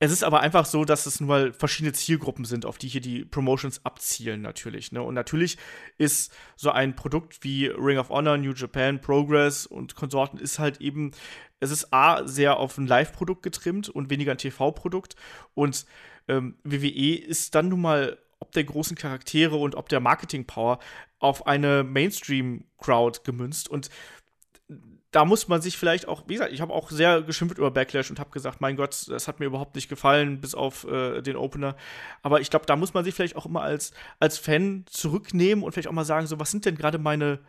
[0.04, 2.99] es ist aber einfach so, dass es nun mal verschiedene Zielgruppen sind, auf die hier
[2.99, 4.91] die Promotions abzielen, natürlich.
[4.91, 5.01] Ne?
[5.01, 5.58] Und natürlich
[5.97, 10.82] ist so ein Produkt wie Ring of Honor, New Japan, Progress und Konsorten ist halt
[10.82, 11.12] eben,
[11.62, 15.16] es ist A, sehr auf ein Live-Produkt getrimmt und weniger ein TV-Produkt.
[15.54, 15.86] Und
[16.28, 20.80] ähm, WWE ist dann nun mal ob der großen Charaktere und ob der Marketing-Power
[21.20, 23.70] auf eine Mainstream-Crowd gemünzt.
[23.70, 23.89] Und
[25.14, 28.09] da muss man sich vielleicht auch, wie gesagt, ich habe auch sehr geschimpft über Backlash
[28.09, 31.36] und habe gesagt, mein Gott, das hat mir überhaupt nicht gefallen, bis auf äh, den
[31.36, 31.76] Opener.
[32.24, 35.72] Aber ich glaube, da muss man sich vielleicht auch immer als, als Fan zurücknehmen und
[35.72, 37.39] vielleicht auch mal sagen, so, was sind denn gerade meine,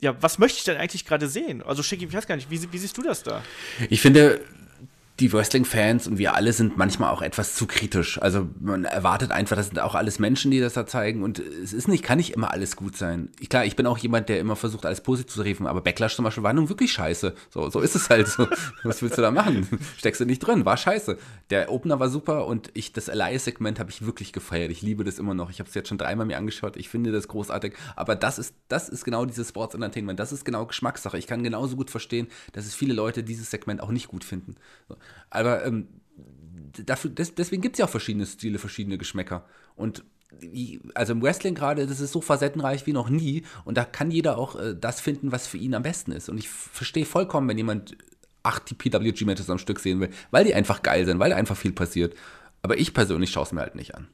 [0.00, 1.62] ja, was möchte ich denn eigentlich gerade sehen?
[1.62, 3.42] Also, Schicki, ich weiß gar nicht, wie, wie siehst du das da?
[3.90, 4.40] Ich finde,
[5.22, 8.20] die Wrestling-Fans und wir alle sind manchmal auch etwas zu kritisch.
[8.20, 11.72] Also man erwartet einfach, das sind auch alles Menschen, die das da zeigen und es
[11.72, 13.30] ist nicht, kann nicht immer alles gut sein.
[13.38, 16.16] Ich, klar, ich bin auch jemand, der immer versucht, alles positiv zu reden, aber Backlash
[16.16, 17.34] zum Beispiel war nun wirklich scheiße.
[17.50, 18.48] So, so ist es halt so.
[18.82, 19.68] Was willst du da machen?
[19.96, 21.16] Steckst du nicht drin, war scheiße.
[21.50, 24.72] Der Opener war super und ich, das Elias-Segment habe ich wirklich gefeiert.
[24.72, 25.50] Ich liebe das immer noch.
[25.50, 26.76] Ich habe es jetzt schon dreimal mir angeschaut.
[26.76, 27.74] Ich finde das großartig.
[27.94, 30.18] Aber das ist, das ist genau dieses Sports Entertainment.
[30.18, 31.16] Das ist genau Geschmackssache.
[31.16, 34.56] Ich kann genauso gut verstehen, dass es viele Leute dieses Segment auch nicht gut finden.
[34.88, 34.96] So.
[35.30, 35.88] Aber ähm,
[36.84, 39.44] dafür, des, deswegen gibt es ja auch verschiedene Stile, verschiedene Geschmäcker.
[39.76, 40.04] Und
[40.94, 43.42] also im Wrestling gerade, das ist so facettenreich wie noch nie.
[43.64, 46.28] Und da kann jeder auch äh, das finden, was für ihn am besten ist.
[46.28, 47.96] Und ich verstehe vollkommen, wenn jemand
[48.42, 52.14] acht PWG-Matches am Stück sehen will, weil die einfach geil sind, weil einfach viel passiert.
[52.62, 54.08] Aber ich persönlich schaue es mir halt nicht an.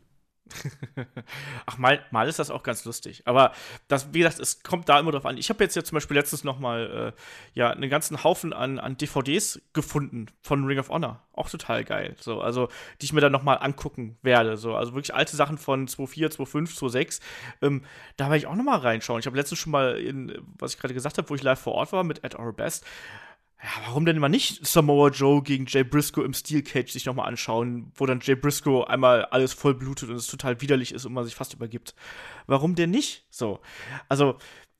[1.66, 3.22] Ach, mal, mal ist das auch ganz lustig.
[3.24, 3.52] Aber
[3.88, 5.36] das, wie gesagt, es kommt da immer drauf an.
[5.36, 8.78] Ich habe jetzt ja zum Beispiel letztens noch mal äh, ja, einen ganzen Haufen an,
[8.78, 11.22] an DVDs gefunden von Ring of Honor.
[11.32, 12.16] Auch total geil.
[12.18, 12.68] So, also,
[13.00, 14.56] die ich mir dann noch mal angucken werde.
[14.56, 17.20] So, also wirklich alte Sachen von 2.4, 2.5, 2.6.
[17.62, 17.84] Ähm,
[18.16, 19.20] da werde ich auch noch mal reinschauen.
[19.20, 21.74] Ich habe letztens schon mal in, was ich gerade gesagt habe, wo ich live vor
[21.74, 22.84] Ort war mit At Our Best,
[23.62, 27.26] ja, warum denn immer nicht Samoa Joe gegen Jay Briscoe im Steel Cage sich nochmal
[27.26, 31.12] anschauen, wo dann Jay Briscoe einmal alles voll blutet und es total widerlich ist und
[31.12, 31.94] man sich fast übergibt.
[32.46, 33.26] Warum denn nicht?
[33.30, 33.58] So.
[34.08, 34.38] Also,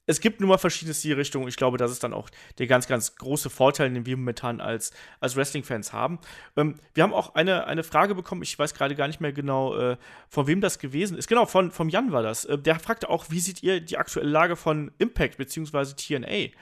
[0.09, 1.49] es gibt nun mal verschiedene Stilrichtungen.
[1.49, 4.93] Ich glaube, das ist dann auch der ganz, ganz große Vorteil, den wir momentan als,
[5.21, 6.19] als Wrestling-Fans haben.
[6.57, 9.77] Ähm, wir haben auch eine, eine Frage bekommen, ich weiß gerade gar nicht mehr genau,
[9.77, 9.97] äh,
[10.29, 11.29] von wem das gewesen ist.
[11.29, 12.47] Genau, von, vom Jan war das.
[12.47, 15.93] Äh, der fragte auch, wie seht ihr die aktuelle Lage von Impact bzw.
[15.95, 16.55] TNA?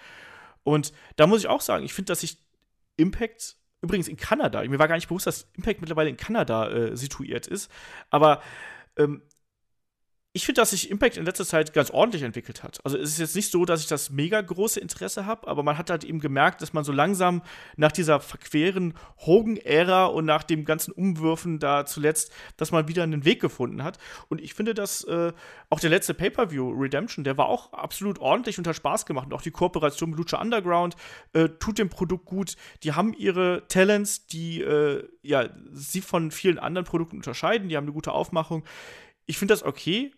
[0.67, 2.39] Und da muss ich auch sagen, ich finde, dass sich
[2.97, 6.97] Impact übrigens in Kanada, mir war gar nicht bewusst, dass Impact mittlerweile in Kanada äh,
[6.97, 7.71] situiert ist,
[8.11, 8.43] aber
[8.97, 9.23] ähm,
[10.37, 12.79] ich finde, dass sich Impact in letzter Zeit ganz ordentlich entwickelt hat.
[12.85, 15.79] Also es ist jetzt nicht so, dass ich das mega große Interesse habe, aber man
[15.79, 17.41] hat halt eben gemerkt, dass man so langsam
[17.77, 18.93] nach dieser verqueren
[19.25, 23.97] Hogan-Ära und nach dem ganzen Umwürfen da zuletzt, dass man wieder einen Weg gefunden hat.
[24.29, 25.33] Und ich finde, dass äh,
[25.71, 29.29] auch der letzte Pay-Per-View, Redemption, der war auch absolut ordentlich und hat Spaß gemacht.
[29.29, 30.97] Und auch die Kooperation mit Lucha Underground
[31.33, 32.57] äh, tut dem Produkt gut.
[32.83, 37.71] Die haben ihre Talents, die äh, ja, sie von vielen anderen Produkten unterscheiden.
[37.71, 38.65] Die haben eine gute Aufmachung.
[39.25, 40.13] Ich finde das okay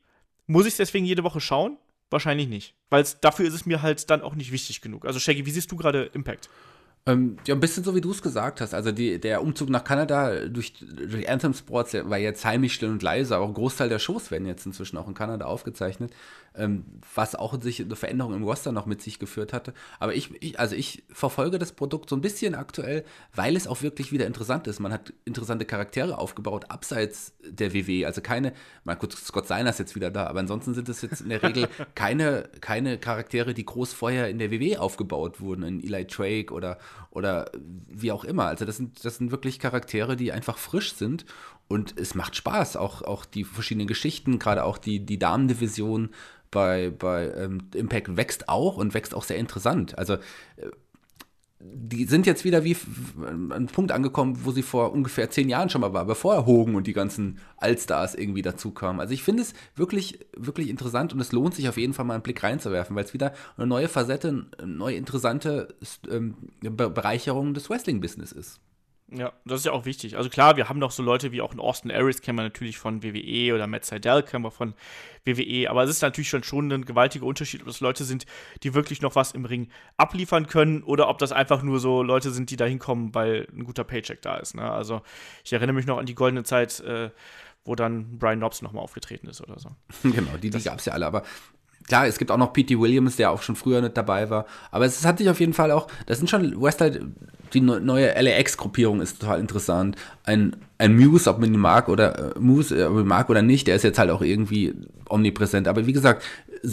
[0.49, 1.77] muss ich es deswegen jede Woche schauen?
[2.11, 2.75] Wahrscheinlich nicht.
[2.91, 5.07] Weil dafür ist es mir halt dann auch nicht wichtig genug.
[5.07, 6.49] Also, Shaggy, wie siehst du gerade Impact?
[7.09, 8.75] Ähm, ja, ein bisschen so, wie du es gesagt hast.
[8.75, 13.03] Also die, der Umzug nach Kanada durch, durch Anthem Sports war jetzt heimlich still und
[13.03, 16.13] leise, aber ein Großteil der Shows werden jetzt inzwischen auch in Kanada aufgezeichnet,
[17.15, 19.73] was auch sich eine Veränderung im Roster noch mit sich geführt hatte.
[20.01, 23.83] Aber ich, ich, also ich verfolge das Produkt so ein bisschen aktuell, weil es auch
[23.83, 24.81] wirklich wieder interessant ist.
[24.81, 28.07] Man hat interessante Charaktere aufgebaut, abseits der WW.
[28.07, 28.53] Also keine,
[28.85, 31.43] mal kurz Scott Seiner ist jetzt wieder da, aber ansonsten sind es jetzt in der
[31.43, 36.53] Regel keine, keine Charaktere, die groß vorher in der WW aufgebaut wurden, in Eli Drake
[36.53, 36.79] oder
[37.11, 37.51] oder
[37.89, 38.47] wie auch immer.
[38.47, 41.25] Also das sind, das sind wirklich Charaktere, die einfach frisch sind
[41.69, 42.77] und es macht Spaß.
[42.77, 46.11] Auch, auch die verschiedenen Geschichten, gerade auch die, die Damendivision
[46.51, 49.99] bei, bei ähm, Impact wächst auch und wächst auch sehr interessant.
[49.99, 50.71] Also äh,
[51.61, 52.77] die sind jetzt wieder wie
[53.21, 56.87] an Punkt angekommen, wo sie vor ungefähr zehn Jahren schon mal war, bevor Hogan und
[56.87, 59.01] die ganzen Allstars irgendwie dazu kamen.
[59.01, 62.15] Also ich finde es wirklich, wirklich interessant und es lohnt sich auf jeden Fall mal
[62.15, 65.75] einen Blick reinzuwerfen, weil es wieder eine neue Facette, eine neue interessante
[66.09, 68.61] ähm, Bereicherung des Wrestling-Business ist.
[69.11, 70.19] Ja, das ist ja auch wichtig.
[70.19, 72.77] Also klar, wir haben noch so Leute wie auch in Austin Aries kennen wir natürlich
[72.77, 74.75] von WWE oder Matt Seidel kennen wir von
[75.25, 78.27] WWE, aber es ist natürlich schon, schon ein gewaltiger Unterschied, ob das Leute sind,
[78.63, 82.31] die wirklich noch was im Ring abliefern können oder ob das einfach nur so Leute
[82.33, 84.55] sind, die da hinkommen, weil ein guter Paycheck da ist.
[84.55, 84.71] Ne?
[84.71, 85.01] Also
[85.43, 87.11] ich erinnere mich noch an die goldene Zeit, äh,
[87.65, 89.71] wo dann Brian Knobs nochmal aufgetreten ist oder so.
[90.03, 91.23] Genau, die, die gab es ja alle, aber
[91.87, 92.79] klar, es gibt auch noch P.T.
[92.79, 94.47] Williams, der auch schon früher nicht dabei war.
[94.71, 97.01] Aber es hat sich auf jeden Fall auch, das sind schon Westlight,
[97.55, 99.97] die neue LAX-Gruppierung ist total interessant.
[100.25, 103.67] Ein, ein Muse, ob man ihn mag oder äh, Muse, äh, ob mag oder nicht,
[103.67, 104.75] der ist jetzt halt auch irgendwie
[105.09, 105.69] omnipräsent.
[105.69, 106.23] Aber wie gesagt,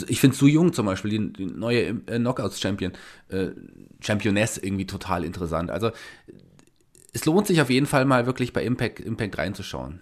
[0.08, 2.94] ich finde Su Jung zum Beispiel, die, die neue äh, Knockouts-Champion,
[3.30, 3.48] äh,
[4.02, 5.72] Championess irgendwie total interessant.
[5.72, 5.92] Also
[7.14, 10.02] es lohnt sich auf jeden Fall mal wirklich bei Impact, Impact reinzuschauen.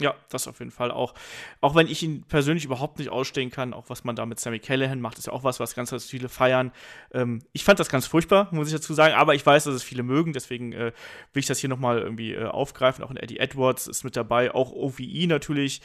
[0.00, 1.14] Ja, das auf jeden Fall auch.
[1.60, 4.58] Auch wenn ich ihn persönlich überhaupt nicht ausstehen kann, auch was man da mit Sammy
[4.58, 6.72] Callahan macht, ist ja auch was, was ganz, ganz viele feiern.
[7.12, 9.82] Ähm, ich fand das ganz furchtbar, muss ich dazu sagen, aber ich weiß, dass es
[9.82, 10.92] viele mögen, deswegen äh,
[11.32, 13.04] will ich das hier nochmal irgendwie äh, aufgreifen.
[13.04, 15.82] Auch in Eddie Edwards ist mit dabei, auch OVE natürlich.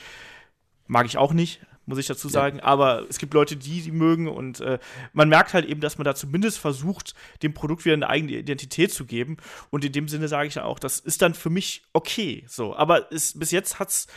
[0.88, 2.58] Mag ich auch nicht, muss ich dazu sagen.
[2.58, 2.64] Ja.
[2.64, 4.80] Aber es gibt Leute, die die mögen und äh,
[5.14, 7.14] man merkt halt eben, dass man da zumindest versucht,
[7.44, 9.38] dem Produkt wieder eine eigene Identität zu geben.
[9.70, 12.46] Und in dem Sinne sage ich ja auch, das ist dann für mich okay.
[12.48, 14.08] So, aber es, bis jetzt hat es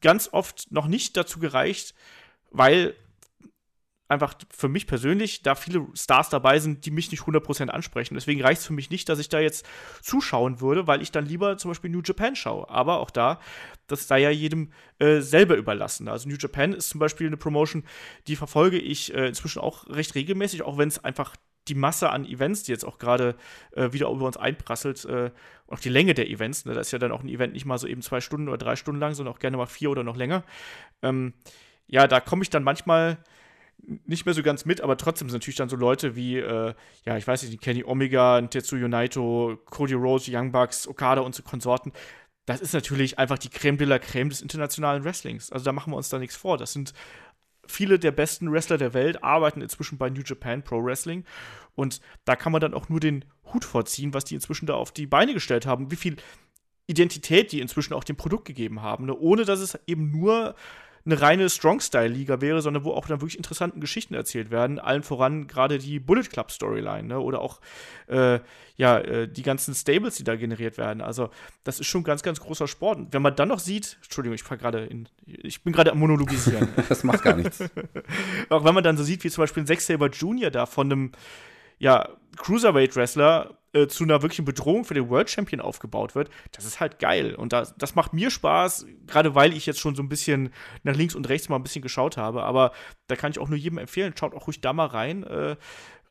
[0.00, 1.94] ganz oft noch nicht dazu gereicht,
[2.50, 2.94] weil
[4.10, 8.14] einfach für mich persönlich da viele Stars dabei sind, die mich nicht 100% ansprechen.
[8.14, 9.64] Deswegen reicht es für mich nicht, dass ich da jetzt
[10.02, 12.68] zuschauen würde, weil ich dann lieber zum Beispiel New Japan schaue.
[12.68, 13.40] Aber auch da,
[13.86, 16.08] das sei ja jedem äh, selber überlassen.
[16.08, 17.84] Also New Japan ist zum Beispiel eine Promotion,
[18.26, 21.36] die verfolge ich äh, inzwischen auch recht regelmäßig, auch wenn es einfach
[21.68, 23.36] die Masse an Events, die jetzt auch gerade
[23.72, 25.30] äh, wieder über uns einprasselt, äh,
[25.68, 27.78] auch die Länge der Events, ne, da ist ja dann auch ein Event nicht mal
[27.78, 30.16] so eben zwei Stunden oder drei Stunden lang, sondern auch gerne mal vier oder noch
[30.16, 30.42] länger.
[31.02, 31.34] Ähm,
[31.86, 33.18] ja, da komme ich dann manchmal
[34.06, 36.74] nicht mehr so ganz mit, aber trotzdem sind natürlich dann so Leute wie, äh,
[37.04, 41.42] ja, ich weiß nicht, Kenny Omega, Tetsuya Naito, Cody Rose, Young Bucks, Okada und so
[41.42, 41.92] Konsorten.
[42.46, 45.52] Das ist natürlich einfach die Creme de la Creme des internationalen Wrestlings.
[45.52, 46.58] Also da machen wir uns da nichts vor.
[46.58, 46.92] Das sind
[47.66, 51.24] viele der besten Wrestler der Welt, arbeiten inzwischen bei New Japan Pro Wrestling.
[51.74, 54.92] Und da kann man dann auch nur den Hut vorziehen, was die inzwischen da auf
[54.92, 55.90] die Beine gestellt haben.
[55.90, 56.16] Wie viel
[56.86, 59.06] Identität die inzwischen auch dem Produkt gegeben haben.
[59.06, 59.16] Ne?
[59.16, 60.56] Ohne dass es eben nur
[61.04, 64.78] eine reine Strong-Style-Liga wäre, sondern wo auch dann wirklich interessante Geschichten erzählt werden.
[64.78, 67.20] Allen voran gerade die Bullet Club-Storyline, ne?
[67.20, 67.60] Oder auch
[68.08, 68.40] äh,
[68.76, 71.00] ja, äh, die ganzen Stables, die da generiert werden.
[71.00, 71.30] Also,
[71.64, 72.98] das ist schon ganz, ganz großer Sport.
[72.98, 76.68] Und wenn man dann noch sieht, Entschuldigung, ich gerade in, ich bin gerade am Monologisieren.
[76.88, 77.60] das macht gar nichts.
[78.48, 80.50] auch wenn man dann so sieht, wie zum Beispiel ein Zack Saber Jr.
[80.50, 81.12] da von einem
[81.78, 86.80] ja, Cruiserweight-Wrestler äh, zu einer wirklichen Bedrohung für den World Champion aufgebaut wird, das ist
[86.80, 87.34] halt geil.
[87.34, 90.50] Und das, das macht mir Spaß, gerade weil ich jetzt schon so ein bisschen
[90.82, 92.42] nach links und rechts mal ein bisschen geschaut habe.
[92.42, 92.72] Aber
[93.06, 95.56] da kann ich auch nur jedem empfehlen, schaut auch ruhig da mal rein, äh,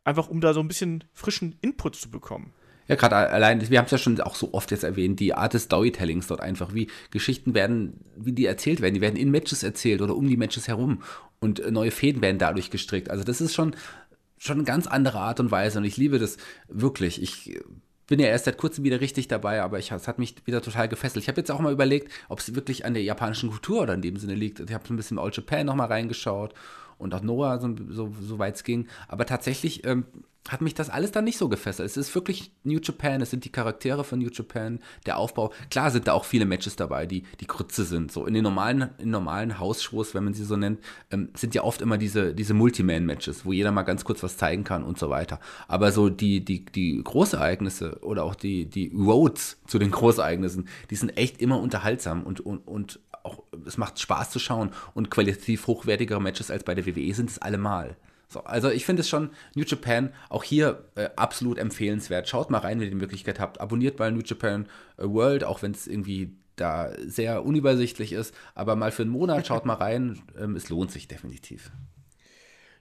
[0.03, 2.53] einfach um da so ein bisschen frischen Input zu bekommen.
[2.89, 5.53] Ja, gerade allein, wir haben es ja schon auch so oft jetzt erwähnt, die Art
[5.53, 8.95] des Storytellings dort einfach, wie Geschichten werden, wie die erzählt werden.
[8.95, 11.03] Die werden in Matches erzählt oder um die Matches herum
[11.39, 13.11] und äh, neue Fäden werden dadurch gestrickt.
[13.11, 13.75] Also das ist schon,
[14.39, 16.37] schon eine ganz andere Art und Weise und ich liebe das
[16.67, 17.21] wirklich.
[17.21, 17.59] Ich
[18.07, 20.89] bin ja erst seit kurzem wieder richtig dabei, aber ich, es hat mich wieder total
[20.89, 21.23] gefesselt.
[21.23, 24.01] Ich habe jetzt auch mal überlegt, ob es wirklich an der japanischen Kultur oder in
[24.01, 24.59] dem Sinne liegt.
[24.59, 26.55] Ich habe ein bisschen All Japan nochmal reingeschaut
[26.99, 28.87] und auch Noah, so, so, so weit es ging.
[29.07, 30.05] Aber tatsächlich ähm,
[30.47, 31.87] hat mich das alles dann nicht so gefesselt.
[31.87, 35.53] Es ist wirklich New Japan, es sind die Charaktere von New Japan, der Aufbau.
[35.69, 38.11] Klar sind da auch viele Matches dabei, die die Krütze sind.
[38.11, 40.79] So in den normalen, in normalen Hausshows, wenn man sie so nennt,
[41.11, 44.63] ähm, sind ja oft immer diese, diese Multiman-Matches, wo jeder mal ganz kurz was zeigen
[44.63, 45.39] kann und so weiter.
[45.67, 50.95] Aber so die, die, die Großereignisse oder auch die, die Roads zu den Großereignissen, die
[50.95, 55.67] sind echt immer unterhaltsam und, und, und auch, es macht Spaß zu schauen und qualitativ
[55.67, 57.95] hochwertigere Matches als bei der WWE sind es allemal.
[58.27, 62.29] So, also ich finde es schon, New Japan, auch hier äh, absolut empfehlenswert.
[62.29, 63.59] Schaut mal rein, wenn ihr die Möglichkeit habt.
[63.59, 68.35] Abonniert mal New Japan äh, World, auch wenn es irgendwie da sehr unübersichtlich ist.
[68.53, 70.21] Aber mal für einen Monat schaut mal rein.
[70.37, 71.71] Ähm, es lohnt sich definitiv.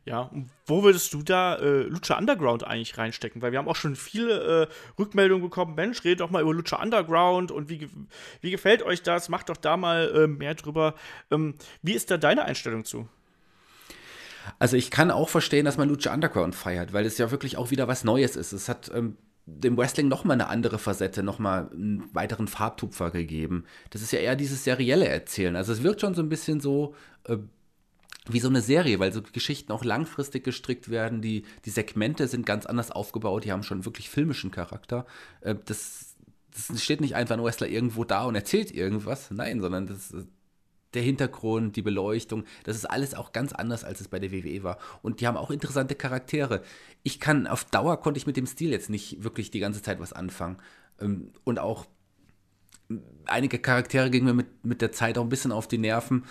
[0.09, 3.43] Ja, und wo würdest du da äh, Lucha Underground eigentlich reinstecken?
[3.43, 4.67] Weil wir haben auch schon viele äh,
[4.99, 5.75] Rückmeldungen bekommen.
[5.75, 7.91] Mensch, redet doch mal über Lucha Underground und wie,
[8.41, 9.29] wie gefällt euch das?
[9.29, 10.95] Macht doch da mal äh, mehr drüber.
[11.31, 13.07] Ähm, wie ist da deine Einstellung zu?
[14.59, 17.71] Also ich kann auch verstehen, dass man Lucha Underground feiert, weil es ja wirklich auch
[17.71, 18.53] wieder was Neues ist.
[18.53, 23.65] Es hat ähm, dem Wrestling nochmal eine andere Facette, nochmal einen weiteren Farbtupfer gegeben.
[23.91, 25.55] Das ist ja eher dieses serielle Erzählen.
[25.55, 26.95] Also es wirkt schon so ein bisschen so
[27.25, 27.37] äh,
[28.29, 31.23] wie so eine Serie, weil so Geschichten auch langfristig gestrickt werden.
[31.23, 35.07] Die, die Segmente sind ganz anders aufgebaut, die haben schon wirklich filmischen Charakter.
[35.41, 36.17] Äh, das,
[36.69, 39.31] das steht nicht einfach ein Wrestler irgendwo da und erzählt irgendwas.
[39.31, 40.15] Nein, sondern das,
[40.95, 44.63] der Hintergrund, die Beleuchtung, das ist alles auch ganz anders, als es bei der WWE
[44.63, 44.79] war.
[45.03, 46.63] Und die haben auch interessante Charaktere.
[47.03, 50.01] Ich kann, auf Dauer konnte ich mit dem Stil jetzt nicht wirklich die ganze Zeit
[50.01, 50.57] was anfangen.
[51.01, 51.87] Ähm, und auch
[53.27, 56.25] einige Charaktere gingen mir mit, mit der Zeit auch ein bisschen auf die Nerven.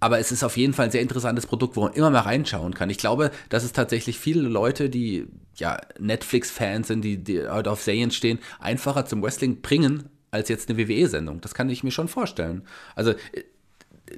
[0.00, 2.74] Aber es ist auf jeden Fall ein sehr interessantes Produkt, wo man immer mal reinschauen
[2.74, 2.90] kann.
[2.90, 5.26] Ich glaube, dass es tatsächlich viele Leute, die
[5.56, 10.78] ja Netflix-Fans sind, die, die auf Serien stehen, einfacher zum Wrestling bringen als jetzt eine
[10.78, 11.40] WWE-Sendung.
[11.40, 12.62] Das kann ich mir schon vorstellen.
[12.94, 13.14] Also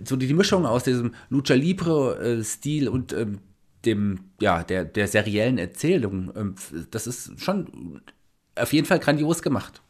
[0.04, 3.38] so die Mischung aus diesem Lucha Libre-Stil und ähm,
[3.84, 6.54] dem, ja, der, der seriellen Erzählung, ähm,
[6.90, 8.02] das ist schon
[8.54, 9.82] auf jeden Fall grandios gemacht.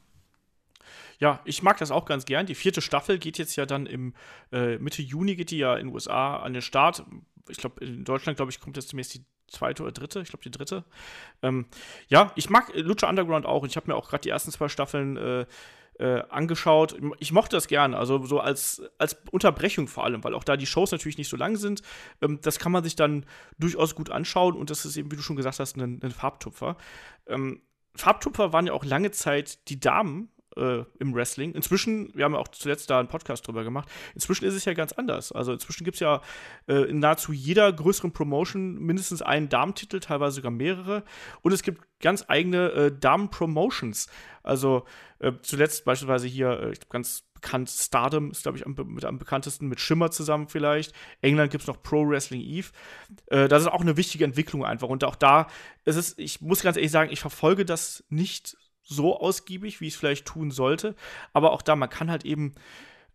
[1.21, 2.47] Ja, ich mag das auch ganz gern.
[2.47, 4.15] Die vierte Staffel geht jetzt ja dann im
[4.53, 7.05] äh, Mitte Juni geht die ja in den USA an den Start.
[7.49, 10.43] Ich glaube, in Deutschland, glaube ich, kommt jetzt demnächst die zweite oder dritte, ich glaube
[10.43, 10.85] die dritte.
[11.43, 11.67] Ähm,
[12.09, 15.17] ja, ich mag Lucha Underground auch ich habe mir auch gerade die ersten zwei Staffeln
[15.17, 15.47] äh,
[15.99, 16.97] äh, angeschaut.
[17.19, 20.67] Ich mochte das gerne, also so als, als Unterbrechung vor allem, weil auch da die
[20.67, 21.83] Shows natürlich nicht so lang sind.
[22.23, 23.27] Ähm, das kann man sich dann
[23.59, 26.79] durchaus gut anschauen und das ist eben, wie du schon gesagt hast, ein, ein Farbtupfer.
[27.27, 27.61] Ähm,
[27.95, 31.53] Farbtupfer waren ja auch lange Zeit die Damen äh, im Wrestling.
[31.53, 34.75] Inzwischen, wir haben ja auch zuletzt da einen Podcast drüber gemacht, inzwischen ist es ja
[34.75, 35.33] ganz anders.
[35.33, 36.21] Also inzwischen gibt es ja
[36.69, 41.05] äh, in nahezu jeder größeren Promotion mindestens einen Damentitel, teilweise sogar mehrere.
[41.43, 44.09] Und es gibt ganz eigene äh, Damen-Promotions.
[44.43, 44.87] Also
[45.19, 49.05] äh, zuletzt beispielsweise hier, äh, ich glaube, ganz bekannt, Stardom ist, glaube ich, am, mit
[49.05, 50.95] am bekanntesten, mit Schimmer zusammen vielleicht.
[51.23, 52.69] England gibt es noch Pro Wrestling Eve.
[53.27, 54.89] Äh, das ist auch eine wichtige Entwicklung einfach.
[54.89, 55.47] Und auch da
[55.85, 60.01] ist ich muss ganz ehrlich sagen, ich verfolge das nicht so ausgiebig, wie ich es
[60.01, 60.95] vielleicht tun sollte.
[61.33, 62.55] Aber auch da, man kann halt eben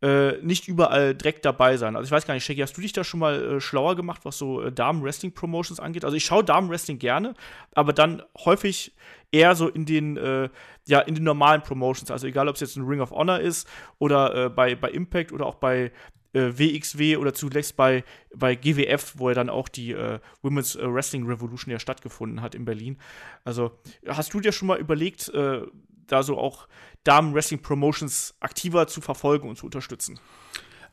[0.01, 1.95] äh, nicht überall direkt dabei sein.
[1.95, 4.21] Also ich weiß gar nicht, Shaggy, hast du dich da schon mal äh, schlauer gemacht,
[4.23, 6.05] was so äh, Damen-Wrestling-Promotions angeht?
[6.05, 7.33] Also ich schaue Damen-Wrestling gerne,
[7.73, 8.93] aber dann häufig
[9.31, 10.49] eher so in den, äh,
[10.85, 12.11] ja, in den normalen Promotions.
[12.11, 15.31] Also egal, ob es jetzt ein Ring of Honor ist oder äh, bei, bei Impact
[15.31, 15.91] oder auch bei
[16.35, 18.03] WXW äh, oder zuletzt bei,
[18.35, 22.65] bei GWF, wo ja dann auch die äh, Women's Wrestling Revolution ja stattgefunden hat in
[22.65, 22.97] Berlin.
[23.43, 23.71] Also
[24.07, 25.61] hast du dir schon mal überlegt, äh,
[26.07, 26.67] da so auch
[27.03, 30.19] Damen-Wrestling-Promotions aktiver zu verfolgen und zu unterstützen?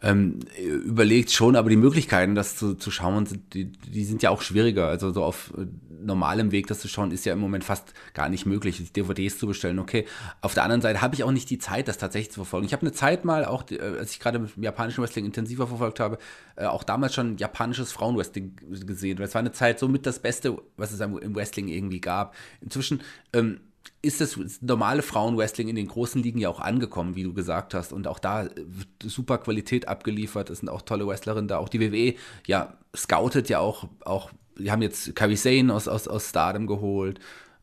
[0.03, 4.43] Ähm, überlegt schon, aber die Möglichkeiten, das zu, zu schauen, die, die sind ja auch
[4.43, 4.89] schwieriger.
[4.89, 5.67] Also so auf äh,
[6.05, 9.47] normalem Weg, das zu schauen, ist ja im Moment fast gar nicht möglich, DVDs zu
[9.47, 9.79] bestellen.
[9.79, 10.07] Okay,
[10.41, 12.67] auf der anderen Seite habe ich auch nicht die Zeit, das tatsächlich zu verfolgen.
[12.67, 16.01] Ich habe eine Zeit mal, auch äh, als ich gerade mit japanischen Wrestling intensiver verfolgt
[16.01, 16.19] habe,
[16.57, 19.19] äh, auch damals schon japanisches Frauenwrestling gesehen.
[19.19, 22.35] Das war eine Zeit somit das Beste, was es im Wrestling irgendwie gab.
[22.61, 23.61] Inzwischen ähm,
[24.03, 27.93] ist das normale Frauenwrestling in den großen Ligen ja auch angekommen, wie du gesagt hast.
[27.93, 30.51] Und auch da wird super Qualität abgeliefert.
[30.51, 31.59] Es sind auch tolle Wrestlerinnen da.
[31.59, 32.15] Auch die WWE,
[32.47, 37.21] ja, scoutet ja auch, auch die haben jetzt Kairi Sane aus, aus, aus Stardom geholt.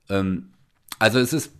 [0.10, 0.50] Ähm,
[0.98, 1.52] also es ist,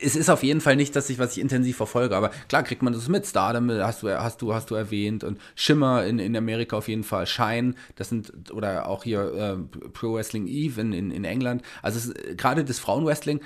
[0.00, 2.82] es ist auf jeden Fall nicht, dass ich, was ich intensiv verfolge, aber klar kriegt
[2.82, 3.26] man das mit.
[3.26, 7.04] Stardom hast du, hast du, hast du erwähnt und Shimmer in, in Amerika auf jeden
[7.04, 11.62] Fall, Shine, das sind, oder auch hier äh, Pro Wrestling Eve in, in, in England.
[11.82, 13.40] Also gerade das Frauenwrestling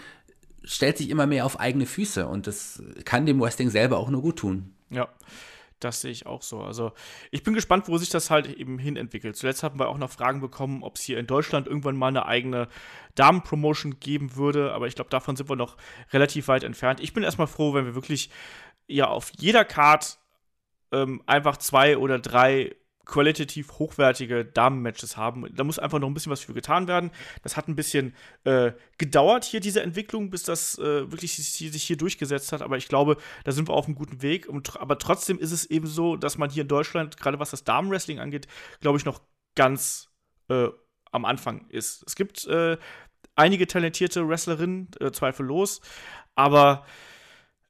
[0.64, 4.22] stellt sich immer mehr auf eigene Füße und das kann dem Wrestling selber auch nur
[4.22, 4.74] gut tun.
[4.90, 5.08] Ja.
[5.84, 6.62] Das sehe ich auch so.
[6.62, 6.92] Also
[7.30, 9.36] ich bin gespannt, wo sich das halt eben hin entwickelt.
[9.36, 12.24] Zuletzt haben wir auch noch Fragen bekommen, ob es hier in Deutschland irgendwann mal eine
[12.24, 12.68] eigene
[13.14, 14.72] Damenpromotion geben würde.
[14.72, 15.76] Aber ich glaube, davon sind wir noch
[16.10, 17.00] relativ weit entfernt.
[17.00, 18.30] Ich bin erstmal froh, wenn wir wirklich
[18.86, 20.18] ja auf jeder Card
[20.90, 22.74] ähm, einfach zwei oder drei
[23.04, 25.46] qualitativ hochwertige Damen-Matches haben.
[25.54, 27.10] Da muss einfach noch ein bisschen was für getan werden.
[27.42, 31.96] Das hat ein bisschen äh, gedauert hier, diese Entwicklung, bis das äh, wirklich sich hier
[31.96, 32.62] durchgesetzt hat.
[32.62, 34.48] Aber ich glaube, da sind wir auf einem guten Weg.
[34.48, 37.64] Und, aber trotzdem ist es eben so, dass man hier in Deutschland, gerade was das
[37.64, 38.46] Damen-Wrestling angeht,
[38.80, 39.20] glaube ich, noch
[39.54, 40.10] ganz
[40.48, 40.68] äh,
[41.12, 42.04] am Anfang ist.
[42.06, 42.76] Es gibt äh,
[43.36, 45.80] einige talentierte Wrestlerinnen, äh, zweifellos,
[46.34, 46.84] aber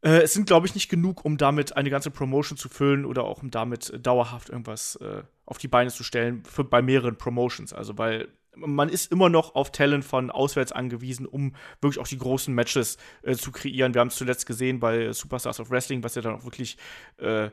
[0.04, 3.24] äh, es sind, glaube ich, nicht genug, um damit eine ganze Promotion zu füllen oder
[3.24, 7.72] auch um damit dauerhaft irgendwas äh, auf die Beine zu stellen für, bei mehreren Promotions.
[7.72, 12.18] Also, weil man ist immer noch auf Talent von auswärts angewiesen, um wirklich auch die
[12.18, 13.94] großen Matches äh, zu kreieren.
[13.94, 16.76] Wir haben es zuletzt gesehen bei Superstars of Wrestling, was ja dann auch wirklich
[17.16, 17.48] äh,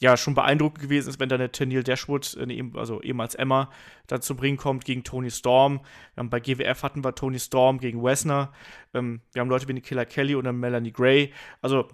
[0.00, 3.70] ja schon beeindruckend gewesen ist, wenn dann der Tennille Dashwood, äh, also ehemals Emma,
[4.06, 5.80] da zu bringen kommt gegen Tony Storm.
[6.16, 8.52] Bei GWF hatten wir Tony Storm gegen Wessner.
[8.94, 11.32] Ähm, wir haben Leute wie Killer Kelly dann Melanie Gray.
[11.62, 11.88] Also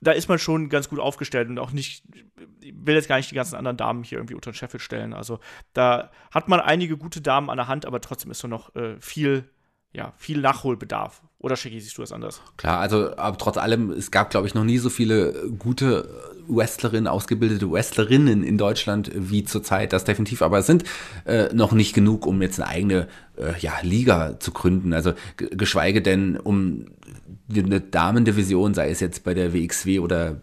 [0.00, 2.04] da ist man schon ganz gut aufgestellt und auch nicht,
[2.60, 5.14] ich will jetzt gar nicht die ganzen anderen Damen hier irgendwie unter den Scheffel stellen.
[5.14, 5.40] Also
[5.72, 9.00] da hat man einige gute Damen an der Hand, aber trotzdem ist so noch äh,
[9.00, 9.48] viel
[9.96, 11.22] ja, viel Nachholbedarf.
[11.38, 12.40] Oder Shaggy, siehst du das anders?
[12.56, 16.08] Klar, also, aber trotz allem, es gab, glaube ich, noch nie so viele gute
[16.48, 20.42] Wrestlerinnen, ausgebildete Wrestlerinnen in Deutschland wie zurzeit, das definitiv.
[20.42, 20.84] Aber es sind
[21.24, 24.92] äh, noch nicht genug, um jetzt eine eigene äh, ja, Liga zu gründen.
[24.92, 26.86] Also, geschweige denn, um
[27.48, 30.34] eine Damendivision, sei es jetzt bei der WXW oder äh,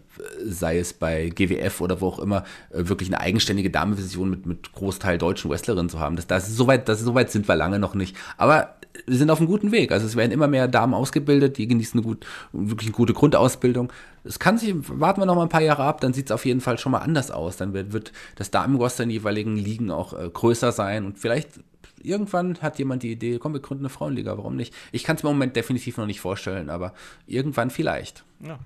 [0.46, 4.72] sei es bei GWF oder wo auch immer, äh, wirklich eine eigenständige Damendivision mit, mit
[4.72, 6.16] Großteil deutschen Wrestlerinnen zu haben.
[6.16, 8.16] Das, das ist soweit, das ist soweit sind wir lange noch nicht.
[8.36, 8.76] Aber
[9.06, 9.92] wir sind auf einem guten Weg.
[9.92, 13.92] Also es werden immer mehr Damen ausgebildet, die genießen eine gut, wirklich eine gute Grundausbildung.
[14.22, 16.46] Es kann sich, warten wir noch mal ein paar Jahre ab, dann sieht es auf
[16.46, 17.56] jeden Fall schon mal anders aus.
[17.56, 21.50] Dann wird, wird das Damenroster in jeweiligen Ligen auch äh, größer sein und vielleicht
[22.04, 24.74] irgendwann hat jemand die Idee, komm, wir gründen eine Frauenliga, warum nicht?
[24.92, 26.94] Ich kann es im Moment definitiv noch nicht vorstellen, aber
[27.26, 28.24] irgendwann vielleicht.
[28.40, 28.58] Ja.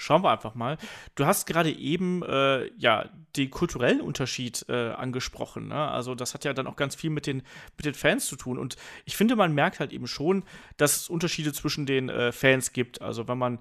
[0.00, 0.78] Schauen wir einfach mal.
[1.16, 5.68] Du hast gerade eben äh, ja den kulturellen Unterschied äh, angesprochen.
[5.68, 5.88] Ne?
[5.88, 7.42] Also das hat ja dann auch ganz viel mit den,
[7.76, 8.58] mit den Fans zu tun.
[8.58, 8.76] Und
[9.06, 10.44] ich finde, man merkt halt eben schon,
[10.76, 13.02] dass es Unterschiede zwischen den äh, Fans gibt.
[13.02, 13.58] Also wenn man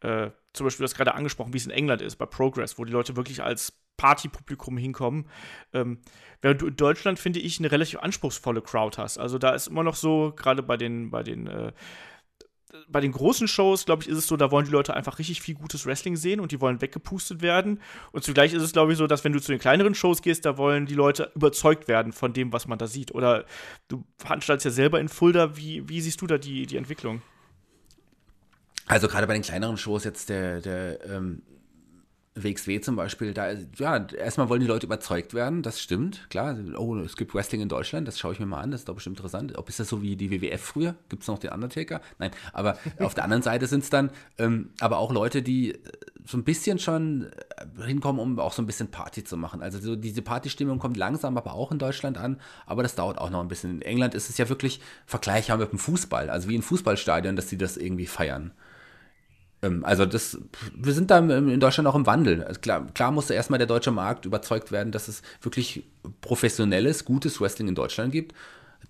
[0.00, 2.84] äh, zum Beispiel, du hast gerade angesprochen, wie es in England ist, bei Progress, wo
[2.84, 5.26] die Leute wirklich als Partypublikum hinkommen.
[5.74, 5.98] Ähm,
[6.40, 9.18] während du in Deutschland, finde ich, eine relativ anspruchsvolle Crowd hast.
[9.18, 11.72] Also da ist immer noch so, gerade bei den, bei den äh,
[12.88, 15.42] bei den großen Shows, glaube ich, ist es so, da wollen die Leute einfach richtig
[15.42, 17.80] viel gutes Wrestling sehen und die wollen weggepustet werden.
[18.12, 20.44] Und zugleich ist es, glaube ich, so, dass wenn du zu den kleineren Shows gehst,
[20.44, 23.12] da wollen die Leute überzeugt werden von dem, was man da sieht.
[23.12, 23.44] Oder
[23.88, 25.56] du veranstaltest ja selber in Fulda.
[25.56, 27.22] Wie, wie siehst du da die, die Entwicklung?
[28.86, 31.42] Also gerade bei den kleineren Shows jetzt der, der ähm,
[32.44, 36.56] WXW zum Beispiel, da, ja, erstmal wollen die Leute überzeugt werden, das stimmt, klar.
[36.76, 38.94] Oh, es gibt Wrestling in Deutschland, das schaue ich mir mal an, das ist doch
[38.94, 39.56] bestimmt interessant.
[39.56, 40.94] Ob ist das so wie die WWF früher?
[41.08, 42.00] Gibt es noch den Undertaker?
[42.18, 45.78] Nein, aber auf der anderen Seite sind es dann ähm, aber auch Leute, die äh,
[46.26, 49.62] so ein bisschen schon äh, hinkommen, um auch so ein bisschen Party zu machen.
[49.62, 53.30] Also so diese Partystimmung kommt langsam, aber auch in Deutschland an, aber das dauert auch
[53.30, 53.70] noch ein bisschen.
[53.70, 57.48] In England ist es ja wirklich vergleichbar mit dem Fußball, also wie ein Fußballstadion, dass
[57.48, 58.52] sie das irgendwie feiern.
[59.62, 60.38] Ähm, also das,
[60.74, 62.44] wir sind da in Deutschland auch im Wandel.
[62.44, 65.84] Also klar, klar musste erstmal der deutsche Markt überzeugt werden, dass es wirklich
[66.20, 68.34] professionelles, gutes Wrestling in Deutschland gibt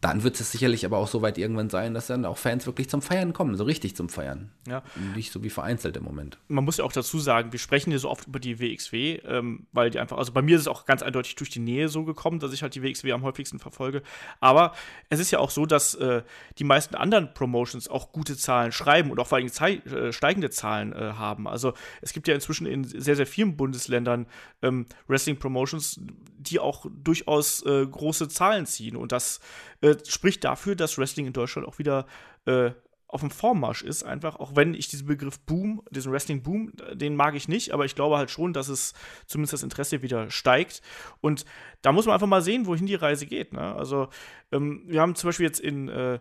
[0.00, 2.88] dann wird es sicherlich aber auch so weit irgendwann sein, dass dann auch Fans wirklich
[2.88, 4.50] zum Feiern kommen, so richtig zum Feiern.
[4.66, 4.82] Ja.
[5.14, 6.38] Nicht so wie vereinzelt im Moment.
[6.48, 9.66] Man muss ja auch dazu sagen, wir sprechen hier so oft über die WXW, ähm,
[9.72, 12.04] weil die einfach, also bei mir ist es auch ganz eindeutig durch die Nähe so
[12.04, 14.02] gekommen, dass ich halt die WXW am häufigsten verfolge.
[14.40, 14.72] Aber
[15.10, 16.22] es ist ja auch so, dass äh,
[16.58, 20.94] die meisten anderen Promotions auch gute Zahlen schreiben und auch vor allem äh, steigende Zahlen
[20.94, 21.46] äh, haben.
[21.46, 24.26] Also es gibt ja inzwischen in sehr, sehr vielen Bundesländern
[24.62, 26.00] ähm, Wrestling-Promotions,
[26.38, 28.96] die auch durchaus äh, große Zahlen ziehen.
[28.96, 29.40] Und das
[29.82, 32.06] äh, spricht dafür, dass Wrestling in Deutschland auch wieder
[32.46, 32.72] äh,
[33.12, 37.34] auf dem Vormarsch ist, einfach, auch wenn ich diesen Begriff Boom, diesen Wrestling-Boom, den mag
[37.34, 38.94] ich nicht, aber ich glaube halt schon, dass es
[39.26, 40.80] zumindest das Interesse wieder steigt.
[41.20, 41.44] Und
[41.82, 43.52] da muss man einfach mal sehen, wohin die Reise geht.
[43.52, 43.74] Ne?
[43.74, 44.08] Also,
[44.52, 46.20] ähm, wir haben zum Beispiel jetzt in, äh,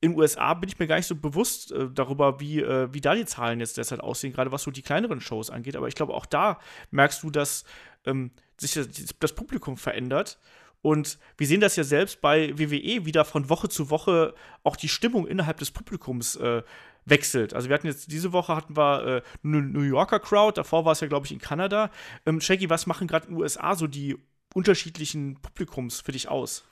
[0.00, 3.02] in den USA bin ich mir gar nicht so bewusst äh, darüber, wie, äh, wie
[3.02, 5.76] da die Zahlen jetzt derzeit aussehen, gerade was so die kleineren Shows angeht.
[5.76, 6.58] Aber ich glaube, auch da
[6.90, 7.64] merkst du, dass
[8.06, 10.38] ähm, sich das, das Publikum verändert
[10.82, 14.88] und wir sehen das ja selbst bei WWE wieder von Woche zu Woche auch die
[14.88, 16.62] Stimmung innerhalb des Publikums äh,
[17.04, 17.54] wechselt.
[17.54, 21.00] Also wir hatten jetzt diese Woche hatten wir äh, New Yorker Crowd, davor war es
[21.00, 21.90] ja, glaube ich, in Kanada.
[22.24, 24.16] Ähm, Shaggy, was machen gerade in den USA so die
[24.54, 26.64] unterschiedlichen Publikums für dich aus?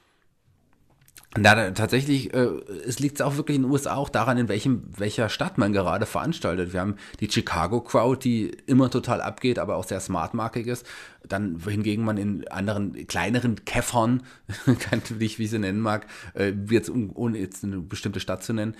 [1.36, 2.48] Na, tatsächlich, äh,
[2.86, 6.06] es liegt auch wirklich in den USA auch daran, in welchem, welcher Stadt man gerade
[6.06, 6.72] veranstaltet.
[6.72, 10.86] Wir haben die Chicago Crowd, die immer total abgeht, aber auch sehr smartmarkig ist.
[11.28, 14.22] Dann hingegen man in anderen kleineren Käffern,
[15.18, 18.74] nicht wie sie nennen mag, äh, jetzt, ohne jetzt eine bestimmte Stadt zu nennen,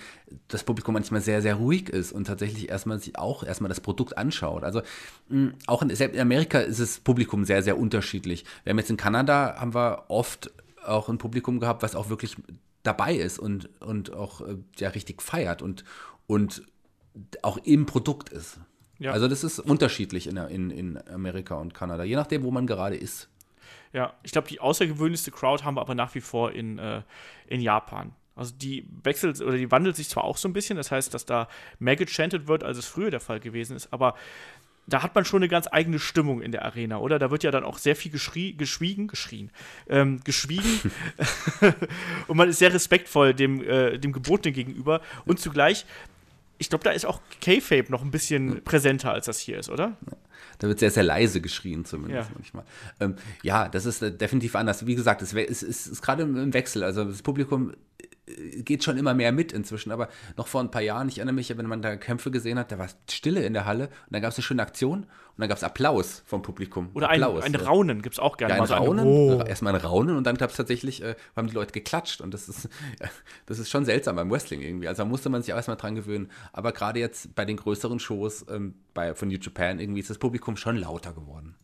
[0.47, 4.17] das Publikum manchmal sehr, sehr ruhig ist und tatsächlich erstmal sich auch erstmal das Produkt
[4.17, 4.63] anschaut.
[4.63, 4.81] Also
[5.29, 8.43] mh, auch in, selbst in Amerika ist das Publikum sehr, sehr unterschiedlich.
[8.63, 10.51] Wir haben jetzt in Kanada, haben wir oft
[10.85, 12.35] auch ein Publikum gehabt, was auch wirklich
[12.83, 15.83] dabei ist und, und auch äh, ja richtig feiert und,
[16.27, 16.63] und
[17.41, 18.59] auch im Produkt ist.
[18.99, 19.11] Ja.
[19.11, 22.95] Also das ist unterschiedlich in, in, in Amerika und Kanada, je nachdem, wo man gerade
[22.95, 23.29] ist.
[23.93, 27.01] Ja, ich glaube, die außergewöhnlichste Crowd haben wir aber nach wie vor in, äh,
[27.47, 28.13] in Japan.
[28.35, 31.25] Also die wechselt oder die wandelt sich zwar auch so ein bisschen, das heißt, dass
[31.25, 31.49] da
[31.79, 34.15] mehr gechantet wird, als es früher der Fall gewesen ist, aber
[34.89, 37.19] da hat man schon eine ganz eigene Stimmung in der Arena, oder?
[37.19, 39.51] Da wird ja dann auch sehr viel geschrie, geschwiegen, geschrien,
[39.87, 40.91] ähm, geschwiegen
[42.27, 45.85] und man ist sehr respektvoll dem, äh, dem Gebotenen gegenüber und zugleich,
[46.57, 49.95] ich glaube, da ist auch K-Fape noch ein bisschen präsenter, als das hier ist, oder?
[50.59, 52.35] Da wird sehr, sehr leise geschrien, zumindest ja.
[52.35, 52.63] manchmal.
[52.99, 54.85] Ähm, ja, das ist äh, definitiv anders.
[54.85, 56.83] Wie gesagt, es ist, ist, ist gerade im Wechsel.
[56.83, 57.73] Also das Publikum
[58.63, 61.55] geht schon immer mehr mit inzwischen, aber noch vor ein paar Jahren, ich erinnere mich,
[61.55, 64.31] wenn man da Kämpfe gesehen hat, da war Stille in der Halle und dann gab
[64.31, 65.07] es eine schöne Aktion und
[65.37, 66.89] dann gab es Applaus vom Publikum.
[66.93, 68.55] Oder Applaus, ein, ein Raunen gibt es auch gerne.
[68.55, 69.43] Ja, ein Raunen, oh.
[69.45, 72.49] erstmal ein Raunen und dann gab es tatsächlich, äh, haben die Leute geklatscht und das
[72.49, 72.69] ist,
[73.45, 74.87] das ist schon seltsam beim Wrestling irgendwie.
[74.87, 76.29] Also da musste man sich auch erstmal dran gewöhnen.
[76.53, 80.17] Aber gerade jetzt bei den größeren Shows ähm, bei, von New Japan irgendwie ist das
[80.17, 81.55] Publikum schon lauter geworden.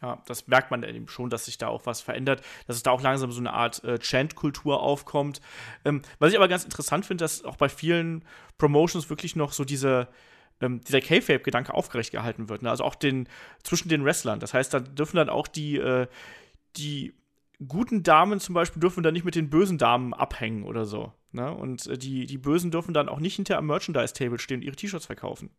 [0.00, 2.90] Ja, das merkt man eben schon, dass sich da auch was verändert, dass es da
[2.90, 5.40] auch langsam so eine Art äh, Chant-Kultur aufkommt.
[5.84, 8.24] Ähm, was ich aber ganz interessant finde, dass auch bei vielen
[8.58, 10.08] Promotions wirklich noch so diese,
[10.60, 12.62] ähm, dieser K-Fape-Gedanke aufgerecht gehalten wird.
[12.62, 12.70] Ne?
[12.70, 13.28] Also auch den,
[13.62, 14.40] zwischen den Wrestlern.
[14.40, 16.06] Das heißt, da dürfen dann auch die, äh,
[16.76, 17.14] die
[17.68, 21.12] guten Damen zum Beispiel dürfen dann nicht mit den bösen Damen abhängen oder so.
[21.32, 21.52] Ne?
[21.52, 24.76] Und äh, die, die Bösen dürfen dann auch nicht hinter am Merchandise-Table stehen und ihre
[24.76, 25.50] T-Shirts verkaufen.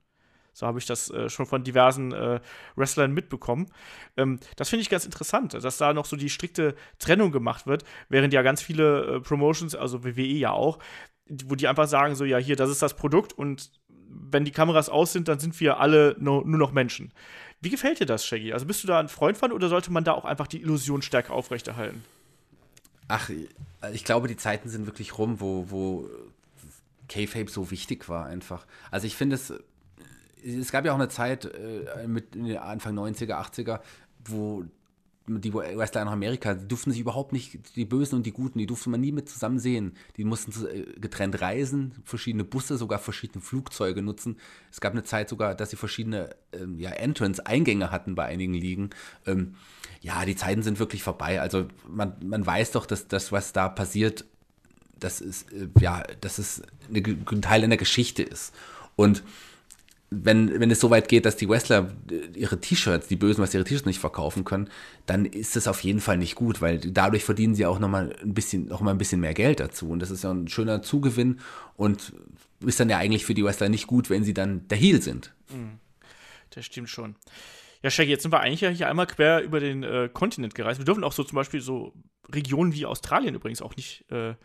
[0.54, 2.39] So habe ich das äh, schon von diversen äh,
[2.76, 3.68] Wrestlern mitbekommen.
[4.18, 7.84] Ähm, das finde ich ganz interessant, dass da noch so die strikte Trennung gemacht wird,
[8.10, 10.80] während ja ganz viele äh, Promotions, also WWE ja auch,
[11.45, 13.72] wo die einfach sagen, so, ja, hier, das ist das Produkt und
[14.08, 17.12] wenn die Kameras aus sind, dann sind wir alle nur, nur noch Menschen.
[17.62, 18.54] Wie gefällt dir das, Shaggy?
[18.54, 21.01] Also bist du da ein Freund von oder sollte man da auch einfach die Illusion
[21.01, 22.04] stärker aufrechterhalten?
[23.08, 23.30] Ach,
[23.91, 26.10] ich glaube, die Zeiten sind wirklich rum, wo, wo
[27.10, 28.66] K-Fape so wichtig war einfach.
[28.91, 29.54] Also ich finde es
[30.44, 33.80] es gab ja auch eine Zeit äh, mit Anfang 90er, 80er,
[34.26, 34.66] wo
[35.26, 38.66] die Wrestler nach Amerika, die durften sich überhaupt nicht, die Bösen und die Guten, die
[38.66, 39.94] durfte man nie mit zusammen sehen.
[40.18, 44.38] Die mussten äh, getrennt reisen, verschiedene Busse, sogar verschiedene Flugzeuge nutzen.
[44.70, 48.89] Es gab eine Zeit sogar, dass sie verschiedene ähm, ja, Entrance-Eingänge hatten bei einigen Ligen.
[49.26, 49.56] Ähm,
[50.02, 51.39] ja, die Zeiten sind wirklich vorbei.
[51.39, 54.26] Also man, man weiß doch, dass das, was da passiert,
[55.00, 56.64] das ist, äh, ja, dass es
[56.94, 58.54] ein Teil einer Geschichte ist.
[58.98, 59.24] Und
[60.24, 63.53] wenn, wenn es so weit geht, dass die Wrestler äh, ihre T-Shirts, die Bösen, was
[63.53, 64.70] ihre T-Shirts nicht verkaufen können,
[65.05, 68.34] dann ist das auf jeden Fall nicht gut, weil dadurch verdienen sie auch nochmal ein
[68.34, 69.89] bisschen, noch mal ein bisschen mehr Geld dazu.
[69.89, 71.39] Und das ist ja ein schöner Zugewinn
[71.76, 72.14] und
[72.66, 75.34] ist dann ja eigentlich für die Wrestler nicht gut, wenn sie dann der Heel sind.
[75.49, 75.80] Mhm.
[76.51, 77.16] Das stimmt schon.
[77.82, 80.80] Ja, Shaggy, jetzt sind wir eigentlich ja hier einmal quer über den äh, Kontinent gereist.
[80.80, 81.93] Wir dürfen auch so zum Beispiel so
[82.32, 84.36] Regionen wie Australien übrigens auch nicht äh,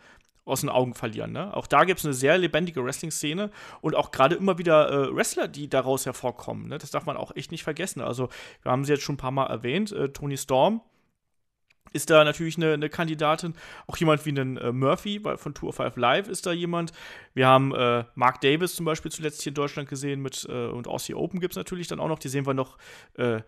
[0.49, 1.31] aus den Augen verlieren.
[1.31, 1.55] Ne?
[1.55, 5.47] Auch da gibt es eine sehr lebendige Wrestling-Szene und auch gerade immer wieder äh, Wrestler,
[5.47, 6.67] die daraus hervorkommen.
[6.67, 6.77] Ne?
[6.77, 8.01] Das darf man auch echt nicht vergessen.
[8.01, 8.29] Also,
[8.63, 9.91] wir haben sie jetzt schon ein paar Mal erwähnt.
[9.91, 10.81] Äh, Tony Storm
[11.93, 13.55] ist da natürlich eine, eine, Kandidatin.
[13.87, 16.91] Auch jemand wie einen äh, Murphy von Tour 5 Live ist da jemand.
[17.33, 20.87] Wir haben äh, Mark Davis zum Beispiel zuletzt hier in Deutschland gesehen mit äh, und
[20.87, 22.19] Aussie Open gibt es natürlich dann auch noch.
[22.19, 22.77] Die sehen wir noch
[23.15, 23.41] äh,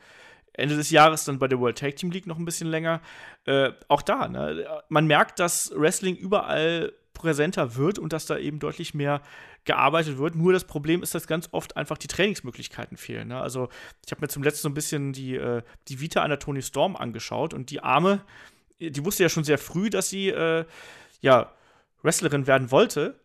[0.54, 3.02] Ende des Jahres dann bei der World Tag Team League noch ein bisschen länger.
[3.46, 4.66] Äh, auch da, ne?
[4.90, 9.22] man merkt, dass Wrestling überall präsenter wird und dass da eben deutlich mehr
[9.64, 10.36] gearbeitet wird.
[10.36, 13.28] Nur das Problem ist, dass ganz oft einfach die Trainingsmöglichkeiten fehlen.
[13.28, 13.40] Ne?
[13.40, 13.70] Also
[14.06, 16.96] ich habe mir zum letzten so ein bisschen die, äh, die Vita einer Tony Storm
[16.96, 18.22] angeschaut und die Arme,
[18.80, 20.66] die wusste ja schon sehr früh, dass sie äh,
[21.22, 21.52] ja
[22.02, 23.20] Wrestlerin werden wollte,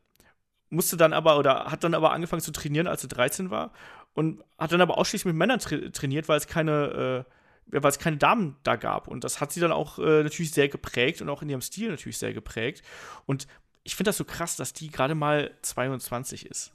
[0.69, 3.73] musste dann aber oder hat dann aber angefangen zu trainieren, als sie 13 war
[4.17, 7.99] und hat dann aber ausschließlich mit Männern tra trainiert, weil es keine äh, weil es
[7.99, 9.09] keine Damen da gab.
[9.09, 11.91] Und das hat sie dann auch äh, natürlich sehr geprägt und auch in ihrem Stil
[11.91, 12.83] natürlich sehr geprägt.
[13.27, 13.47] Und
[13.83, 16.73] ich finde das so krass, dass die gerade mal 22 ist.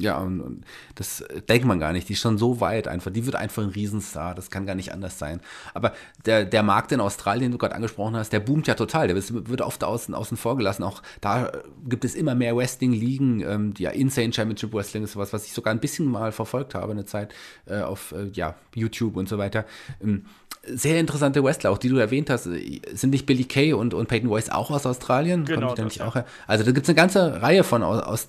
[0.00, 0.64] Ja, und, und,
[0.94, 2.08] das denkt man gar nicht.
[2.08, 3.10] Die ist schon so weit einfach.
[3.10, 4.34] Die wird einfach ein Riesenstar.
[4.34, 5.40] Das kann gar nicht anders sein.
[5.74, 5.92] Aber
[6.24, 9.08] der, der Markt in Australien, den du gerade angesprochen hast, der boomt ja total.
[9.08, 10.84] Der wird oft außen, außen vor gelassen.
[10.84, 11.50] Auch da
[11.88, 13.40] gibt es immer mehr Wrestling-Ligen.
[13.40, 16.92] Ähm, ja, Insane Championship Wrestling ist sowas, was ich sogar ein bisschen mal verfolgt habe,
[16.92, 17.34] eine Zeit
[17.66, 19.64] äh, auf äh, ja, YouTube und so weiter.
[20.00, 20.26] Ähm,
[20.64, 22.44] sehr interessante Wrestler, auch die du erwähnt hast.
[22.44, 25.44] Sind nicht Billy Kay und, und Peyton Royce auch aus Australien?
[25.44, 25.74] Genau.
[25.74, 26.06] Das, ja.
[26.06, 28.28] auch, also da gibt es eine ganze Reihe von, aus, aus,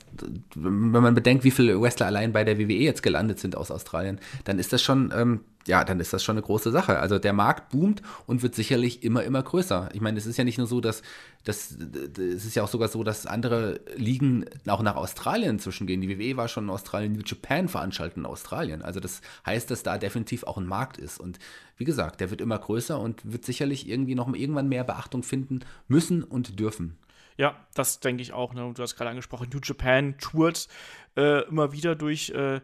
[0.55, 4.19] wenn man bedenkt, wie viele Wrestler allein bei der WWE jetzt gelandet sind aus Australien,
[4.45, 6.97] dann ist das schon, ähm, ja, dann ist das schon eine große Sache.
[6.97, 9.89] Also der Markt boomt und wird sicherlich immer, immer größer.
[9.93, 11.03] Ich meine, es ist ja nicht nur so, dass,
[11.43, 11.77] dass
[12.17, 16.01] es ist ja auch sogar so, dass andere Ligen auch nach Australien inzwischen gehen.
[16.01, 18.81] Die WWE war schon in Australien, New Japan veranstalten in Australien.
[18.81, 21.19] Also das heißt, dass da definitiv auch ein Markt ist.
[21.19, 21.37] Und
[21.77, 25.59] wie gesagt, der wird immer größer und wird sicherlich irgendwie noch irgendwann mehr Beachtung finden
[25.87, 26.97] müssen und dürfen.
[27.37, 28.55] Ja, das denke ich auch.
[28.55, 28.73] Ne?
[28.73, 30.67] Du hast gerade angesprochen, New Japan tourt
[31.15, 32.31] äh, immer wieder durch.
[32.31, 32.61] Äh,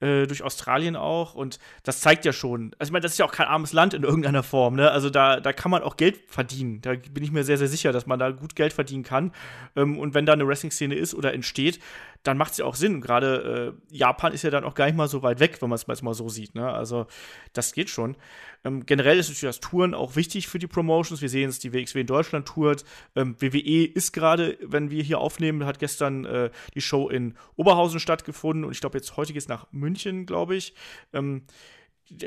[0.00, 1.34] äh, durch Australien auch.
[1.34, 3.94] Und das zeigt ja schon, also ich meine, das ist ja auch kein armes Land
[3.94, 4.90] in irgendeiner Form, ne?
[4.90, 6.80] Also da, da kann man auch Geld verdienen.
[6.82, 9.32] Da bin ich mir sehr, sehr sicher, dass man da gut Geld verdienen kann.
[9.76, 11.80] Ähm, und wenn da eine Wrestling-Szene ist oder entsteht,
[12.24, 13.00] dann macht es ja auch Sinn.
[13.00, 15.76] Gerade äh, Japan ist ja dann auch gar nicht mal so weit weg, wenn man
[15.76, 16.54] es mal so sieht.
[16.54, 16.68] Ne?
[16.68, 17.06] Also
[17.52, 18.16] das geht schon.
[18.64, 21.20] Ähm, generell ist natürlich das Touren auch wichtig für die Promotions.
[21.20, 22.84] Wir sehen es, die WXW in Deutschland tourt.
[23.14, 28.00] Ähm, WWE ist gerade, wenn wir hier aufnehmen, hat gestern äh, die Show in Oberhausen
[28.00, 30.74] stattgefunden und ich glaube jetzt heute geht es nach München, glaube ich.
[31.12, 31.42] Ähm,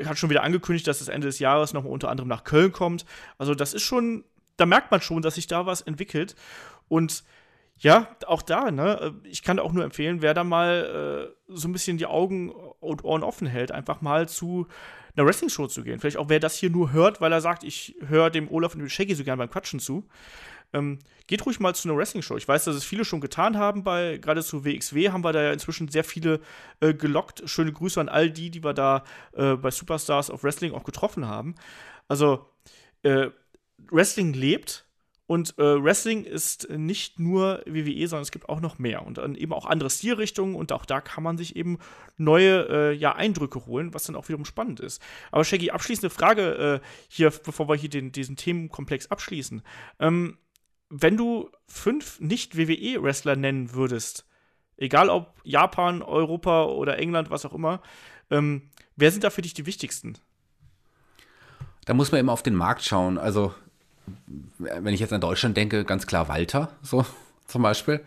[0.04, 3.04] hat schon wieder angekündigt, dass es Ende des Jahres nochmal unter anderem nach Köln kommt.
[3.36, 4.24] Also das ist schon,
[4.56, 6.36] da merkt man schon, dass sich da was entwickelt
[6.86, 7.24] und
[7.78, 9.14] ja, auch da, ne?
[9.24, 13.04] Ich kann auch nur empfehlen, wer da mal äh, so ein bisschen die Augen und
[13.04, 14.66] Ohren offen hält, einfach mal zu
[15.16, 16.00] einer Wrestling-Show zu gehen.
[16.00, 18.80] Vielleicht auch wer das hier nur hört, weil er sagt, ich höre dem Olaf und
[18.80, 20.08] dem Shaggy so gerne beim Quatschen zu.
[20.72, 22.36] Ähm, geht ruhig mal zu einer Wrestling-Show.
[22.36, 25.42] Ich weiß, dass es viele schon getan haben, bei gerade zu WXW haben wir da
[25.42, 26.40] ja inzwischen sehr viele
[26.80, 27.42] äh, gelockt.
[27.46, 31.26] Schöne Grüße an all die, die wir da äh, bei Superstars of Wrestling auch getroffen
[31.26, 31.54] haben.
[32.08, 32.46] Also,
[33.02, 33.28] äh,
[33.90, 34.87] Wrestling lebt
[35.28, 39.52] und äh, Wrestling ist nicht nur WWE, sondern es gibt auch noch mehr und eben
[39.52, 41.78] auch andere Stilrichtungen und auch da kann man sich eben
[42.16, 45.02] neue äh, ja, Eindrücke holen, was dann auch wiederum spannend ist.
[45.30, 49.60] Aber Shaggy, abschließende Frage äh, hier, bevor wir hier den, diesen Themenkomplex abschließen.
[50.00, 50.38] Ähm,
[50.88, 54.26] wenn du fünf Nicht-WWE-Wrestler nennen würdest,
[54.78, 57.82] egal ob Japan, Europa oder England, was auch immer,
[58.30, 60.16] ähm, wer sind da für dich die wichtigsten?
[61.84, 63.18] Da muss man eben auf den Markt schauen.
[63.18, 63.54] Also
[64.58, 67.04] wenn ich jetzt an Deutschland denke, ganz klar Walter, so
[67.46, 68.00] zum Beispiel.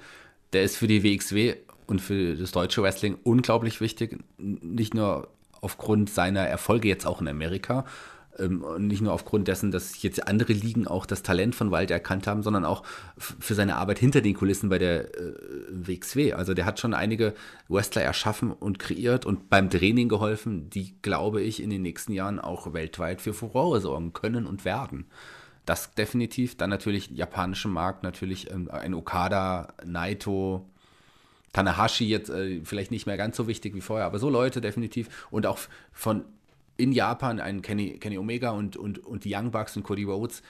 [0.54, 1.56] Der ist für die WXW
[1.88, 4.20] und für das deutsche Wrestling unglaublich wichtig.
[4.38, 5.30] Nicht nur
[5.62, 7.86] aufgrund seiner Erfolge jetzt auch in Amerika,
[8.40, 11.96] ähm, und nicht nur aufgrund dessen, dass jetzt andere Ligen auch das Talent von Walter
[11.96, 12.84] erkannt haben, sondern auch
[13.18, 15.34] für seine Arbeit hinter den Kulissen bei der äh,
[15.70, 16.34] WXW.
[16.34, 17.34] Also der hat schon einige
[17.68, 22.40] Wrestler erschaffen und kreiert und beim Training geholfen, die, glaube ich, in den nächsten Jahren
[22.40, 25.06] auch weltweit für Furore sorgen können und werden.
[25.72, 26.58] Das definitiv.
[26.58, 30.68] Dann natürlich japanische Markt, natürlich ähm, ein Okada, Naito,
[31.54, 35.28] Tanahashi jetzt äh, vielleicht nicht mehr ganz so wichtig wie vorher, aber so Leute definitiv.
[35.32, 35.58] Und auch
[35.94, 36.26] von
[36.76, 40.44] in Japan ein Kenny, Kenny Omega und, und, und die Young Bucks und Cody Rhodes.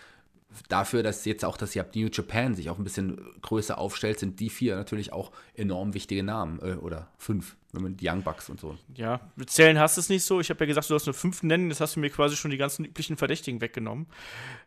[0.69, 4.49] Dafür, dass jetzt auch das New Japan sich auch ein bisschen größer aufstellt, sind die
[4.49, 6.57] vier natürlich auch enorm wichtige Namen.
[6.63, 8.77] Äh, oder fünf wenn man die Young Bucks und so.
[8.95, 10.39] Ja, mit Zählen hast du es nicht so.
[10.39, 12.51] Ich habe ja gesagt, du hast nur fünf nennen, das hast du mir quasi schon
[12.51, 14.07] die ganzen üblichen Verdächtigen weggenommen.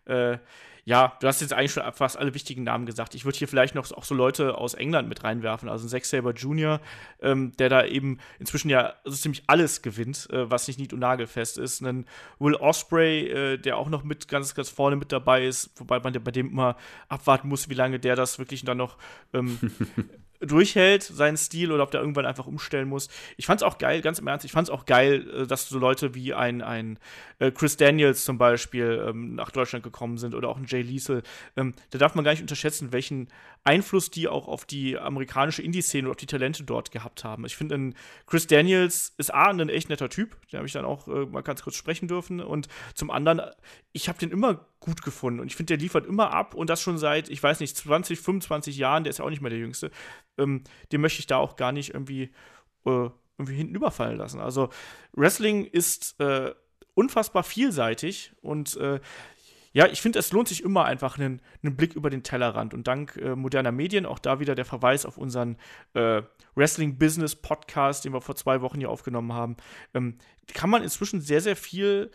[0.07, 0.39] Äh,
[0.87, 3.15] ja, du hast jetzt eigentlich schon fast alle wichtigen Namen gesagt.
[3.15, 5.69] Ich würde hier vielleicht noch auch so Leute aus England mit reinwerfen.
[5.69, 6.81] Also ein Zack Saber Jr.,
[7.23, 10.99] ähm, der da eben inzwischen ja also ziemlich alles gewinnt, äh, was nicht nied- und
[10.99, 11.81] nagelfest ist.
[11.81, 12.05] Ein
[12.39, 16.13] Will Osprey, äh, der auch noch mit ganz, ganz vorne mit dabei ist, wobei man
[16.23, 16.77] bei dem immer
[17.09, 18.99] abwarten muss, wie lange der das wirklich dann noch
[19.33, 19.59] ähm,
[20.41, 23.09] durchhält, seinen Stil, oder ob der irgendwann einfach umstellen muss.
[23.37, 26.15] Ich fand's auch geil, ganz im Ernst, ich fand's auch geil, äh, dass so Leute
[26.15, 26.99] wie ein, ein
[27.39, 31.23] äh, Chris Daniels zum Beispiel ähm, nach Deutschland gekommen sind oder auch ein Jay Liesel.
[31.57, 33.29] Ähm, da darf man gar nicht unterschätzen, welchen
[33.65, 37.47] Einfluss die auch auf die amerikanische Indie-Szene und auf die Talente dort gehabt haben.
[37.47, 37.95] Ich finde,
[38.27, 41.43] Chris Daniels ist A, ein echt netter Typ, den habe ich dann auch äh, mal
[41.43, 42.41] ganz kurz sprechen dürfen.
[42.41, 43.41] Und zum anderen,
[43.93, 46.83] ich habe den immer gut gefunden und ich finde, der liefert immer ab und das
[46.83, 49.59] schon seit, ich weiß nicht, 20, 25 Jahren, der ist ja auch nicht mehr der
[49.59, 49.91] Jüngste.
[50.37, 50.63] Ähm,
[50.93, 52.25] den möchte ich da auch gar nicht irgendwie,
[52.85, 53.09] äh,
[53.39, 54.41] irgendwie hinten überfallen lassen.
[54.41, 54.69] Also,
[55.13, 56.53] Wrestling ist äh,
[56.93, 59.01] unfassbar vielseitig und äh,
[59.73, 62.75] ja, ich finde, es lohnt sich immer einfach einen, einen, Blick über den Tellerrand.
[62.75, 65.57] Und dank äh, moderner Medien, auch da wieder der Verweis auf unseren
[65.95, 66.23] äh,
[66.55, 69.57] Wrestling-Business-Podcast, den wir vor zwei Wochen hier aufgenommen haben,
[69.93, 70.19] ähm,
[70.53, 72.13] kann man inzwischen sehr, sehr viel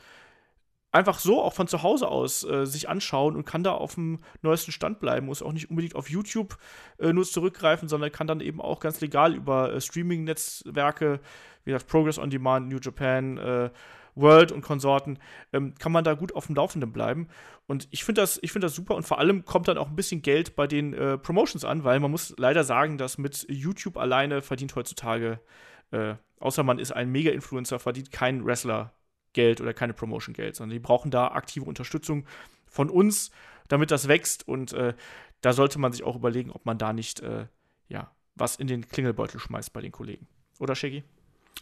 [0.92, 4.20] einfach so auch von zu Hause aus äh, sich anschauen und kann da auf dem
[4.42, 6.58] neuesten Stand bleiben, muss auch nicht unbedingt auf YouTube
[6.98, 11.20] äh, nur zurückgreifen, sondern kann dann eben auch ganz legal über äh, Streaming-Netzwerke,
[11.64, 13.70] wie gesagt, Progress on Demand, New Japan, äh,
[14.16, 15.20] World und Konsorten,
[15.54, 17.28] ähm, kann man da gut auf dem Laufenden bleiben.
[17.68, 20.24] Und ich finde das, find das super und vor allem kommt dann auch ein bisschen
[20.24, 24.42] Geld bei den äh, Promotions an, weil man muss leider sagen, dass mit YouTube alleine
[24.42, 25.40] verdient heutzutage,
[25.92, 28.94] äh, außer man ist ein Mega-Influencer, verdient kein Wrestler
[29.34, 32.26] Geld oder keine Promotion-Geld, sondern die brauchen da aktive Unterstützung
[32.66, 33.32] von uns,
[33.68, 34.48] damit das wächst.
[34.48, 34.94] Und äh,
[35.42, 37.46] da sollte man sich auch überlegen, ob man da nicht äh,
[37.88, 40.28] ja, was in den Klingelbeutel schmeißt bei den Kollegen.
[40.60, 41.04] Oder Shaggy?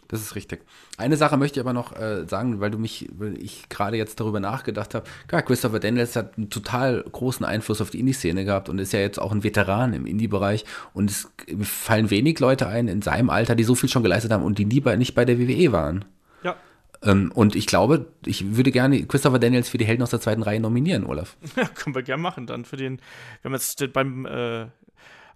[0.08, 0.62] Das ist richtig.
[0.98, 4.20] Eine Sache möchte ich aber noch äh, sagen, weil du mich, weil ich gerade jetzt
[4.20, 5.06] darüber nachgedacht habe.
[5.28, 9.00] Klar, Christopher Daniels hat einen total großen Einfluss auf die Indie-Szene gehabt und ist ja
[9.00, 10.66] jetzt auch ein Veteran im Indie-Bereich.
[10.94, 11.30] Und es
[11.62, 14.66] fallen wenig Leute ein in seinem Alter, die so viel schon geleistet haben und die
[14.66, 16.06] nie bei, nicht bei der WWE waren.
[16.44, 16.56] Ja.
[17.04, 20.44] Ähm, und ich glaube, ich würde gerne Christopher Daniels für die Helden aus der zweiten
[20.44, 21.38] Reihe nominieren, Olaf.
[21.56, 22.48] Ja, können wir gerne machen.
[22.48, 22.98] Dann für den,
[23.42, 24.68] wir haben jetzt beim äh,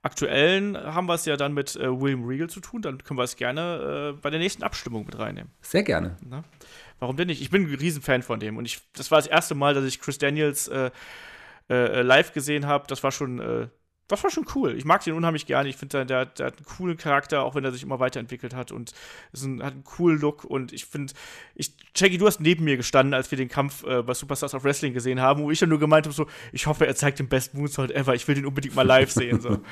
[0.03, 3.23] aktuellen haben wir es ja dann mit äh, William Regal zu tun, dann können wir
[3.23, 5.51] es gerne äh, bei der nächsten Abstimmung mit reinnehmen.
[5.61, 6.17] Sehr gerne.
[6.27, 6.43] Na?
[6.99, 7.41] Warum denn nicht?
[7.41, 9.99] Ich bin ein Riesenfan von dem und ich, das war das erste Mal, dass ich
[9.99, 10.91] Chris Daniels äh,
[11.69, 12.85] äh live gesehen habe.
[12.87, 13.67] Das war schon äh,
[14.11, 14.77] das war schon cool.
[14.77, 15.69] Ich mag den unheimlich gerne.
[15.69, 18.71] Ich finde, der, der, hat einen coolen Charakter, auch wenn er sich immer weiterentwickelt hat
[18.71, 18.93] und
[19.33, 20.43] ein, hat einen coolen Look.
[20.43, 21.13] Und ich finde,
[21.55, 24.65] ich, Jackie, du hast neben mir gestanden, als wir den Kampf äh, bei Superstars of
[24.65, 27.29] Wrestling gesehen haben, wo ich dann nur gemeint habe, so, ich hoffe, er zeigt den
[27.29, 28.13] besten Moonsault ever.
[28.13, 29.39] Ich will den unbedingt mal live sehen.
[29.39, 29.59] So.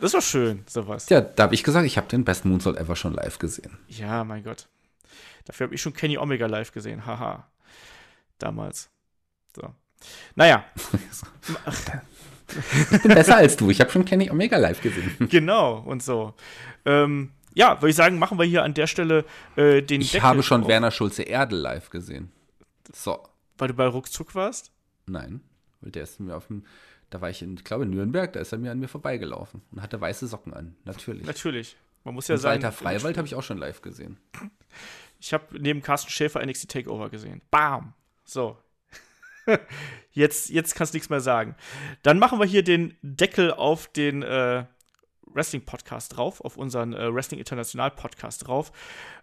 [0.00, 1.08] Das war schön, sowas.
[1.10, 3.78] Ja, da habe ich gesagt, ich habe den besten Moonsault ever schon live gesehen.
[3.86, 4.66] Ja, mein Gott.
[5.44, 7.06] Dafür habe ich schon Kenny Omega live gesehen.
[7.06, 7.46] Haha.
[8.38, 8.90] Damals.
[9.54, 9.72] So.
[10.34, 10.64] Naja.
[12.92, 13.70] Ich bin besser als du.
[13.70, 15.14] Ich habe schon Kenny Omega live gesehen.
[15.30, 16.34] Genau, und so.
[16.84, 19.24] Ähm, ja, würde ich sagen, machen wir hier an der Stelle
[19.56, 20.68] äh, den Ich Deckel habe schon auf.
[20.68, 22.32] Werner Schulze Erdel live gesehen.
[22.92, 23.22] So.
[23.58, 24.72] Weil du bei Ruckzuck warst?
[25.06, 25.40] Nein,
[25.80, 26.64] weil der ist mir auf dem,
[27.10, 29.62] da war ich in, ich glaube, in Nürnberg, da ist er mir an mir vorbeigelaufen
[29.70, 30.74] und hatte weiße Socken an.
[30.84, 31.26] Natürlich.
[31.26, 31.76] Natürlich.
[32.04, 32.62] Man muss ja und sagen.
[32.62, 34.18] Walter Freiwald habe ich auch schon live gesehen.
[35.20, 37.42] Ich habe neben Carsten Schäfer NXT Takeover gesehen.
[37.50, 37.92] Bam!
[38.24, 38.56] So,
[40.12, 41.54] jetzt, jetzt kannst du nichts mehr sagen.
[42.02, 44.64] Dann machen wir hier den Deckel auf den äh,
[45.26, 48.72] Wrestling-Podcast drauf, auf unseren äh, Wrestling International-Podcast drauf.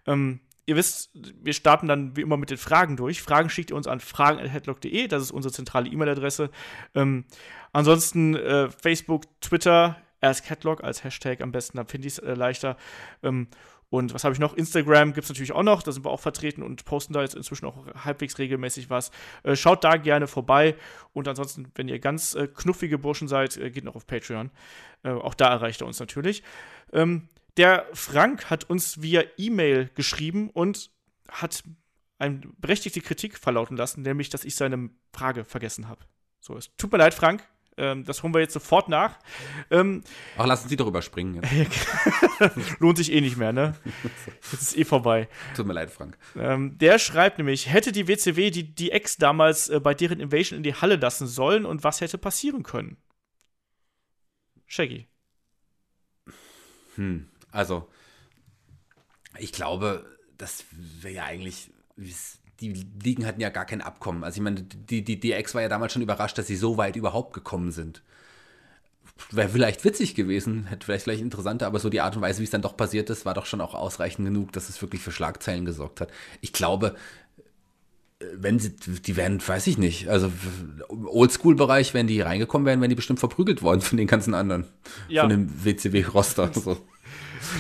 [0.06, 3.22] Ähm, ihr wisst, wir starten dann wie immer mit den Fragen durch.
[3.22, 6.50] Fragen schickt ihr uns an fragen.headlock.de, das ist unsere zentrale E-Mail-Adresse.
[6.96, 7.26] Ähm,
[7.74, 12.78] ansonsten äh, Facebook, Twitter, AskHeadlock als Hashtag am besten, dann finde ich es äh, leichter.
[13.24, 13.48] Ähm,
[13.90, 14.53] und was habe ich noch?
[14.53, 17.36] Instagram gibt es natürlich auch noch, da sind wir auch vertreten und posten da jetzt
[17.36, 19.10] inzwischen auch halbwegs regelmäßig was.
[19.44, 20.76] Äh, schaut da gerne vorbei.
[21.14, 24.52] Und ansonsten, wenn ihr ganz äh, knuffige Burschen seid, äh, geht noch auf Patreon.
[25.03, 26.44] Äh, auch da erreicht er uns natürlich.
[26.94, 30.91] Ähm, der Frank hat uns via E-Mail geschrieben und
[31.28, 31.64] hat
[32.20, 36.06] eine berechtigte Kritik verlauten lassen, nämlich, dass ich seine Frage vergessen habe.
[36.41, 37.48] So, es tut mir leid, Frank,
[37.80, 39.18] ähm, das holen wir jetzt sofort nach.
[39.72, 40.03] Ähm,
[40.38, 41.41] Ach, lassen Sie doch überspringen.
[42.80, 43.76] Lohnt sich eh nicht mehr, ne?
[44.51, 45.27] Jetzt ist eh vorbei.
[45.56, 46.18] Tut mir leid, Frank.
[46.35, 50.57] Ähm, der schreibt nämlich, hätte die WCW die, die Ex damals äh, bei deren Invasion
[50.57, 52.97] in die Halle lassen sollen und was hätte passieren können?
[54.68, 55.07] Shaggy.
[56.95, 57.89] Hm, also,
[59.38, 60.06] ich glaube,
[60.38, 61.72] das wäre ja eigentlich,
[62.61, 64.23] die Ligen hatten ja gar kein Abkommen.
[64.23, 66.95] Also ich meine, die, die, Ex war ja damals schon überrascht, dass sie so weit
[66.95, 68.03] überhaupt gekommen sind.
[69.31, 72.45] Wäre vielleicht witzig gewesen, hätte vielleicht, vielleicht interessanter, aber so die Art und Weise, wie
[72.45, 75.11] es dann doch passiert ist, war doch schon auch ausreichend genug, dass es wirklich für
[75.11, 76.10] Schlagzeilen gesorgt hat.
[76.41, 76.95] Ich glaube,
[78.34, 80.31] wenn sie, die wären, weiß ich nicht, also
[80.90, 84.68] im Oldschool-Bereich, wenn die reingekommen wären, wären die bestimmt verprügelt worden von den ganzen anderen.
[85.07, 85.23] Ja.
[85.23, 86.52] Von dem WCW-Roster.
[86.53, 86.77] So.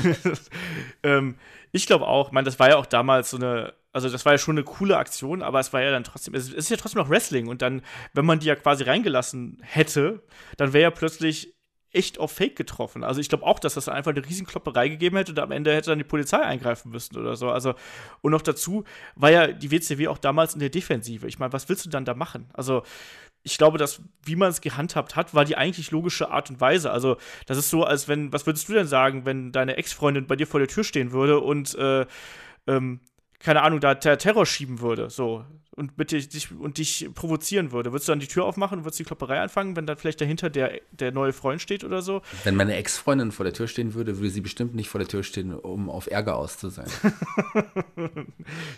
[1.03, 1.35] ähm,
[1.71, 4.33] ich glaube auch, ich meine, das war ja auch damals so eine also das war
[4.33, 7.01] ja schon eine coole Aktion, aber es war ja dann trotzdem, es ist ja trotzdem
[7.01, 7.81] noch Wrestling und dann,
[8.13, 10.23] wenn man die ja quasi reingelassen hätte,
[10.57, 11.55] dann wäre ja plötzlich
[11.91, 13.03] echt auf Fake getroffen.
[13.03, 15.89] Also ich glaube auch, dass das einfach eine Riesenklopperei gegeben hätte und am Ende hätte
[15.89, 17.49] dann die Polizei eingreifen müssen oder so.
[17.49, 17.73] Also
[18.21, 18.83] und noch dazu
[19.15, 21.27] war ja die WCW auch damals in der Defensive.
[21.27, 22.47] Ich meine, was willst du dann da machen?
[22.53, 22.83] Also
[23.41, 26.91] ich glaube, dass, wie man es gehandhabt hat, war die eigentlich logische Art und Weise.
[26.91, 30.35] Also, das ist so, als wenn, was würdest du denn sagen, wenn deine Ex-Freundin bei
[30.35, 32.05] dir vor der Tür stehen würde und äh,
[32.67, 32.99] ähm,
[33.39, 35.45] keine Ahnung, da Ter Terror schieben würde, so,
[35.79, 38.99] und mit dich, und dich provozieren würde, würdest du dann die Tür aufmachen und würdest
[38.99, 42.21] die Klopperei anfangen, wenn dann vielleicht dahinter der, der neue Freund steht oder so?
[42.43, 45.23] Wenn meine Ex-Freundin vor der Tür stehen würde, würde sie bestimmt nicht vor der Tür
[45.23, 46.87] stehen, um auf Ärger aus zu sein.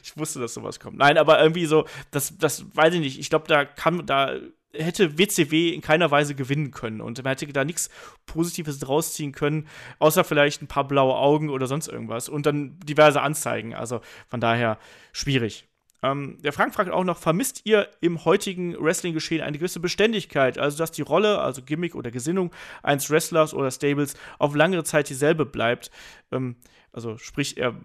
[0.04, 1.00] ich wusste, dass sowas kommt.
[1.00, 3.20] Nein, aber irgendwie so, das, das weiß ich nicht.
[3.20, 4.36] Ich glaube, da kann, da
[4.74, 7.90] hätte WCW in keiner Weise gewinnen können und man hätte da nichts
[8.26, 9.68] Positives draus ziehen können,
[10.00, 13.74] außer vielleicht ein paar blaue Augen oder sonst irgendwas und dann diverse Anzeigen.
[13.74, 14.78] Also von daher
[15.12, 15.68] schwierig.
[16.04, 20.78] Ähm, der Frank fragt auch noch, vermisst ihr im heutigen Wrestling-Geschehen eine gewisse Beständigkeit, also
[20.78, 25.46] dass die Rolle, also Gimmick oder Gesinnung eines Wrestlers oder Stables auf langere Zeit dieselbe
[25.46, 25.92] bleibt?
[26.32, 26.56] Ähm,
[26.92, 27.76] also sprich, er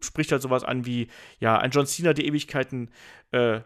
[0.00, 1.08] spricht halt sowas an wie,
[1.38, 2.90] ja, ein John Cena, der Ewigkeiten
[3.32, 3.60] äh,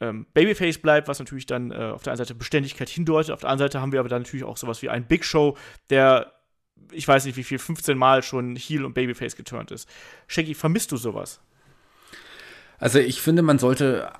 [0.00, 3.50] ähm, Babyface bleibt, was natürlich dann äh, auf der einen Seite Beständigkeit hindeutet, auf der
[3.50, 5.56] anderen Seite haben wir aber dann natürlich auch sowas wie ein Big Show,
[5.90, 6.32] der
[6.92, 9.88] ich weiß nicht wie viel, 15 Mal schon Heel und Babyface geturnt ist.
[10.26, 11.40] Shaggy, vermisst du sowas?
[12.78, 14.10] Also ich finde, man sollte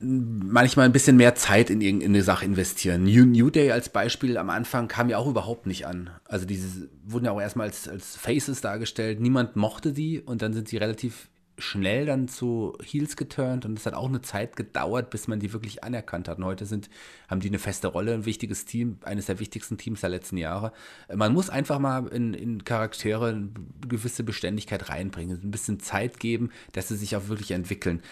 [0.00, 3.04] äh, manchmal ein bisschen mehr Zeit in irgendeine Sache investieren.
[3.04, 6.10] New, New Day als Beispiel am Anfang kam ja auch überhaupt nicht an.
[6.24, 9.20] Also diese wurden ja auch erstmal als, als Faces dargestellt.
[9.20, 11.28] Niemand mochte sie und dann sind sie relativ
[11.58, 15.52] schnell dann zu Heels geturnt und es hat auch eine Zeit gedauert, bis man die
[15.52, 16.38] wirklich anerkannt hat.
[16.38, 16.88] Und heute sind,
[17.28, 20.72] haben die eine feste Rolle, ein wichtiges Team, eines der wichtigsten Teams der letzten Jahre.
[21.14, 23.50] Man muss einfach mal in, in Charaktere eine
[23.86, 28.02] gewisse Beständigkeit reinbringen, ein bisschen Zeit geben, dass sie sich auch wirklich entwickeln.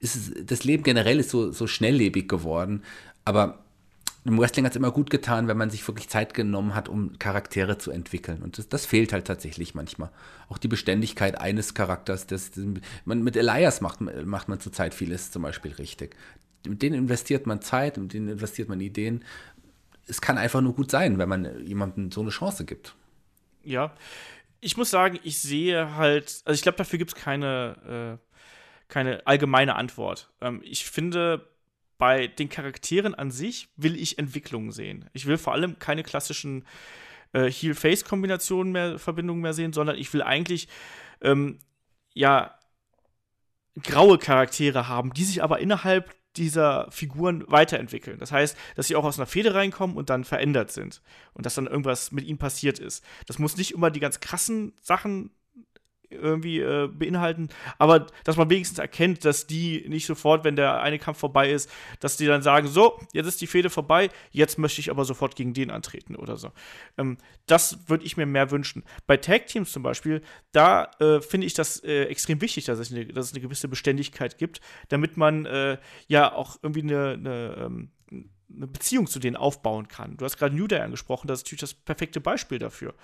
[0.00, 2.82] Ist, das Leben generell ist so, so schnelllebig geworden,
[3.24, 3.63] aber
[4.24, 7.18] im Wrestling hat es immer gut getan, wenn man sich wirklich Zeit genommen hat, um
[7.18, 8.42] Charaktere zu entwickeln.
[8.42, 10.10] Und das, das fehlt halt tatsächlich manchmal.
[10.48, 12.26] Auch die Beständigkeit eines Charakters.
[12.26, 12.64] Das, das,
[13.04, 16.16] man, mit Elias macht, macht man zurzeit vieles zum Beispiel richtig.
[16.66, 19.24] Mit denen investiert man Zeit, mit denen investiert man Ideen.
[20.06, 22.94] Es kann einfach nur gut sein, wenn man jemandem so eine Chance gibt.
[23.62, 23.94] Ja,
[24.60, 29.26] ich muss sagen, ich sehe halt, also ich glaube, dafür gibt es keine, äh, keine
[29.26, 30.30] allgemeine Antwort.
[30.40, 31.46] Ähm, ich finde,
[31.98, 35.08] bei den Charakteren an sich will ich Entwicklungen sehen.
[35.12, 36.64] Ich will vor allem keine klassischen
[37.32, 40.68] äh, Heal-Face-Kombinationen mehr, Verbindungen mehr sehen, sondern ich will eigentlich,
[41.20, 41.58] ähm,
[42.14, 42.58] ja,
[43.82, 48.18] graue Charaktere haben, die sich aber innerhalb dieser Figuren weiterentwickeln.
[48.18, 51.02] Das heißt, dass sie auch aus einer Fehde reinkommen und dann verändert sind
[51.32, 53.04] und dass dann irgendwas mit ihnen passiert ist.
[53.26, 55.30] Das muss nicht immer die ganz krassen Sachen
[56.10, 57.48] irgendwie äh, beinhalten,
[57.78, 61.70] aber dass man wenigstens erkennt, dass die nicht sofort, wenn der eine Kampf vorbei ist,
[62.00, 65.36] dass die dann sagen, so, jetzt ist die Fehde vorbei, jetzt möchte ich aber sofort
[65.36, 66.50] gegen den antreten oder so.
[66.98, 68.84] Ähm, das würde ich mir mehr wünschen.
[69.06, 70.22] Bei Tag Teams zum Beispiel,
[70.52, 73.68] da äh, finde ich das äh, extrem wichtig, dass es, eine, dass es eine gewisse
[73.68, 77.90] Beständigkeit gibt, damit man äh, ja auch irgendwie eine, eine ähm,
[78.54, 80.16] eine Beziehung zu denen aufbauen kann.
[80.16, 82.94] Du hast gerade New Day angesprochen, das ist natürlich das perfekte Beispiel dafür.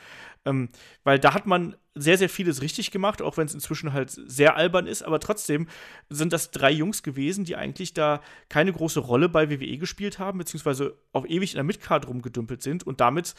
[0.44, 0.68] Ähm,
[1.04, 4.56] weil da hat man sehr, sehr vieles richtig gemacht, auch wenn es inzwischen halt sehr
[4.56, 5.68] albern ist, aber trotzdem
[6.08, 10.38] sind das drei Jungs gewesen, die eigentlich da keine große Rolle bei WWE gespielt haben,
[10.38, 13.34] beziehungsweise auch ewig in der Midcard rumgedümpelt sind und damit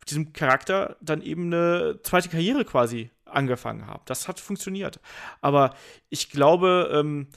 [0.00, 4.02] mit diesem Charakter dann eben eine zweite Karriere quasi angefangen haben.
[4.06, 5.00] Das hat funktioniert.
[5.40, 5.74] Aber
[6.08, 7.28] ich glaube, ähm,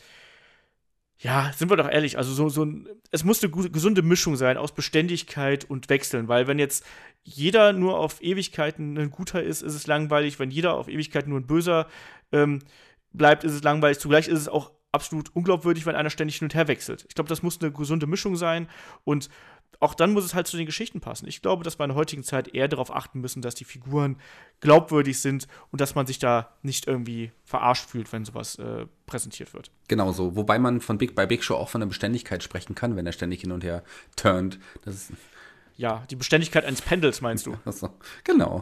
[1.26, 4.58] ja, sind wir doch ehrlich, also so, so ein, es muss eine gesunde Mischung sein
[4.58, 6.86] aus Beständigkeit und Wechseln, weil wenn jetzt
[7.24, 11.40] jeder nur auf Ewigkeiten ein Guter ist, ist es langweilig, wenn jeder auf Ewigkeiten nur
[11.40, 11.88] ein Böser
[12.32, 12.60] ähm,
[13.12, 13.98] bleibt, ist es langweilig.
[13.98, 17.06] Zugleich ist es auch absolut unglaubwürdig, wenn einer ständig hin und her wechselt.
[17.10, 18.70] Ich glaube, das muss eine gesunde Mischung sein
[19.04, 19.30] und
[19.80, 21.28] auch dann muss es halt zu den Geschichten passen.
[21.28, 24.18] Ich glaube, dass wir in der heutigen Zeit eher darauf achten müssen, dass die Figuren
[24.62, 29.54] glaubwürdig sind und dass man sich da nicht irgendwie verarscht fühlt, wenn sowas äh, präsentiert
[29.54, 29.72] wird.
[29.88, 30.36] Genau so.
[30.36, 33.12] Wobei man von Big bei Big Show auch von der Beständigkeit sprechen kann, wenn er
[33.12, 33.84] ständig hin und her
[34.16, 34.60] turnt.
[34.84, 35.12] Das ist
[35.78, 37.58] ja, die Beständigkeit eines Pendels meinst du?
[38.24, 38.62] Genau.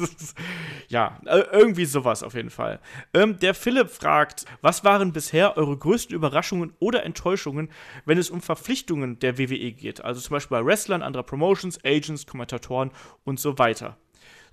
[0.88, 2.80] ja, äh, irgendwie sowas auf jeden Fall.
[3.12, 7.70] Ähm, der Philipp fragt, was waren bisher eure größten Überraschungen oder Enttäuschungen,
[8.04, 10.04] wenn es um Verpflichtungen der WWE geht?
[10.04, 12.90] Also zum Beispiel bei Wrestlern, anderer Promotions, Agents, Kommentatoren
[13.24, 13.96] und so weiter.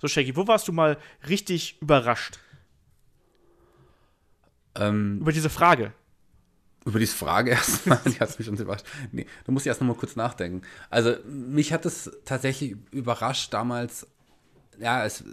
[0.00, 0.98] So, Shaggy, wo warst du mal
[1.28, 2.38] richtig überrascht?
[4.74, 5.92] Ähm, Über diese Frage
[6.84, 8.86] über diese Frage erstmal, die hat mich schon überrascht.
[9.12, 10.62] Nee, du musst erst noch mal kurz nachdenken.
[10.90, 14.06] Also, mich hat es tatsächlich überrascht damals,
[14.78, 15.24] ja, es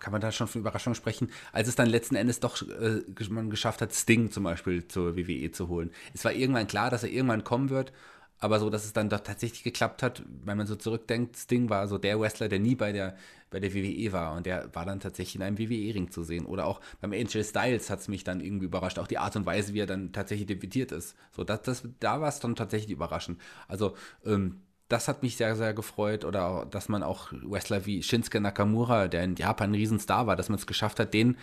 [0.00, 3.50] kann man da schon von Überraschung sprechen, als es dann letzten Endes doch äh, man
[3.50, 5.90] geschafft hat, Sting zum Beispiel zur WWE zu holen.
[6.14, 7.92] Es war irgendwann klar, dass er irgendwann kommen wird
[8.40, 11.86] aber so, dass es dann doch tatsächlich geklappt hat, wenn man so zurückdenkt, Sting war
[11.88, 13.16] so der Wrestler, der nie bei der,
[13.50, 16.46] bei der WWE war und der war dann tatsächlich in einem WWE-Ring zu sehen.
[16.46, 19.44] Oder auch beim Angel Styles hat es mich dann irgendwie überrascht, auch die Art und
[19.44, 21.16] Weise, wie er dann tatsächlich debütiert ist.
[21.32, 23.38] So, das, das, da war es dann tatsächlich überraschend.
[23.68, 23.94] Also,
[24.24, 26.24] ähm, das hat mich sehr, sehr gefreut.
[26.24, 30.34] Oder auch, dass man auch Wrestler wie Shinsuke Nakamura, der in Japan ein Riesenstar war,
[30.36, 31.36] dass man es geschafft hat, den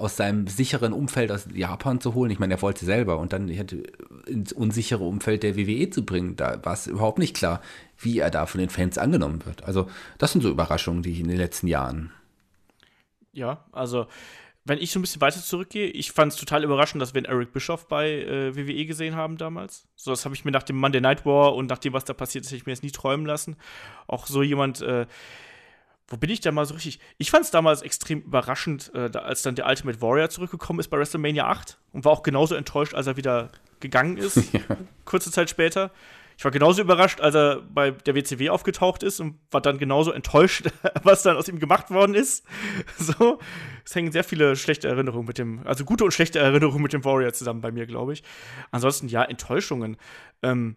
[0.00, 2.30] aus seinem sicheren Umfeld aus Japan zu holen.
[2.30, 6.36] Ich meine, er wollte selber und dann ins unsichere Umfeld der WWE zu bringen.
[6.36, 7.60] Da war es überhaupt nicht klar,
[7.98, 9.64] wie er da von den Fans angenommen wird.
[9.64, 12.12] Also, das sind so Überraschungen, die ich in den letzten Jahren.
[13.32, 14.06] Ja, also
[14.64, 17.52] wenn ich so ein bisschen weiter zurückgehe, ich fand es total überraschend, dass wir Eric
[17.52, 19.88] Bischoff bei äh, WWE gesehen haben damals.
[19.96, 22.12] So, das habe ich mir nach dem Monday Night War und nach dem, was da
[22.12, 23.56] passiert ist, hätte ich mir jetzt nie träumen lassen.
[24.06, 25.06] Auch so jemand, äh,
[26.10, 26.98] wo bin ich da mal so richtig?
[27.18, 30.98] Ich fand es damals extrem überraschend, äh, als dann der Ultimate Warrior zurückgekommen ist bei
[30.98, 34.60] WrestleMania 8 und war auch genauso enttäuscht, als er wieder gegangen ist, ja.
[35.04, 35.92] kurze Zeit später.
[36.36, 40.10] Ich war genauso überrascht, als er bei der WCW aufgetaucht ist und war dann genauso
[40.10, 40.68] enttäuscht,
[41.02, 42.44] was dann aus ihm gemacht worden ist.
[42.98, 43.38] So,
[43.84, 47.04] es hängen sehr viele schlechte Erinnerungen mit dem, also gute und schlechte Erinnerungen mit dem
[47.04, 48.22] Warrior zusammen bei mir, glaube ich.
[48.70, 49.96] Ansonsten ja, Enttäuschungen.
[50.42, 50.76] Ähm,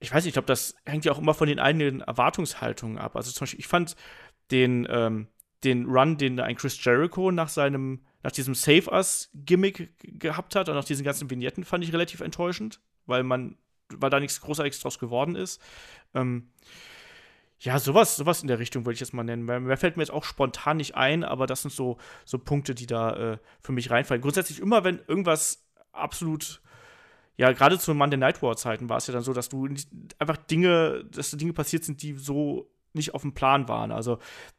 [0.00, 3.16] ich weiß nicht, ich glaube, das hängt ja auch immer von den eigenen Erwartungshaltungen ab.
[3.16, 3.94] Also zum Beispiel, ich fand
[4.50, 5.28] den, ähm,
[5.64, 10.74] den Run, den ein Chris Jericho nach seinem, nach diesem Save Us-Gimmick gehabt hat und
[10.74, 13.56] nach diesen ganzen Vignetten fand ich relativ enttäuschend, weil man,
[13.88, 15.60] weil da nichts Großartiges draus geworden ist.
[16.14, 16.50] Ähm,
[17.58, 19.44] ja, sowas, sowas in der Richtung würde ich jetzt mal nennen.
[19.44, 22.86] Mehr, fällt mir jetzt auch spontan nicht ein, aber das sind so, so Punkte, die
[22.86, 24.22] da äh, für mich reinfallen.
[24.22, 26.62] Grundsätzlich immer, wenn irgendwas absolut
[27.40, 29.66] ja, gerade zu Monday Night War Zeiten war es ja dann so, dass du
[30.18, 33.92] einfach Dinge, dass Dinge passiert sind, die so nicht auf dem Plan waren.
[33.92, 34.18] Also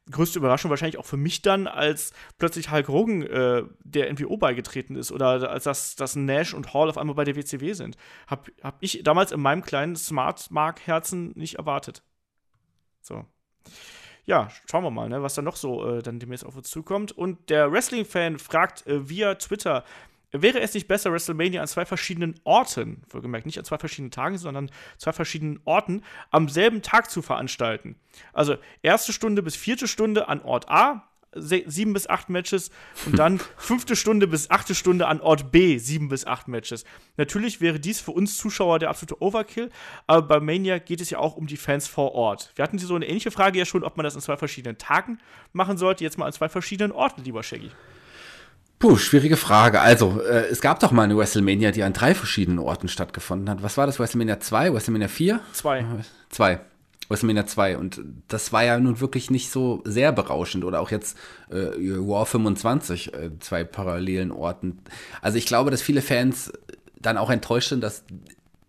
[0.09, 4.95] größte Überraschung wahrscheinlich auch für mich dann, als plötzlich Hulk Hogan äh, der NWO beigetreten
[4.95, 7.97] ist oder als das, dass Nash und Hall auf einmal bei der WCW sind.
[8.27, 12.03] Hab, hab ich damals in meinem kleinen Smart-Mark-Herzen nicht erwartet.
[13.01, 13.25] So.
[14.23, 17.11] Ja, schauen wir mal, ne, was da noch so äh, dann demnächst auf uns zukommt.
[17.11, 19.83] Und der Wrestling-Fan fragt äh, via Twitter,
[20.31, 24.37] Wäre es nicht besser, WrestleMania an zwei verschiedenen Orten, wohlgemerkt nicht an zwei verschiedenen Tagen,
[24.37, 27.95] sondern zwei verschiedenen Orten am selben Tag zu veranstalten?
[28.31, 32.71] Also erste Stunde bis vierte Stunde an Ort A, sieben bis acht Matches
[33.05, 36.85] und dann fünfte Stunde bis achte Stunde an Ort B, sieben bis acht Matches.
[37.17, 39.69] Natürlich wäre dies für uns Zuschauer der absolute Overkill,
[40.07, 42.51] aber bei Mania geht es ja auch um die Fans vor Ort.
[42.55, 45.19] Wir hatten so eine ähnliche Frage ja schon, ob man das an zwei verschiedenen Tagen
[45.51, 47.71] machen sollte, jetzt mal an zwei verschiedenen Orten, lieber Shaggy.
[48.81, 49.79] Puh, schwierige Frage.
[49.79, 53.61] Also, äh, es gab doch mal eine WrestleMania, die an drei verschiedenen Orten stattgefunden hat.
[53.61, 53.99] Was war das?
[53.99, 55.39] WrestleMania 2, WrestleMania 4?
[55.53, 55.85] 2.
[56.29, 56.59] 2.
[57.07, 57.77] WrestleMania 2.
[57.77, 60.65] Und das war ja nun wirklich nicht so sehr berauschend.
[60.65, 61.15] Oder auch jetzt
[61.51, 64.79] äh, War 25, äh, zwei parallelen Orten.
[65.21, 66.51] Also ich glaube, dass viele Fans
[66.99, 68.03] dann auch enttäuscht sind, dass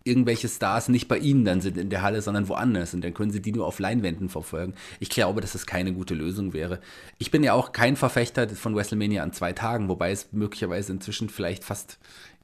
[0.05, 2.95] irgendwelche Stars nicht bei ihnen dann sind in der Halle, sondern woanders.
[2.95, 4.75] Und dann können sie die nur auf Leinwänden verfolgen.
[5.01, 6.81] Ich glaube, dass das keine gute Lösung wäre.
[7.19, 11.29] Ich bin ja auch kein Verfechter von WrestleMania an zwei Tagen, wobei es möglicherweise inzwischen
[11.29, 11.99] vielleicht fast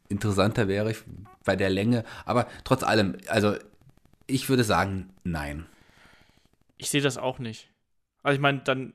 [0.09, 0.95] interessanter wäre
[1.45, 2.05] bei der Länge.
[2.25, 3.57] Aber trotz allem, also
[4.27, 5.67] ich würde sagen, nein.
[6.77, 7.69] Ich sehe das auch nicht.
[8.23, 8.95] Also ich meine, dann.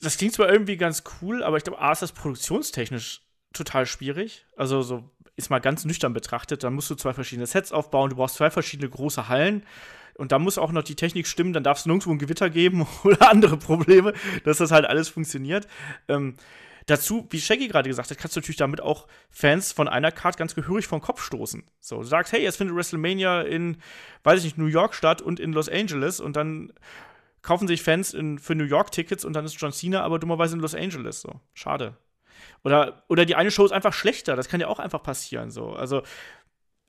[0.00, 3.22] Das klingt zwar irgendwie ganz cool, aber ich glaube, A ist das produktionstechnisch
[3.52, 4.46] total schwierig.
[4.56, 8.16] Also so ist mal ganz nüchtern betrachtet, dann musst du zwei verschiedene Sets aufbauen, du
[8.16, 9.64] brauchst zwei verschiedene große Hallen
[10.14, 12.86] und da muss auch noch die Technik stimmen, dann darf es nirgendwo ein Gewitter geben
[13.04, 14.12] oder andere Probleme,
[14.44, 15.66] dass das halt alles funktioniert.
[16.08, 16.34] Ähm,
[16.86, 20.36] dazu, wie Shaggy gerade gesagt hat, kannst du natürlich damit auch Fans von einer Card
[20.36, 21.64] ganz gehörig vom Kopf stoßen.
[21.80, 23.78] So, du sagst, hey, jetzt findet WrestleMania in,
[24.24, 26.72] weiß ich nicht, New York statt und in Los Angeles und dann
[27.40, 30.54] kaufen sich Fans in, für New York Tickets und dann ist John Cena aber dummerweise
[30.54, 31.20] in Los Angeles.
[31.20, 31.96] So, schade.
[32.64, 34.36] Oder, oder die eine Show ist einfach schlechter.
[34.36, 35.50] Das kann ja auch einfach passieren.
[35.50, 35.72] So.
[35.72, 36.02] Also,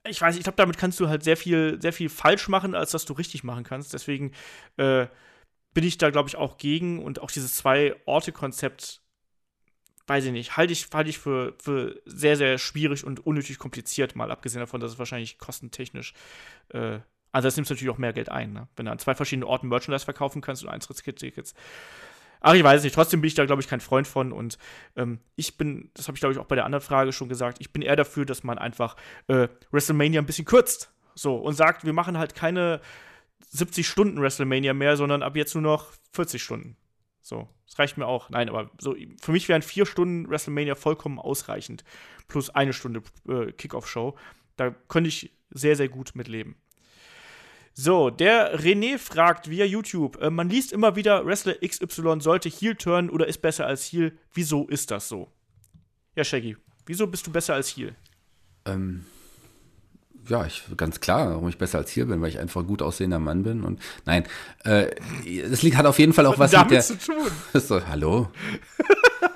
[0.06, 2.90] ich weiß, ich glaube, damit kannst du halt sehr viel, sehr viel falsch machen, als
[2.92, 3.92] dass du richtig machen kannst.
[3.94, 4.32] Deswegen
[4.76, 5.06] äh,
[5.72, 7.02] bin ich da, glaube ich, auch gegen.
[7.02, 9.00] Und auch dieses Zwei-Orte-Konzept,
[10.06, 14.16] weiß ich nicht, halte ich, halte ich für, für sehr, sehr schwierig und unnötig kompliziert,
[14.16, 16.12] mal abgesehen davon, dass es wahrscheinlich kostentechnisch
[16.68, 17.00] äh,
[17.34, 18.68] also das nimmst du natürlich auch mehr Geld ein, ne?
[18.76, 21.54] wenn du an zwei verschiedenen Orten Merchandise verkaufen kannst und Eintrittstickets.
[22.46, 22.94] Ach, ich weiß nicht.
[22.94, 24.30] Trotzdem bin ich da, glaube ich, kein Freund von.
[24.30, 24.58] Und
[24.96, 27.56] ähm, ich bin, das habe ich, glaube ich, auch bei der anderen Frage schon gesagt,
[27.58, 28.96] ich bin eher dafür, dass man einfach
[29.28, 30.92] äh, WrestleMania ein bisschen kürzt.
[31.14, 32.82] So, und sagt, wir machen halt keine
[33.48, 36.76] 70 Stunden WrestleMania mehr, sondern ab jetzt nur noch 40 Stunden.
[37.22, 38.28] So, das reicht mir auch.
[38.28, 41.82] Nein, aber so, für mich wären vier Stunden WrestleMania vollkommen ausreichend.
[42.28, 44.16] Plus eine Stunde äh, Kickoff-Show.
[44.56, 46.56] Da könnte ich sehr, sehr gut mitleben.
[47.76, 52.76] So, der René fragt via YouTube, äh, man liest immer wieder, Wrestler XY sollte Heel
[52.76, 54.16] turnen oder ist besser als Heel.
[54.32, 55.28] Wieso ist das so?
[56.14, 56.56] Ja, Shaggy,
[56.86, 57.96] wieso bist du besser als Heel?
[58.64, 59.04] Ähm,
[60.28, 62.80] ja, ich, ganz klar, warum ich besser als Heel bin, weil ich einfach ein gut
[62.80, 63.64] aussehender Mann bin.
[63.64, 64.22] Und nein,
[64.62, 64.94] äh,
[65.50, 66.80] das Lied hat auf jeden Fall auch was, was mit der.
[66.80, 67.26] Zu tun.
[67.60, 68.30] so, hallo.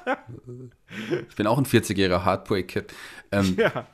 [1.28, 2.94] ich bin auch ein 40-jähriger Heartbreak-Kid.
[3.32, 3.88] Ähm, ja.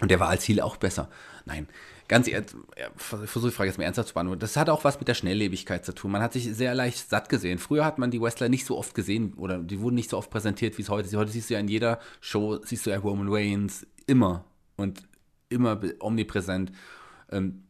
[0.00, 1.10] Und der war als Heel auch besser.
[1.44, 1.66] Nein,
[2.10, 2.50] ganz ehrlich,
[2.96, 4.40] versuche die Frage jetzt mal ernsthaft zu beantworten.
[4.40, 6.10] Das hat auch was mit der Schnelllebigkeit zu tun.
[6.10, 7.58] Man hat sich sehr leicht satt gesehen.
[7.58, 10.28] Früher hat man die Wrestler nicht so oft gesehen oder die wurden nicht so oft
[10.28, 11.14] präsentiert, wie es heute ist.
[11.14, 14.44] Heute siehst du ja in jeder Show, siehst du ja Roman Reigns immer
[14.76, 15.04] und
[15.50, 16.72] immer omnipräsent.
[17.30, 17.62] Ähm,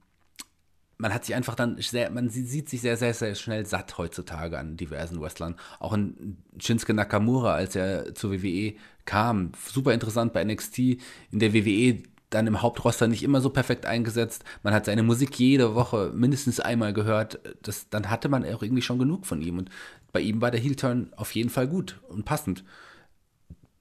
[0.96, 4.58] man hat sich einfach dann sehr, man sieht sich sehr, sehr, sehr schnell satt heutzutage
[4.58, 5.56] an diversen Wrestlern.
[5.80, 10.78] Auch in Shinsuke Nakamura, als er zur WWE kam, super interessant bei NXT.
[10.78, 14.44] In der WWE dann im Hauptroster nicht immer so perfekt eingesetzt.
[14.62, 17.40] Man hat seine Musik jede Woche mindestens einmal gehört.
[17.62, 19.58] Das, dann hatte man auch irgendwie schon genug von ihm.
[19.58, 19.70] Und
[20.12, 22.64] bei ihm war der Heel-Turn auf jeden Fall gut und passend.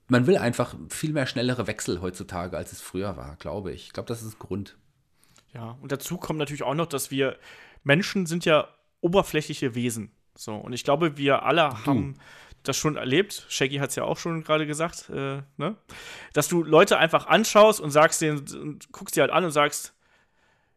[0.08, 3.86] Man will einfach viel mehr schnellere Wechsel heutzutage, als es früher war, glaube ich.
[3.86, 4.76] Ich glaube, das ist ein Grund.
[5.54, 7.36] Ja, und dazu kommt natürlich auch noch, dass wir
[7.84, 8.68] Menschen sind ja
[9.00, 10.10] oberflächliche Wesen.
[10.36, 11.86] So, und ich glaube, wir alle du.
[11.86, 12.16] haben
[12.62, 13.46] das schon erlebt.
[13.48, 15.76] Shaggy hat es ja auch schon gerade gesagt, äh, ne?
[16.32, 19.94] Dass du Leute einfach anschaust und sagst denen, und guckst die halt an und sagst,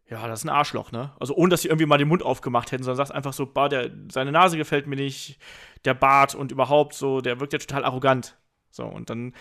[0.10, 1.12] ja, das ist ein Arschloch, ne?
[1.20, 3.70] Also ohne, dass sie irgendwie mal den Mund aufgemacht hätten, sondern sagst einfach so, bah,
[3.70, 5.40] der, seine Nase gefällt mir nicht,
[5.86, 8.38] der Bart und überhaupt so, der wirkt ja total arrogant.
[8.70, 9.34] So, und dann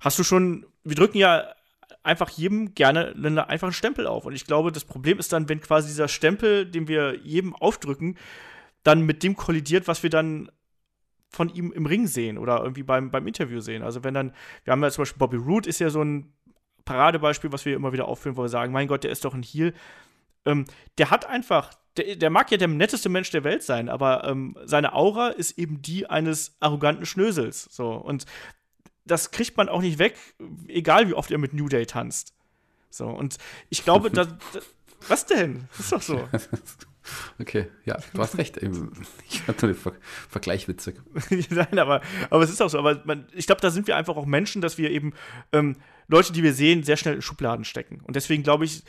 [0.00, 1.44] hast du schon, wir drücken ja
[2.02, 4.26] einfach jedem gerne einen einfachen Stempel auf.
[4.26, 8.16] Und ich glaube, das Problem ist dann, wenn quasi dieser Stempel, den wir jedem aufdrücken,
[8.82, 10.50] dann mit dem kollidiert, was wir dann
[11.34, 13.82] von ihm im Ring sehen oder irgendwie beim, beim Interview sehen.
[13.82, 14.32] Also wenn dann,
[14.64, 16.32] wir haben ja zum Beispiel Bobby Roode ist ja so ein
[16.84, 19.42] Paradebeispiel, was wir immer wieder aufführen, wo wir sagen, mein Gott, der ist doch ein
[19.42, 19.74] Heel.
[20.44, 20.66] Ähm,
[20.98, 24.56] der hat einfach, der, der, mag ja der netteste Mensch der Welt sein, aber ähm,
[24.64, 27.68] seine Aura ist eben die eines arroganten Schnösels.
[27.70, 27.92] So.
[27.92, 28.26] Und
[29.04, 30.16] das kriegt man auch nicht weg,
[30.68, 32.34] egal wie oft er mit New Day tanzt.
[32.90, 33.38] So, und
[33.70, 34.38] ich glaube, da, da
[35.08, 35.68] was denn?
[35.70, 36.28] Das ist doch so.
[37.40, 38.58] Okay, ja, du hast recht.
[39.28, 39.92] Ich fand den Ver
[40.28, 40.96] Vergleich witzig.
[41.50, 42.00] Nein, aber,
[42.30, 42.78] aber es ist auch so.
[42.78, 45.12] Aber man, ich glaube, da sind wir einfach auch Menschen, dass wir eben
[45.52, 45.76] ähm,
[46.08, 48.00] Leute, die wir sehen, sehr schnell in Schubladen stecken.
[48.02, 48.84] Und deswegen glaube ich,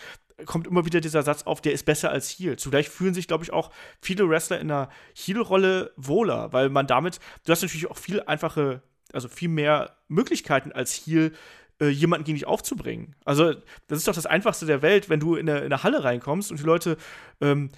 [0.45, 2.57] kommt immer wieder dieser Satz auf, der ist besser als Heal.
[2.57, 3.71] Zugleich fühlen sich, glaube ich, auch
[4.01, 8.81] viele Wrestler in einer Heal-Rolle wohler, weil man damit, du hast natürlich auch viel einfache,
[9.13, 11.31] also viel mehr Möglichkeiten als Heal,
[11.79, 13.15] äh, jemanden gegen dich aufzubringen.
[13.25, 13.53] Also,
[13.87, 16.51] das ist doch das Einfachste der Welt, wenn du in eine, in eine Halle reinkommst
[16.51, 16.97] und die Leute
[17.41, 17.69] ähm,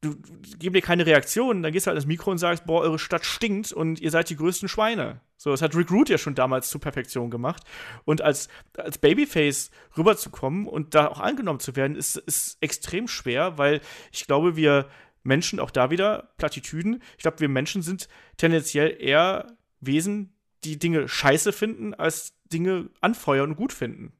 [0.00, 2.82] du, du geben dir keine Reaktion, dann gehst du halt ins Mikro und sagst, boah,
[2.82, 5.20] eure Stadt stinkt und ihr seid die größten Schweine.
[5.36, 7.62] So, das hat Rick Root ja schon damals zur Perfektion gemacht.
[8.04, 13.58] Und als, als Babyface rüberzukommen und da auch angenommen zu werden, ist, ist extrem schwer,
[13.58, 13.80] weil
[14.12, 14.88] ich glaube, wir
[15.22, 20.32] Menschen, auch da wieder Plattitüden, ich glaube, wir Menschen sind tendenziell eher Wesen,
[20.64, 24.12] die Dinge scheiße finden, als Dinge anfeuern und gut finden.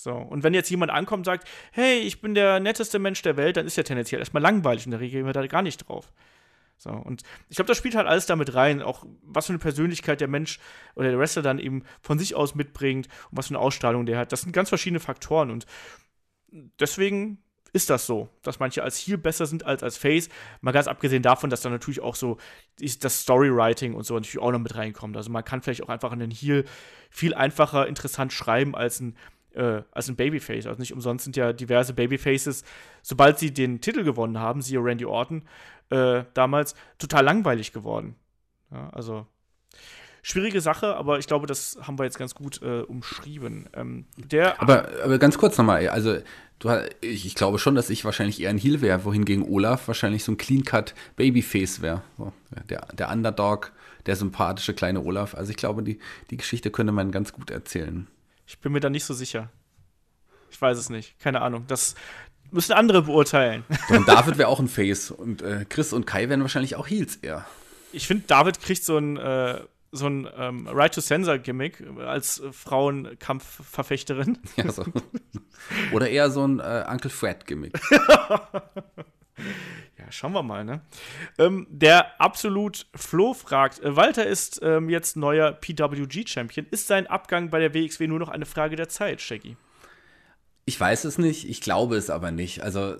[0.00, 3.36] So, und wenn jetzt jemand ankommt und sagt, hey, ich bin der netteste Mensch der
[3.36, 6.12] Welt, dann ist ja tendenziell erstmal langweilig und da reagieren wir da gar nicht drauf.
[6.76, 10.20] So, und ich glaube, das spielt halt alles damit rein, auch was für eine Persönlichkeit
[10.20, 10.60] der Mensch
[10.94, 14.18] oder der Wrestler dann eben von sich aus mitbringt und was für eine Ausstrahlung der
[14.18, 14.30] hat.
[14.30, 15.66] Das sind ganz verschiedene Faktoren und
[16.78, 17.42] deswegen
[17.72, 20.28] ist das so, dass manche als Heel besser sind als als Face.
[20.60, 22.38] Mal ganz abgesehen davon, dass dann natürlich auch so
[22.78, 25.16] das Storywriting und so natürlich auch noch mit reinkommt.
[25.16, 26.66] Also man kann vielleicht auch einfach einen Heel
[27.10, 29.16] viel einfacher interessant schreiben als ein
[29.58, 30.66] äh, als ein Babyface.
[30.66, 32.64] Also nicht umsonst sind ja diverse Babyfaces,
[33.02, 35.42] sobald sie den Titel gewonnen haben, siehe Randy Orton,
[35.90, 38.14] äh, damals total langweilig geworden.
[38.70, 39.26] Ja, also
[40.22, 43.68] schwierige Sache, aber ich glaube, das haben wir jetzt ganz gut äh, umschrieben.
[43.74, 46.18] Ähm, der aber, aber ganz kurz nochmal, also
[46.58, 46.68] du,
[47.00, 50.32] ich, ich, glaube schon, dass ich wahrscheinlich eher ein Heel wäre, wohingegen Olaf wahrscheinlich so
[50.32, 52.02] ein Clean-Cut Babyface wäre.
[52.16, 52.32] So,
[52.68, 53.72] der, der Underdog,
[54.06, 55.34] der sympathische kleine Olaf.
[55.34, 55.98] Also ich glaube, die,
[56.30, 58.06] die Geschichte könnte man ganz gut erzählen.
[58.48, 59.50] Ich bin mir da nicht so sicher.
[60.50, 61.20] Ich weiß es nicht.
[61.20, 61.66] Keine Ahnung.
[61.68, 61.94] Das
[62.50, 63.62] müssen andere beurteilen.
[63.90, 65.10] Und David wäre auch ein Face.
[65.10, 67.44] Und äh, Chris und Kai wären wahrscheinlich auch Heels eher.
[67.92, 69.60] Ich finde, David kriegt so ein, äh,
[69.92, 74.38] so ein ähm, Right-to-Sensor-Gimmick als äh, Frauenkampfverfechterin.
[74.56, 74.82] Ja, so.
[75.92, 77.78] Oder eher so ein äh, Uncle Fred-Gimmick.
[79.98, 80.80] Ja, schauen wir mal, ne?
[81.38, 86.66] Ähm, der absolut Flo fragt: äh, Walter ist ähm, jetzt neuer PWG-Champion.
[86.70, 89.56] Ist sein Abgang bei der WXW nur noch eine Frage der Zeit, Shaggy?
[90.66, 92.62] Ich weiß es nicht, ich glaube es aber nicht.
[92.62, 92.96] Also,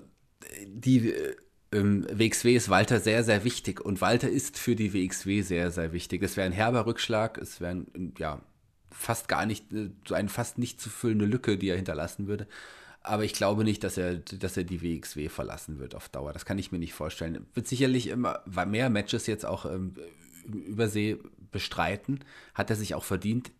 [0.67, 1.37] die äh,
[1.73, 5.93] ähm, WXW ist Walter sehr, sehr wichtig und Walter ist für die WXW sehr, sehr
[5.93, 6.23] wichtig.
[6.23, 7.85] Es wäre ein herber Rückschlag, es wäre
[8.19, 8.41] ja
[8.91, 12.49] fast gar nicht, äh, so eine fast nicht zu füllende Lücke, die er hinterlassen würde.
[13.03, 16.33] Aber ich glaube nicht, dass er, dass er die WXW verlassen wird auf Dauer.
[16.33, 17.47] Das kann ich mir nicht vorstellen.
[17.55, 19.95] Wird sicherlich immer mehr Matches jetzt auch ähm,
[20.45, 21.19] übersee
[21.51, 22.25] bestreiten.
[22.55, 23.51] Hat er sich auch verdient.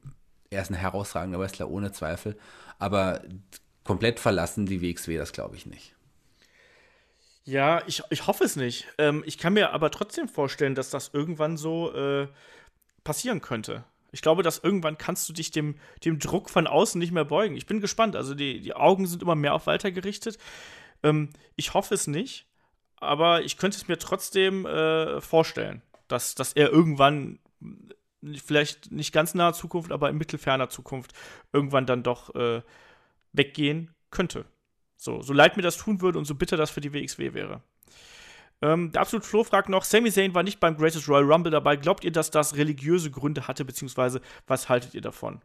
[0.51, 2.37] Er ist ein herausragender Wrestler, ohne Zweifel.
[2.79, 3.23] Aber
[3.85, 5.95] komplett verlassen die WXW, das glaube ich nicht.
[7.45, 8.87] Ja, ich, ich hoffe es nicht.
[8.99, 12.29] Ähm, ich kann mir aber trotzdem vorstellen, dass das irgendwann so äh,
[13.05, 13.85] passieren könnte.
[14.11, 17.57] Ich glaube, dass irgendwann kannst du dich dem, dem Druck von außen nicht mehr beugen.
[17.57, 18.17] Ich bin gespannt.
[18.17, 20.39] Also die, die Augen sind immer mehr auf Walter gerichtet.
[21.03, 22.47] Ähm, ich hoffe es nicht,
[22.97, 27.39] aber ich könnte es mir trotzdem äh, vorstellen, dass, dass er irgendwann,
[28.45, 31.13] vielleicht nicht ganz naher Zukunft, aber in mittelferner Zukunft,
[31.53, 32.63] irgendwann dann doch äh,
[33.33, 34.47] weggehen könnte.
[34.97, 37.63] So, so leid mir das tun würde und so bitter das für die WXW wäre.
[38.61, 41.77] Ähm, der absolute Flo fragt noch: Sami Zayn war nicht beim Greatest Royal Rumble dabei.
[41.77, 45.43] Glaubt ihr, dass das religiöse Gründe hatte, beziehungsweise was haltet ihr davon?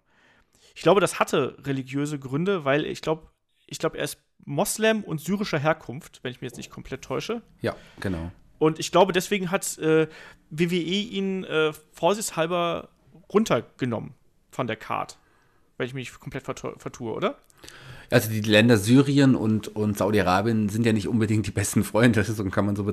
[0.76, 3.28] ich glaube, das hatte religiöse Gründe, weil ich glaube,
[3.68, 7.42] ich glaube, er ist Moslem und syrischer Herkunft, wenn ich mich jetzt nicht komplett täusche.
[7.62, 8.32] Ja, genau.
[8.60, 10.08] Und ich glaube, deswegen hat äh,
[10.50, 12.90] WWE ihn äh, vorsichtshalber
[13.32, 14.14] runtergenommen
[14.52, 15.18] von der Card.
[15.78, 17.38] Wenn ich mich komplett vertue, oder?
[18.14, 22.44] Also die Länder Syrien und, und Saudi-Arabien sind ja nicht unbedingt die besten Freunde, so
[22.46, 22.86] kann man so,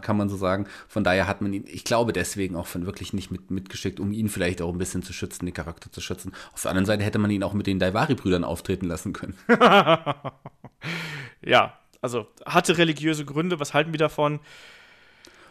[0.00, 0.68] kann man so sagen.
[0.86, 4.12] Von daher hat man ihn, ich glaube deswegen auch von wirklich nicht mit, mitgeschickt, um
[4.12, 6.32] ihn vielleicht auch ein bisschen zu schützen, den Charakter zu schützen.
[6.52, 9.34] Auf der anderen Seite hätte man ihn auch mit den Daivari-Brüdern auftreten lassen können.
[11.42, 14.38] ja, also hatte religiöse Gründe, was halten wir davon?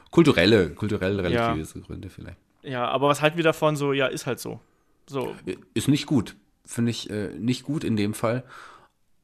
[0.09, 1.85] Kulturelle, kulturell religiöse ja.
[1.85, 2.37] Gründe vielleicht.
[2.63, 3.75] Ja, aber was halten wir davon?
[3.75, 4.61] So, ja, ist halt so.
[5.05, 5.35] so.
[5.73, 6.35] Ist nicht gut.
[6.65, 8.43] Finde ich äh, nicht gut in dem Fall.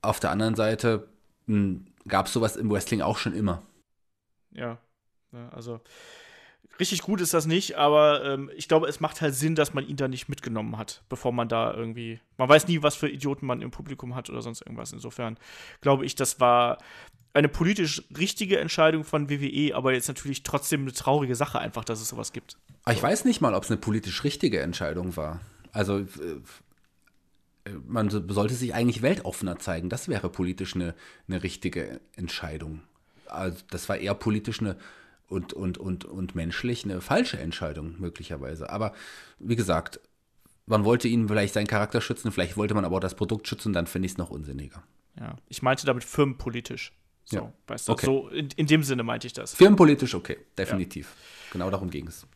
[0.04, 1.08] Auf der anderen Seite
[1.48, 3.62] hm, gab es sowas im Wrestling auch schon immer.
[4.52, 4.78] Ja,
[5.32, 5.80] ja also
[6.80, 9.88] richtig gut ist das nicht, aber ähm, ich glaube, es macht halt Sinn, dass man
[9.88, 12.20] ihn da nicht mitgenommen hat, bevor man da irgendwie.
[12.38, 14.94] Man weiß nie, was für Idioten man im Publikum hat oder sonst irgendwas.
[14.94, 15.38] Insofern
[15.82, 16.78] glaube ich, das war
[17.34, 22.00] eine politisch richtige Entscheidung von WWE, aber jetzt natürlich trotzdem eine traurige Sache einfach, dass
[22.00, 22.58] es sowas gibt.
[22.84, 25.40] Aber ich weiß nicht mal, ob es eine politisch richtige Entscheidung war.
[25.72, 26.06] Also äh,
[27.85, 29.90] man sollte sich eigentlich weltoffener zeigen.
[29.90, 30.95] Das wäre politisch eine,
[31.27, 32.81] eine richtige Entscheidung.
[33.27, 34.77] Also das war eher politisch eine
[35.30, 38.69] und, und, und, und menschlich eine falsche Entscheidung, möglicherweise.
[38.69, 38.94] Aber
[39.40, 39.99] wie gesagt,
[40.65, 43.73] man wollte ihn vielleicht seinen Charakter schützen, vielleicht wollte man aber auch das Produkt schützen,
[43.73, 44.84] dann finde ich es noch unsinniger.
[45.19, 46.94] Ja, ich meinte damit firmenpolitisch.
[47.26, 47.53] So, ja.
[47.68, 48.06] weißt du, okay.
[48.06, 49.56] so in, in dem Sinne meinte ich das.
[49.56, 51.07] Firmenpolitisch, okay, definitiv.
[51.07, 51.53] Ja.
[51.53, 52.27] Genau darum ging es.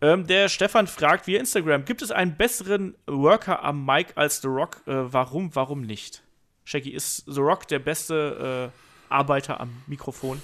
[0.00, 4.48] Ähm, der Stefan fragt via Instagram: Gibt es einen besseren Worker am Mic als The
[4.48, 4.82] Rock?
[4.86, 6.22] Äh, warum, warum nicht?
[6.64, 10.42] Shaggy, ist The Rock der beste äh, Arbeiter am Mikrofon?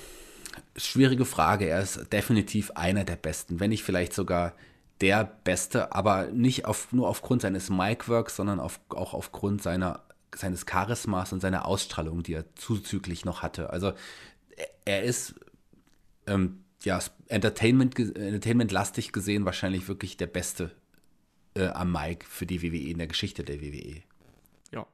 [0.77, 1.67] Schwierige Frage.
[1.67, 4.55] Er ist definitiv einer der besten, wenn nicht vielleicht sogar
[5.01, 10.05] der Beste, aber nicht auf, nur aufgrund seines Mic-Works, sondern auf, auch aufgrund seiner,
[10.35, 13.71] seines Charismas und seiner Ausstrahlung, die er zuzüglich noch hatte.
[13.71, 13.93] Also
[14.85, 15.35] er ist
[16.27, 16.99] ähm, ja,
[17.29, 20.71] Entertainment, Entertainment-lastig gesehen wahrscheinlich wirklich der beste
[21.55, 24.03] äh, am Mike für die WWE in der Geschichte der WWE.
[24.73, 24.87] Ja.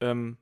[0.00, 0.36] Ähm,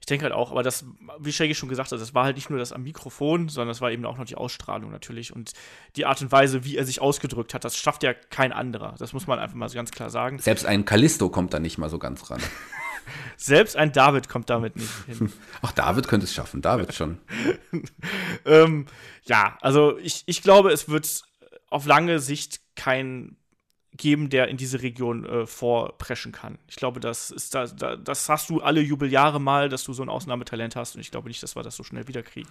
[0.00, 0.86] ich denke halt auch, aber das,
[1.18, 3.80] wie Shaggy schon gesagt hat, das war halt nicht nur das am Mikrofon, sondern das
[3.80, 5.52] war eben auch noch die Ausstrahlung natürlich und
[5.96, 7.64] die Art und Weise, wie er sich ausgedrückt hat.
[7.64, 8.94] Das schafft ja kein anderer.
[8.98, 10.38] Das muss man einfach mal ganz klar sagen.
[10.38, 12.40] Selbst ein Callisto kommt da nicht mal so ganz ran.
[13.36, 15.32] Selbst ein David kommt damit nicht hin.
[15.62, 17.18] Ach, David könnte es schaffen, David schon.
[18.44, 18.86] ähm,
[19.24, 21.22] ja, also ich, ich glaube, es wird
[21.70, 23.36] auf lange Sicht kein
[23.98, 26.58] geben, der in diese Region äh, vorpreschen kann.
[26.68, 30.02] Ich glaube, das ist da, da, das hast du alle Jubeljahre mal, dass du so
[30.02, 32.48] ein Ausnahmetalent hast und ich glaube nicht, dass wir das so schnell wiederkriegen.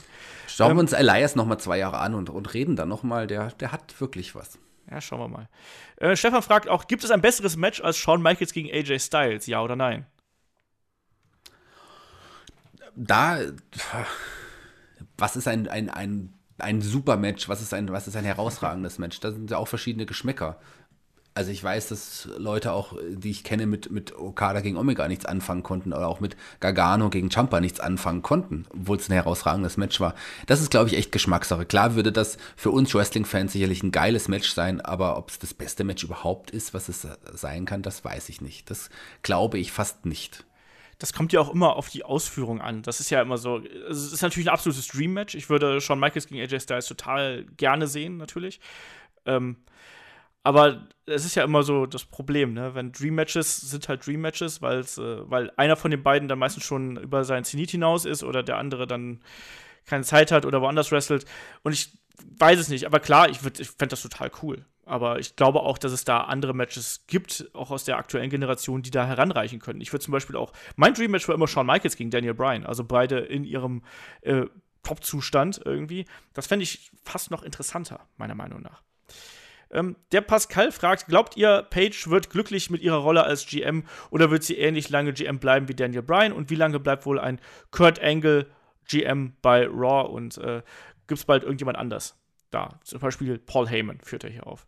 [0.48, 3.04] Schauen ähm, wir uns Elias noch mal zwei Jahre an und, und reden dann noch
[3.04, 3.28] mal.
[3.28, 4.60] Der, der hat wirklich was.
[4.92, 5.50] Ja, schauen wir mal.
[5.98, 9.48] Äh, Stefan fragt auch, gibt es ein besseres Match als Shawn Michaels gegen AJ Styles?
[9.48, 10.06] Ja oder nein?
[12.98, 13.40] Da,
[15.18, 18.98] was ist ein, ein, ein, ein super Match, was ist ein, was ist ein herausragendes
[18.98, 19.20] Match?
[19.20, 20.60] Da sind ja auch verschiedene Geschmäcker.
[21.36, 25.28] Also ich weiß, dass Leute auch, die ich kenne, mit, mit Okada gegen Omega nichts
[25.28, 29.78] anfangen konnten oder auch mit Gargano gegen Champa nichts anfangen konnten, obwohl es ein herausragendes
[29.78, 30.16] Match war.
[30.48, 31.68] Das ist, glaube ich, echt Geschmackssache.
[31.68, 35.54] Klar würde das für uns Wrestling-Fans sicherlich ein geiles Match sein, aber ob es das
[35.54, 38.72] beste Match überhaupt ist, was es sein kann, das weiß ich nicht.
[38.72, 38.90] Das
[39.22, 40.44] glaube ich fast nicht
[40.98, 42.82] das kommt ja auch immer auf die Ausführung an.
[42.82, 43.60] Das ist ja immer so.
[43.90, 45.36] Es ist natürlich ein absolutes Dream-Match.
[45.36, 48.60] Ich würde Shawn Michaels gegen AJ Styles total gerne sehen, natürlich.
[49.26, 49.58] Ähm,
[50.44, 52.74] aber es ist ja immer so das Problem, ne?
[52.74, 57.24] Wenn Dream-Matches sind halt Dream-Matches, äh, weil einer von den beiden dann meistens schon über
[57.26, 59.22] seinen Zenit hinaus ist oder der andere dann
[59.86, 61.26] keine Zeit hat oder woanders wrestelt.
[61.64, 61.92] Und ich
[62.40, 64.66] weiß es nicht, aber klar, ich, ich fände das total cool.
[64.88, 68.82] Aber ich glaube auch, dass es da andere Matches gibt, auch aus der aktuellen Generation,
[68.82, 69.82] die da heranreichen können.
[69.82, 72.66] Ich würde zum Beispiel auch, mein Dream Match war immer Shawn Michaels gegen Daniel Bryan,
[72.66, 73.84] also beide in ihrem
[74.22, 74.46] äh,
[74.84, 76.06] Top-Zustand irgendwie.
[76.34, 78.82] Das fände ich fast noch interessanter, meiner Meinung nach.
[79.72, 84.32] Ähm, der Pascal fragt: Glaubt ihr, Paige wird glücklich mit ihrer Rolle als GM oder
[84.32, 86.32] wird sie ähnlich lange GM bleiben wie Daniel Bryan?
[86.32, 87.42] Und wie lange bleibt wohl ein
[87.72, 88.48] Kurt Angle
[88.88, 90.10] GM bei Raw?
[90.10, 90.62] Und äh,
[91.08, 92.16] gibt es bald irgendjemand anders?
[92.52, 92.80] Da.
[92.84, 94.66] Zum Beispiel Paul Heyman führt er hier auf.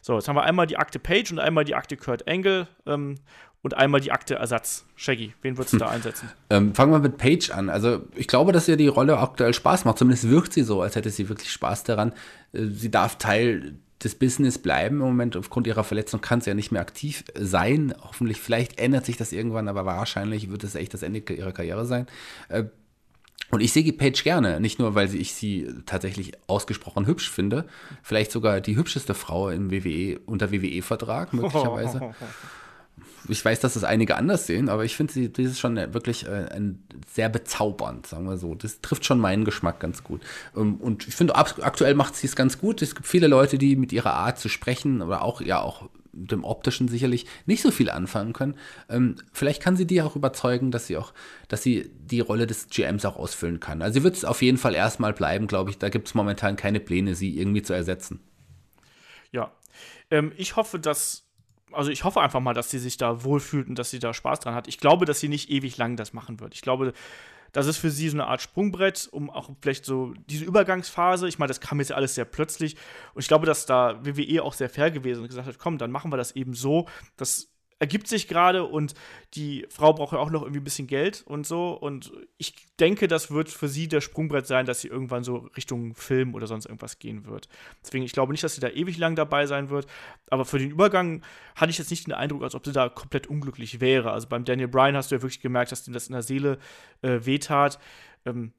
[0.00, 3.16] So, jetzt haben wir einmal die Akte Page und einmal die Akte Kurt Angle ähm,
[3.62, 4.86] und einmal die Akte Ersatz.
[4.94, 6.30] Shaggy, wen würdest du da einsetzen?
[6.50, 7.68] Ähm, fangen wir mit Page an.
[7.68, 9.98] Also, ich glaube, dass ihr die Rolle aktuell Spaß macht.
[9.98, 12.12] Zumindest wirkt sie so, als hätte sie wirklich Spaß daran.
[12.52, 15.00] Äh, sie darf Teil des Business bleiben.
[15.00, 17.92] Im Moment aufgrund ihrer Verletzung kann sie ja nicht mehr aktiv sein.
[18.00, 21.84] Hoffentlich, vielleicht ändert sich das irgendwann, aber wahrscheinlich wird es echt das Ende ihrer Karriere
[21.84, 22.06] sein.
[23.50, 27.66] Und ich sehe Paige gerne, nicht nur, weil ich sie tatsächlich ausgesprochen hübsch finde,
[28.02, 32.14] vielleicht sogar die hübscheste Frau im WWE, unter WWE-Vertrag, möglicherweise.
[33.28, 36.26] ich weiß, dass das einige anders sehen, aber ich finde sie, das ist schon wirklich
[36.26, 38.54] äh, ein, sehr bezaubernd, sagen wir so.
[38.54, 40.20] Das trifft schon meinen Geschmack ganz gut.
[40.56, 42.82] Ähm, und ich finde, aktuell macht sie es ganz gut.
[42.82, 45.88] Es gibt viele Leute, die mit ihrer Art zu sprechen oder auch, ja, auch
[46.26, 48.56] dem optischen sicherlich nicht so viel anfangen können.
[48.88, 51.12] Ähm, vielleicht kann sie die auch überzeugen, dass sie auch,
[51.48, 53.82] dass sie die Rolle des GMs auch ausfüllen kann.
[53.82, 55.78] Also sie wird es auf jeden Fall erstmal bleiben, glaube ich.
[55.78, 58.20] Da gibt es momentan keine Pläne, sie irgendwie zu ersetzen.
[59.32, 59.52] Ja.
[60.10, 61.28] Ähm, ich hoffe, dass
[61.72, 64.40] also ich hoffe einfach mal, dass sie sich da wohlfühlt und dass sie da Spaß
[64.40, 64.68] dran hat.
[64.68, 66.54] Ich glaube, dass sie nicht ewig lang das machen wird.
[66.54, 66.92] Ich glaube,
[67.52, 71.38] das ist für sie so eine Art Sprungbrett, um auch vielleicht so diese Übergangsphase, ich
[71.38, 72.76] meine, das kam jetzt alles sehr plötzlich.
[73.14, 75.90] Und ich glaube, dass da WWE auch sehr fair gewesen und gesagt hat, komm, dann
[75.90, 77.50] machen wir das eben so, dass
[77.80, 78.94] ergibt sich gerade und
[79.34, 81.72] die Frau braucht ja auch noch irgendwie ein bisschen Geld und so.
[81.72, 85.94] Und ich denke, das wird für sie der Sprungbrett sein, dass sie irgendwann so Richtung
[85.94, 87.48] Film oder sonst irgendwas gehen wird.
[87.84, 89.86] Deswegen, ich glaube nicht, dass sie da ewig lang dabei sein wird.
[90.30, 91.22] Aber für den Übergang
[91.54, 94.10] hatte ich jetzt nicht den Eindruck, als ob sie da komplett unglücklich wäre.
[94.10, 96.58] Also beim Daniel Bryan hast du ja wirklich gemerkt, dass ihm das in der Seele
[97.02, 97.78] äh, wehtat.
[98.26, 98.52] Ähm,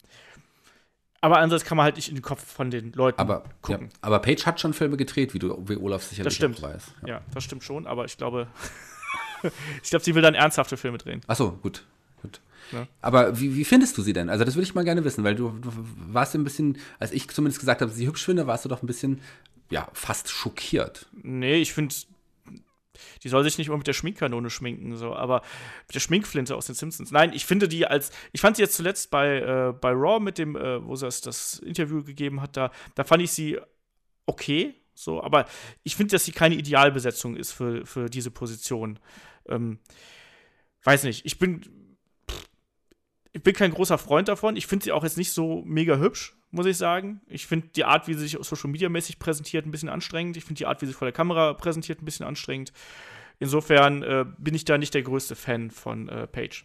[1.22, 3.90] aber andererseits kann man halt nicht in den Kopf von den Leuten aber, gucken.
[3.92, 6.62] Ja, aber Paige hat schon Filme gedreht, wie du, wie Olaf sicherlich das stimmt.
[6.62, 6.94] weiß.
[7.02, 7.08] Ja.
[7.08, 8.48] ja, das stimmt schon, aber ich glaube,
[9.84, 11.22] ich glaube, sie will dann ernsthafte Filme drehen.
[11.28, 11.86] Achso, gut.
[12.22, 12.42] gut.
[12.72, 12.88] Ja.
[13.02, 14.30] Aber wie, wie, findest du sie denn?
[14.30, 15.72] Also, das würde ich mal gerne wissen, weil du, du
[16.08, 18.84] warst ein bisschen, als ich zumindest gesagt habe, dass sie hübsch finde, warst du doch
[18.84, 19.22] ein bisschen,
[19.70, 21.08] ja, fast schockiert.
[21.24, 21.96] Nee, ich finde,
[23.24, 25.42] die soll sich nicht immer mit der Schminkkanone schminken, so, aber
[25.88, 27.12] mit der Schminkflinte aus den Simpsons.
[27.12, 30.38] Nein, ich finde die als, ich fand sie jetzt zuletzt bei, äh, bei Raw mit
[30.38, 33.60] dem, äh, wo sie das, das Interview gegeben hat, da, da fand ich sie
[34.26, 35.46] okay, so, aber
[35.84, 39.00] ich finde, dass sie keine Idealbesetzung ist für, für diese Position.
[39.48, 39.80] Ähm,
[40.84, 41.62] weiß nicht, ich bin.
[43.32, 44.56] Ich bin kein großer Freund davon.
[44.56, 47.22] Ich finde sie auch jetzt nicht so mega hübsch, muss ich sagen.
[47.28, 50.36] Ich finde die Art, wie sie sich Social Media mäßig präsentiert, ein bisschen anstrengend.
[50.36, 52.74] Ich finde die Art, wie sie sich vor der Kamera präsentiert, ein bisschen anstrengend.
[53.38, 56.64] Insofern äh, bin ich da nicht der größte Fan von äh, Paige.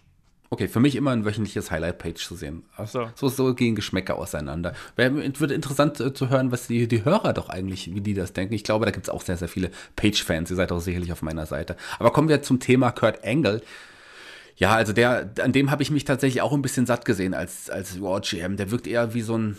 [0.55, 2.62] Okay, für mich immer ein wöchentliches Highlight-Page zu sehen.
[2.86, 3.09] So.
[3.16, 3.28] so.
[3.28, 4.72] so gehen Geschmäcker auseinander.
[4.94, 8.35] Es wird interessant äh, zu hören, was die, die Hörer doch eigentlich, wie die das
[8.35, 8.55] denken.
[8.55, 10.48] Ich glaube, da gibt es auch sehr, sehr viele Page-Fans.
[10.51, 11.74] Ihr seid auch sicherlich auf meiner Seite.
[11.98, 13.62] Aber kommen wir zum Thema Kurt Angle.
[14.55, 17.68] Ja, also der, an dem habe ich mich tatsächlich auch ein bisschen satt gesehen als,
[17.68, 18.56] als Raw GM.
[18.56, 19.56] Der wirkt eher wie so ein,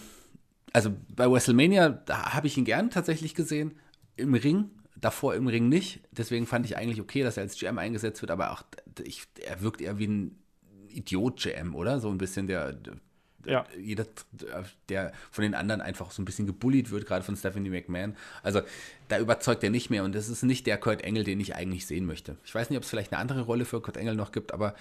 [0.71, 3.73] also bei WrestleMania, da habe ich ihn gern tatsächlich gesehen.
[4.15, 5.99] Im Ring, davor im Ring nicht.
[6.11, 8.63] Deswegen fand ich eigentlich okay, dass er als GM eingesetzt wird, aber auch
[9.03, 10.37] ich, er wirkt eher wie ein
[10.95, 11.99] Idiot-GM, oder?
[11.99, 12.75] So ein bisschen der,
[13.45, 13.65] ja.
[13.79, 14.05] jeder,
[14.89, 18.15] der von den anderen einfach so ein bisschen gebullied wird, gerade von Stephanie McMahon.
[18.43, 18.61] Also
[19.07, 21.85] da überzeugt er nicht mehr und das ist nicht der Kurt Engel, den ich eigentlich
[21.85, 22.37] sehen möchte.
[22.45, 24.75] Ich weiß nicht, ob es vielleicht eine andere Rolle für Kurt Engel noch gibt, aber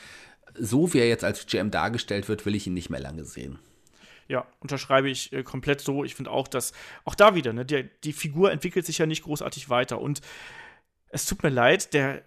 [0.59, 3.59] so wie er jetzt als GM dargestellt wird, will ich ihn nicht mehr lange sehen.
[4.29, 6.05] Ja, unterschreibe ich äh, komplett so.
[6.05, 6.73] Ich finde auch, dass
[7.05, 10.23] auch da wieder, ne, der, die Figur entwickelt sich ja nicht großartig weiter und
[11.09, 12.23] es tut mir leid, der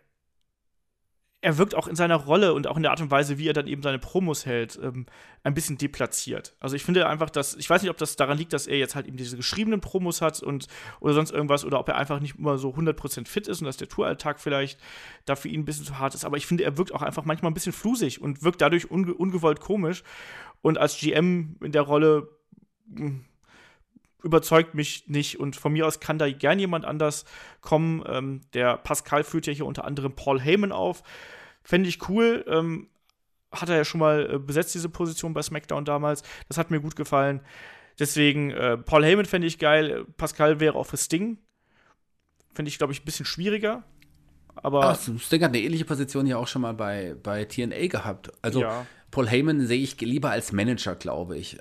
[1.42, 3.54] er wirkt auch in seiner Rolle und auch in der Art und Weise, wie er
[3.54, 5.06] dann eben seine Promos hält, ähm,
[5.44, 6.56] ein bisschen deplatziert.
[6.60, 8.96] Also ich finde einfach, dass, ich weiß nicht, ob das daran liegt, dass er jetzt
[8.96, 10.68] halt eben diese geschriebenen Promos hat und
[11.00, 13.78] oder sonst irgendwas oder ob er einfach nicht immer so 100% fit ist und dass
[13.78, 14.80] der Touralltag vielleicht
[15.26, 16.26] da für ihn ein bisschen zu hart ist.
[16.26, 19.14] Aber ich finde, er wirkt auch einfach manchmal ein bisschen flusig und wirkt dadurch unge
[19.14, 20.04] ungewollt komisch.
[20.64, 22.30] Und als GM in der Rolle
[22.96, 23.26] hm,
[24.24, 25.40] überzeugt mich nicht.
[25.40, 27.26] Und von mir aus kann da gern jemand anders
[27.62, 28.04] kommen.
[28.08, 31.04] Ähm, der Pascal führt ja hier unter anderem Paul Heyman auf.
[31.64, 32.46] Fände ich cool.
[32.48, 32.90] Ähm,
[33.52, 36.24] hat er ja schon mal äh, besetzt, diese Position bei SmackDown damals.
[36.48, 37.42] Das hat mir gut gefallen.
[38.00, 40.06] Deswegen, äh, Paul Heyman fände ich geil.
[40.18, 41.38] Pascal wäre auch für Sting.
[42.54, 43.84] Fände ich, glaube ich, ein bisschen schwieriger.
[44.56, 48.32] Aber Ach, Sting hat eine ähnliche Position ja auch schon mal bei, bei TNA gehabt.
[48.42, 48.86] Also ja.
[49.12, 51.58] Paul Heyman sehe ich lieber als Manager, glaube ich.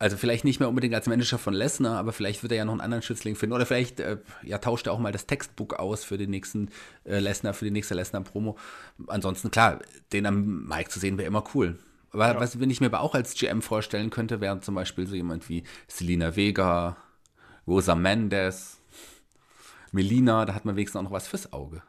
[0.00, 2.72] Also vielleicht nicht mehr unbedingt als Manager von Lesnar, aber vielleicht wird er ja noch
[2.72, 3.54] einen anderen Schützling finden.
[3.54, 6.70] Oder vielleicht äh, ja, tauscht er auch mal das Textbook aus für den nächsten
[7.04, 8.56] äh, Lesnar, für die nächste Lesnar-Promo.
[9.08, 9.80] Ansonsten, klar,
[10.14, 11.78] den am Mike zu sehen wäre immer cool.
[12.12, 12.40] Aber ja.
[12.40, 15.50] was wenn ich mir aber auch als GM vorstellen könnte, wäre zum Beispiel so jemand
[15.50, 16.96] wie Selina Vega,
[17.66, 18.78] Rosa Mendes,
[19.92, 21.82] Melina, da hat man wenigstens auch noch was fürs Auge.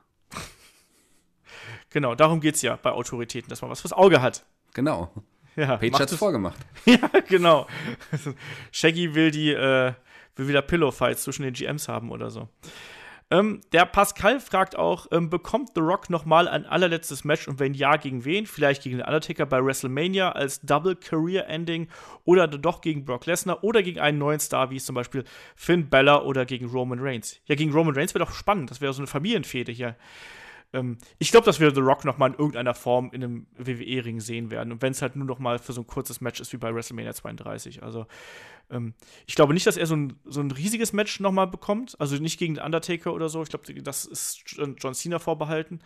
[1.91, 4.45] Genau, darum geht es ja bei Autoritäten, dass man was fürs Auge hat.
[4.73, 5.13] Genau.
[5.55, 6.59] Ja, Page hat es vorgemacht.
[6.85, 6.97] ja,
[7.27, 7.67] genau.
[8.71, 9.93] Shaggy will die, äh,
[10.35, 12.47] will wieder Pillow-Fights zwischen den GMs haben oder so.
[13.31, 17.73] Ähm, der Pascal fragt auch, ähm, bekommt The Rock nochmal ein allerletztes Match und wenn
[17.73, 18.45] ja, gegen wen?
[18.45, 21.87] Vielleicht gegen den Undertaker bei WrestleMania als Double Career Ending
[22.25, 25.23] oder doch gegen Brock Lesnar oder gegen einen neuen Star, wie zum Beispiel
[25.55, 27.37] Finn Bella oder gegen Roman Reigns.
[27.45, 28.69] Ja, gegen Roman Reigns wäre doch spannend.
[28.69, 29.95] Das wäre so eine Familienfehde hier.
[30.73, 34.19] Ähm, ich glaube, dass wir The Rock noch mal in irgendeiner Form in einem WWE-Ring
[34.19, 34.71] sehen werden.
[34.71, 36.73] Und wenn es halt nur noch mal für so ein kurzes Match ist wie bei
[36.73, 37.83] WrestleMania 32.
[37.83, 38.05] Also
[38.69, 38.93] ähm,
[39.27, 41.99] ich glaube nicht, dass er so ein, so ein riesiges Match noch mal bekommt.
[41.99, 43.43] Also nicht gegen den Undertaker oder so.
[43.43, 45.79] Ich glaube, das ist John Cena vorbehalten.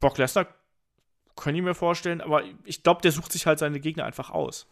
[0.00, 0.46] Brock Lesnar
[1.36, 4.66] kann ich mir vorstellen, aber ich glaube, der sucht sich halt seine Gegner einfach aus.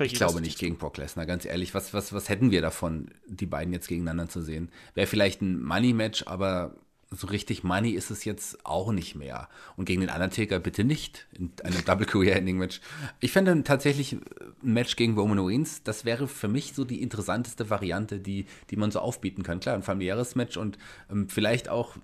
[0.00, 1.74] Ich glaube nicht gegen Brock Lesnar, ganz ehrlich.
[1.74, 4.70] Was, was, was hätten wir davon, die beiden jetzt gegeneinander zu sehen?
[4.94, 6.76] Wäre vielleicht ein Money-Match, aber
[7.16, 9.48] so richtig Money ist es jetzt auch nicht mehr.
[9.76, 12.80] Und gegen den Undertaker bitte nicht in einem Double Career Ending Match.
[13.20, 14.22] Ich fände tatsächlich ein
[14.62, 18.90] Match gegen Roman Reigns, das wäre für mich so die interessanteste Variante, die, die man
[18.90, 19.60] so aufbieten kann.
[19.60, 20.78] Klar, ein familiäres Match und
[21.10, 21.96] ähm, vielleicht auch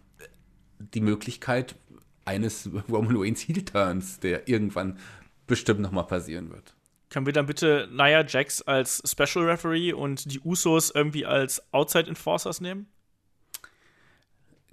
[0.78, 1.74] die Möglichkeit
[2.24, 4.98] eines Roman Reigns Heel Turns, der irgendwann
[5.46, 6.74] bestimmt nochmal passieren wird.
[7.10, 12.06] Können wir dann bitte Nia Jax als Special Referee und die Usos irgendwie als Outside
[12.06, 12.86] Enforcers nehmen?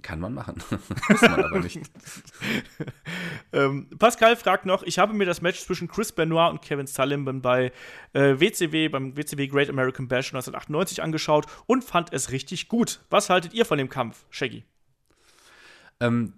[0.06, 0.62] Kann man machen.
[1.08, 1.80] Muss man aber nicht.
[3.52, 7.42] ähm, Pascal fragt noch: Ich habe mir das Match zwischen Chris Benoit und Kevin Sullivan
[7.42, 7.72] bei
[8.12, 13.00] äh, WCW, beim WCW Great American Bash 1998 angeschaut und fand es richtig gut.
[13.10, 14.62] Was haltet ihr von dem Kampf, Shaggy?
[15.98, 16.34] Ähm,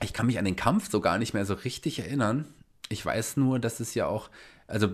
[0.00, 2.46] ich kann mich an den Kampf so gar nicht mehr so richtig erinnern.
[2.88, 4.30] Ich weiß nur, dass es ja auch
[4.68, 4.90] also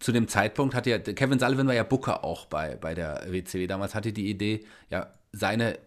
[0.00, 3.68] zu dem Zeitpunkt hatte ja, Kevin Sullivan war ja Booker auch bei, bei der WCW.
[3.68, 5.78] Damals hatte die Idee, ja, seine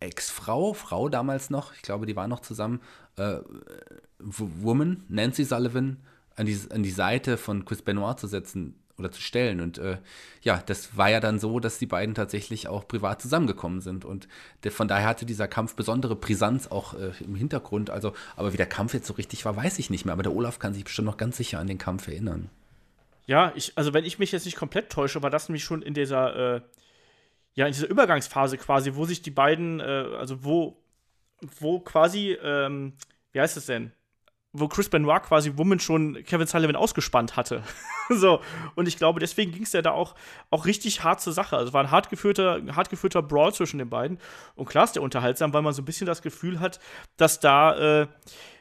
[0.00, 2.80] Ex-Frau, Frau damals noch, ich glaube, die waren noch zusammen,
[3.16, 3.38] äh,
[4.18, 5.98] Woman, Nancy Sullivan,
[6.36, 9.60] an die, an die Seite von Chris Benoit zu setzen oder zu stellen.
[9.60, 9.98] Und äh,
[10.42, 14.04] ja, das war ja dann so, dass die beiden tatsächlich auch privat zusammengekommen sind.
[14.04, 14.28] Und
[14.64, 17.90] der, von daher hatte dieser Kampf besondere Brisanz auch äh, im Hintergrund.
[17.90, 20.12] Also, aber wie der Kampf jetzt so richtig war, weiß ich nicht mehr.
[20.12, 22.50] Aber der Olaf kann sich bestimmt noch ganz sicher an den Kampf erinnern.
[23.26, 25.94] Ja, ich, also wenn ich mich jetzt nicht komplett täusche, war das nämlich schon in
[25.94, 26.60] dieser, äh,
[27.58, 29.82] ja, in dieser Übergangsphase quasi, wo sich die beiden, äh,
[30.16, 30.80] also wo,
[31.58, 32.92] wo quasi, ähm,
[33.32, 33.90] wie heißt es denn?
[34.52, 37.64] Wo Chris Benoit quasi Woman schon Kevin Sullivan ausgespannt hatte.
[38.10, 38.40] so,
[38.76, 40.14] und ich glaube, deswegen ging es ja da auch,
[40.50, 41.56] auch richtig hart zur Sache.
[41.56, 44.20] Also war ein hart geführter, hart geführter Brawl zwischen den beiden.
[44.54, 46.78] Und klar ist der unterhaltsam, weil man so ein bisschen das Gefühl hat,
[47.16, 48.06] dass da äh,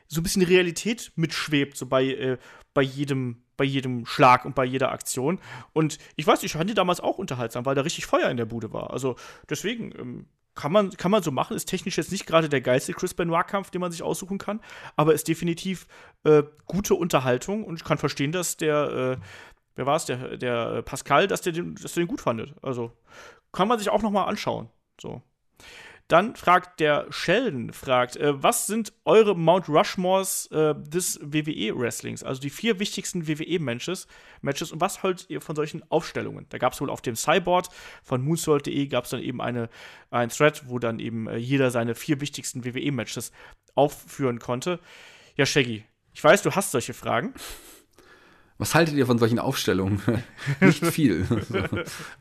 [0.07, 2.38] so ein bisschen Realität mitschwebt, so bei, äh,
[2.73, 5.39] bei jedem bei jedem Schlag und bei jeder Aktion.
[5.73, 8.45] Und ich weiß, ich fand die damals auch unterhaltsam, weil da richtig Feuer in der
[8.45, 8.91] Bude war.
[8.91, 9.15] Also
[9.49, 11.57] deswegen ähm, kann, man, kann man so machen.
[11.57, 14.61] Ist technisch jetzt nicht gerade der geilste Chris Benoit-Kampf, den man sich aussuchen kann,
[14.95, 15.88] aber ist definitiv
[16.23, 19.17] äh, gute Unterhaltung und ich kann verstehen, dass der, äh,
[19.75, 22.53] wer war es, der, der Pascal, dass der, den, dass der den gut fandet.
[22.61, 22.91] Also
[23.51, 24.69] kann man sich auch noch mal anschauen.
[25.01, 25.21] So.
[26.07, 32.23] Dann fragt der Sheldon, fragt, äh, was sind eure Mount Rushmores äh, des WWE-Wrestlings?
[32.23, 34.07] Also die vier wichtigsten WWE-Matches
[34.41, 36.45] Matches, und was haltet ihr von solchen Aufstellungen?
[36.49, 37.65] Da gab es wohl auf dem Cyborg
[38.03, 39.69] von moonsault.de gab es dann eben eine,
[40.09, 43.34] ein Thread, wo dann eben äh, jeder seine vier wichtigsten WWE-Matches
[43.75, 44.79] aufführen konnte.
[45.35, 47.34] Ja, Shaggy, ich weiß, du hast solche Fragen.
[48.59, 50.01] Was haltet ihr von solchen Aufstellungen?
[50.61, 51.25] nicht viel.
[51.47, 51.59] so.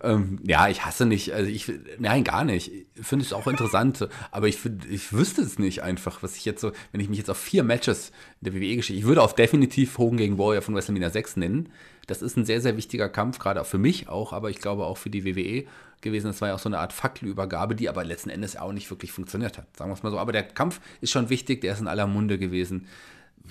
[0.02, 1.32] ähm, ja, ich hasse nicht.
[1.32, 2.70] Also ich, nein, gar nicht.
[2.94, 4.58] Ich finde es auch interessant, aber ich,
[4.90, 7.64] ich wüsste es nicht einfach, was ich jetzt so, wenn ich mich jetzt auf vier
[7.64, 11.70] Matches der WWE-Geschichte, ich würde auf definitiv Hogan gegen Warrior von WrestleMania 6 nennen.
[12.06, 14.84] Das ist ein sehr, sehr wichtiger Kampf, gerade auch für mich auch, aber ich glaube
[14.84, 15.64] auch für die WWE
[16.02, 16.26] gewesen.
[16.26, 19.10] Das war ja auch so eine Art Fackelübergabe, die aber letzten Endes auch nicht wirklich
[19.10, 19.76] funktioniert hat.
[19.76, 20.18] Sagen wir es mal so.
[20.18, 22.86] Aber der Kampf ist schon wichtig, der ist in aller Munde gewesen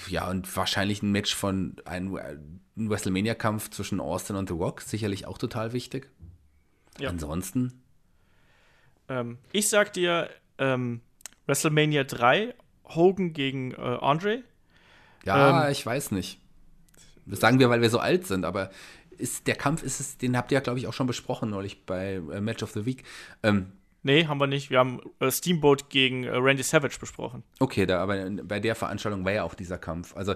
[0.08, 5.26] ja, und wahrscheinlich ein Match von einem, ein WrestleMania-Kampf zwischen Austin und The Rock, sicherlich
[5.28, 6.10] auch total wichtig.
[7.00, 7.10] Ja.
[7.10, 7.82] Ansonsten.
[9.10, 11.02] Ähm, ich sag dir, ähm,
[11.48, 12.54] WrestleMania 3,
[12.86, 14.44] Hogan gegen äh, Andre.
[15.26, 16.40] Ja, ähm, ich weiß nicht.
[17.26, 18.70] Das sagen wir, weil wir so alt sind, aber
[19.18, 21.86] ist der Kampf ist es, den habt ihr ja, glaube ich, auch schon besprochen neulich
[21.86, 23.04] bei äh, Match of the Week.
[23.44, 23.72] Ähm,
[24.06, 24.70] Nee, haben wir nicht.
[24.70, 27.42] Wir haben äh, Steamboat gegen äh, Randy Savage besprochen.
[27.60, 30.16] Okay, da, aber bei der Veranstaltung war ja auch dieser Kampf.
[30.16, 30.36] Also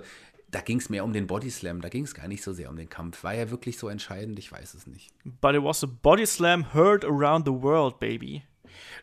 [0.49, 2.77] da ging es mehr um den Bodyslam, da ging es gar nicht so sehr um
[2.77, 3.23] den Kampf.
[3.23, 4.39] War er wirklich so entscheidend?
[4.39, 5.11] Ich weiß es nicht.
[5.23, 8.41] But it was a Bodyslam heard around the world, baby.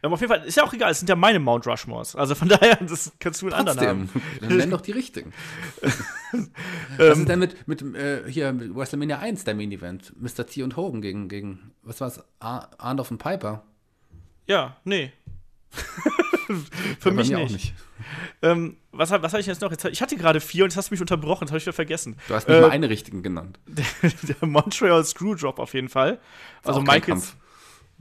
[0.02, 2.16] Ähm, auf jeden Fall, ist ja auch egal, es sind ja meine Mount Rushmores.
[2.16, 4.22] Also von daher, das kannst du einen Trotzdem, anderen haben.
[4.40, 5.32] Dann nenn doch die richtigen.
[6.96, 10.12] was ist denn mit, mit äh, hier mit WrestleMania 1, der Main Event?
[10.20, 10.44] Mr.
[10.44, 12.24] T und Hogan gegen, gegen was war's?
[12.40, 13.62] Arnold und Piper.
[14.46, 15.12] Ja, nee.
[17.00, 17.52] Für mich nicht.
[17.52, 17.74] nicht.
[18.42, 19.70] Ähm, was was habe ich jetzt noch?
[19.70, 21.72] Jetzt, ich hatte gerade vier und jetzt hast du mich unterbrochen, das habe ich wieder
[21.72, 22.16] vergessen.
[22.28, 23.58] Du hast nicht äh, mal eine richtigen genannt.
[23.66, 23.84] Der,
[24.22, 26.20] der, Montreal Screwdrop auf jeden Fall.
[26.62, 27.34] Also Michaels.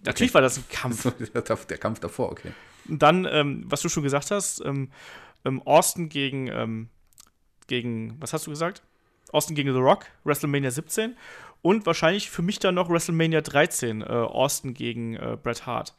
[0.03, 0.33] Natürlich okay.
[0.35, 1.11] war das ein Kampf.
[1.67, 2.51] der Kampf davor, okay.
[2.87, 4.91] Und dann, ähm, was du schon gesagt hast, ähm,
[5.43, 6.89] ähm Austin gegen, ähm,
[7.67, 8.83] gegen, was hast du gesagt?
[9.31, 11.15] Austin gegen The Rock, WrestleMania 17.
[11.61, 15.95] Und wahrscheinlich für mich dann noch WrestleMania 13, äh, Austin gegen äh, Bret Hart.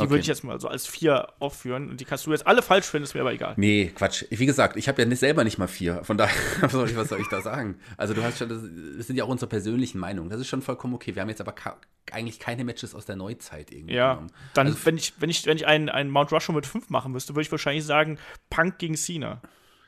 [0.00, 0.10] Die Okay.
[0.12, 1.90] würde ich jetzt mal so als vier aufführen.
[1.90, 3.54] Und die kannst du jetzt alle falsch finden, ist mir aber egal.
[3.56, 4.24] Nee, Quatsch.
[4.30, 6.02] Wie gesagt, ich habe ja nicht, selber nicht mal vier.
[6.04, 7.76] Von daher, was soll, ich, was soll ich da sagen?
[7.96, 8.62] Also du hast schon, das,
[8.96, 10.30] das sind ja auch unsere persönlichen Meinungen.
[10.30, 11.14] Das ist schon vollkommen okay.
[11.14, 11.76] Wir haben jetzt aber ka
[12.12, 14.32] eigentlich keine Matches aus der Neuzeit irgendwie Ja, genommen.
[14.54, 17.12] dann, Also, wenn ich, wenn ich, wenn ich einen, einen Mount Rushmore mit fünf machen
[17.12, 18.18] müsste, würde ich wahrscheinlich sagen,
[18.48, 19.40] Punk gegen Cena.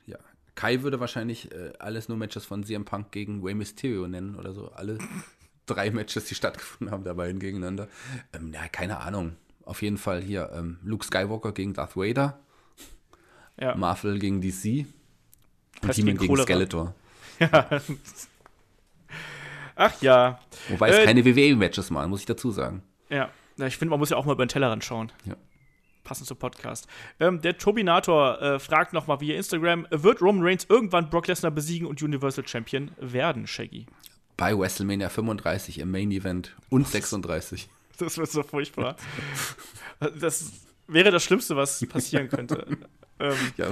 [0.07, 0.19] ja.
[0.55, 4.53] Kai würde wahrscheinlich äh, alles nur Matches von CM Punk gegen Rey Mysterio nennen oder
[4.53, 4.69] so.
[4.73, 4.99] Alle
[5.67, 7.89] drei Matches, die stattgefunden haben, dabei gegeneinander.
[8.35, 9.37] Ähm, ja, keine Ahnung.
[9.65, 12.39] Auf jeden Fall hier ähm, Luke Skywalker gegen Darth Vader,
[13.61, 13.75] Ja.
[13.77, 14.87] Marvel gegen DC
[15.83, 16.37] und Demon gegen.
[16.37, 16.95] Skeletor.
[19.77, 20.39] Ach ja.
[20.69, 22.83] Wobei es Äh, keine WWE-Matches waren, muss ich dazu sagen.
[23.09, 25.11] Ja, Ja, ich finde, man muss ja auch mal über den Tellerrand schauen.
[25.25, 25.35] Ja.
[26.05, 26.89] Passend zum Podcast.
[27.21, 31.87] Ähm, der Tobinator äh, fragt nochmal via Instagram: Wird Roman Reigns irgendwann Brock Lesnar besiegen
[31.87, 33.87] und Universal Champion werden, Shaggy?
[34.37, 37.69] Bei WrestleMania 35 im Main Event und 36.
[38.05, 38.97] Das wird so furchtbar.
[40.21, 40.51] Das
[40.87, 42.67] wäre das Schlimmste, was passieren könnte.
[43.21, 43.69] ähm, Ja,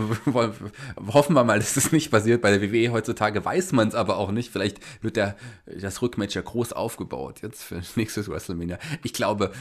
[1.12, 2.42] hoffen wir mal, dass das nicht passiert.
[2.42, 4.50] Bei der WWE heutzutage weiß man es aber auch nicht.
[4.50, 5.36] Vielleicht wird der,
[5.66, 8.78] das Rückmatch ja groß aufgebaut jetzt für nächstes WrestleMania.
[9.02, 9.52] Ich glaube,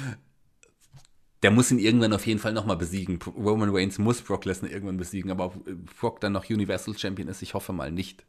[1.44, 3.20] der muss ihn irgendwann auf jeden Fall nochmal besiegen.
[3.38, 5.66] Roman Reigns muss Brock Lesnar irgendwann besiegen, aber ob
[6.00, 8.26] Brock dann noch Universal Champion ist, ich hoffe mal nicht.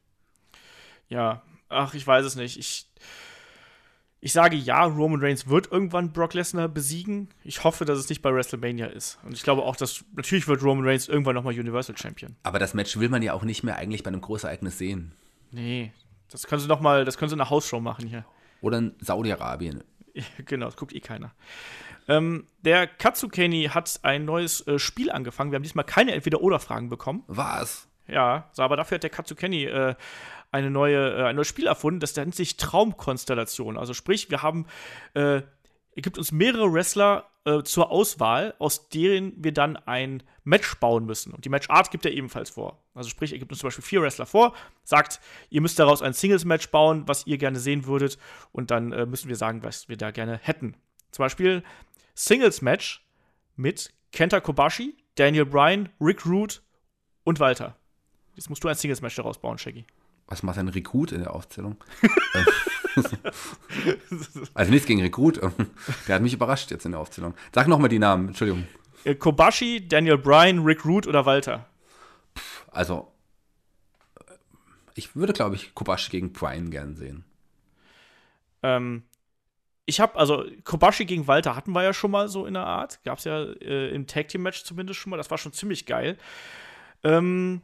[1.09, 2.57] ja, ach, ich weiß es nicht.
[2.59, 2.87] Ich,
[4.21, 7.29] ich sage ja, Roman Reigns wird irgendwann Brock Lesnar besiegen.
[7.43, 9.19] Ich hoffe, dass es nicht bei WrestleMania ist.
[9.25, 12.37] Und ich glaube auch, dass natürlich wird Roman Reigns irgendwann nochmal Universal Champion.
[12.43, 15.13] Aber das Match will man ja auch nicht mehr eigentlich bei einem Großereignis sehen.
[15.53, 15.93] Nee,
[16.31, 18.25] das können sie noch mal, das können sie in einer Hausshow machen hier.
[18.61, 19.83] Oder in Saudi-Arabien.
[20.45, 21.33] genau, das guckt eh keiner.
[22.07, 25.51] Ähm, der Katsukeni hat ein neues äh, Spiel angefangen.
[25.51, 27.25] Wir haben diesmal keine Entweder-Oder-Fragen bekommen.
[27.27, 27.89] Was?
[28.07, 29.95] Ja, so, aber dafür hat der Katsukeni äh,
[30.51, 33.77] eine neue, äh, ein neues Spiel erfunden, das nennt sich Traumkonstellation.
[33.77, 34.67] Also sprich, wir haben,
[35.15, 35.43] äh,
[35.97, 41.33] gibt uns mehrere Wrestler äh, zur Auswahl, aus denen wir dann ein Match bauen müssen.
[41.33, 42.83] Und die Matchart gibt er ebenfalls vor.
[42.95, 46.13] Also sprich, er gibt uns zum Beispiel vier Wrestler vor, sagt, ihr müsst daraus ein
[46.13, 48.19] Singles-Match bauen, was ihr gerne sehen würdet.
[48.53, 50.75] Und dann äh, müssen wir sagen, was wir da gerne hätten.
[51.13, 51.63] Zum Beispiel
[52.15, 53.07] Singles-Match
[53.57, 56.63] mit Kenta Kobashi, Daniel Bryan, Rick Root
[57.25, 57.77] und Walter.
[58.35, 59.85] Jetzt musst du ein Singles-Match daraus bauen, Shaggy.
[60.31, 61.77] Was macht ein Rekrut in der Aufzählung?
[64.55, 65.41] also nichts gegen Rekrut.
[66.07, 67.35] Der hat mich überrascht jetzt in der Aufzählung.
[67.53, 68.67] Sag nochmal die Namen, Entschuldigung.
[69.05, 71.67] Äh, Kobashi, Daniel Bryan, Rick Root oder Walter?
[72.71, 73.13] Also,
[74.21, 74.35] äh,
[74.95, 77.25] ich würde, glaube ich, Kobashi gegen Brian gern sehen.
[78.63, 79.03] Ähm,
[79.85, 83.03] ich habe, also Kobashi gegen Walter hatten wir ja schon mal so in der Art.
[83.03, 85.17] Gab es ja äh, im Tag Team Match zumindest schon mal.
[85.17, 86.17] Das war schon ziemlich geil.
[87.03, 87.63] Ähm,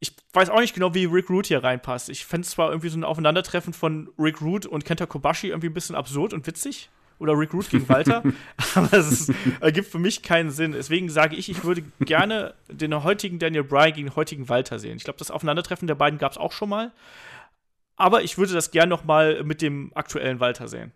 [0.00, 2.08] ich weiß auch nicht genau, wie Rick Root hier reinpasst.
[2.08, 5.68] Ich fände es zwar irgendwie so ein Aufeinandertreffen von Rick Root und Kenta Kobashi irgendwie
[5.68, 6.88] ein bisschen absurd und witzig.
[7.18, 8.22] Oder Rick Root gegen Walter.
[8.74, 10.72] aber es ergibt für mich keinen Sinn.
[10.72, 14.96] Deswegen sage ich, ich würde gerne den heutigen Daniel Bryan gegen den heutigen Walter sehen.
[14.96, 16.92] Ich glaube, das Aufeinandertreffen der beiden gab es auch schon mal.
[17.96, 20.92] Aber ich würde das gerne noch mal mit dem aktuellen Walter sehen.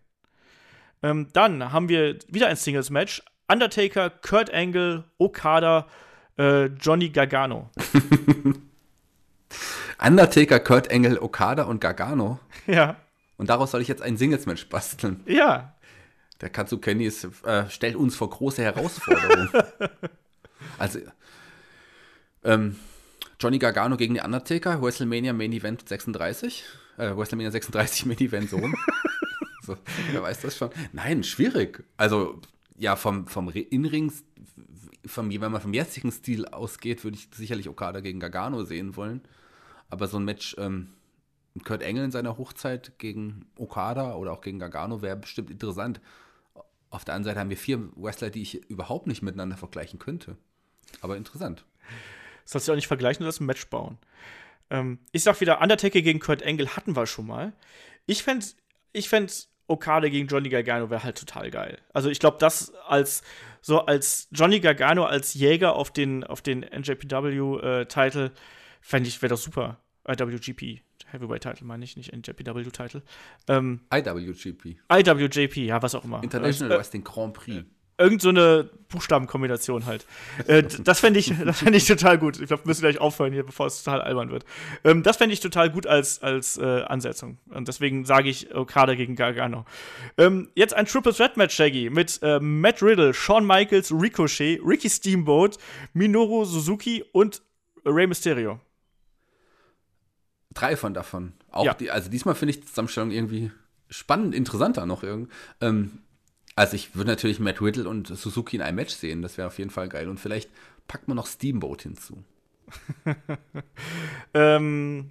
[1.02, 3.22] Ähm, dann haben wir wieder ein Singles-Match.
[3.48, 5.86] Undertaker, Kurt Angle, Okada,
[6.39, 7.68] äh, Johnny Gargano.
[9.98, 12.40] Undertaker, Kurt Engel, Okada und Gargano.
[12.66, 12.96] ja,
[13.36, 15.20] Und daraus soll ich jetzt ein Singles-Match basteln.
[15.26, 15.70] ja.
[16.40, 19.48] Der Katsukeni ist, äh, stellt uns vor große Herausforderungen.
[20.78, 20.98] also,
[22.42, 22.76] ähm,
[23.40, 26.64] Johnny Gargano gegen den Undertaker, WrestleMania Main Event 36.
[26.98, 28.74] Äh, WrestleMania 36 Main Event so rum.
[29.62, 29.76] so,
[30.10, 30.70] wer weiß das schon?
[30.92, 31.84] Nein, schwierig.
[31.96, 32.40] Also,
[32.76, 34.24] ja, vom, vom Inrings,
[35.06, 39.22] vom, wenn man vom jetzigen Stil ausgeht, würde ich sicherlich Okada gegen Gargano sehen wollen.
[39.94, 40.88] Aber so ein Match, ähm,
[41.62, 46.00] Kurt Engel in seiner Hochzeit gegen Okada oder auch gegen Gargano wäre bestimmt interessant.
[46.90, 50.36] Auf der anderen Seite haben wir vier Wrestler, die ich überhaupt nicht miteinander vergleichen könnte.
[51.00, 51.64] Aber interessant.
[52.42, 53.98] Das sollst du auch nicht vergleichen, du sollst ein Match bauen.
[54.68, 57.52] Ähm, ich sag wieder, Undertaker gegen Kurt Angle hatten wir schon mal.
[58.06, 58.46] Ich fände
[58.92, 61.78] ich fänd Okada gegen Johnny Gargano wäre halt total geil.
[61.92, 63.22] Also ich glaube, das als
[63.60, 68.32] so als Johnny Gargano als Jäger auf den, auf den NJPW-Title
[68.80, 69.78] fände ich, wäre doch super.
[70.06, 73.02] IWGP, Heavyweight-Title meine ich, nicht NJPW-Title.
[73.48, 76.22] Ähm, IWGP, IWJP, ja, was auch immer.
[76.22, 77.64] International Äh, Wrestling Grand Prix.
[77.97, 80.05] irgend so eine Buchstabenkombination halt.
[80.48, 82.40] äh, das fände ich, das fänd ich total gut.
[82.40, 84.44] Ich glaube, wir müssen gleich aufhören hier, bevor es total albern wird.
[84.82, 87.39] Ähm, das fände ich total gut als, als äh, Ansetzung.
[87.51, 89.64] Und deswegen sage ich Okada gegen Gargano.
[90.18, 94.90] Ähm, jetzt ein Triple Threat Match, Shaggy, mit äh, Matt Riddle, Shawn Michaels, Ricochet, Ricky
[94.90, 95.56] Steamboat,
[95.93, 97.43] Minoru Suzuki und
[97.86, 98.59] Rey Mysterio.
[100.55, 101.32] Drei von davon.
[101.51, 101.74] Auch Ja.
[101.74, 103.51] die, also diesmal finde ich die Zusammenstellung irgendwie
[103.90, 105.31] spannend, interessanter noch irgendwie.
[105.60, 105.98] Ähm,
[106.56, 109.22] Also ich würde natürlich Matt Riddle und Suzuki in einem Match sehen.
[109.22, 110.09] Das wäre auf jeden Fall geil.
[110.09, 110.48] Und vielleicht
[110.86, 112.22] packt man noch Steamboat hinzu.
[114.35, 115.10] ähm,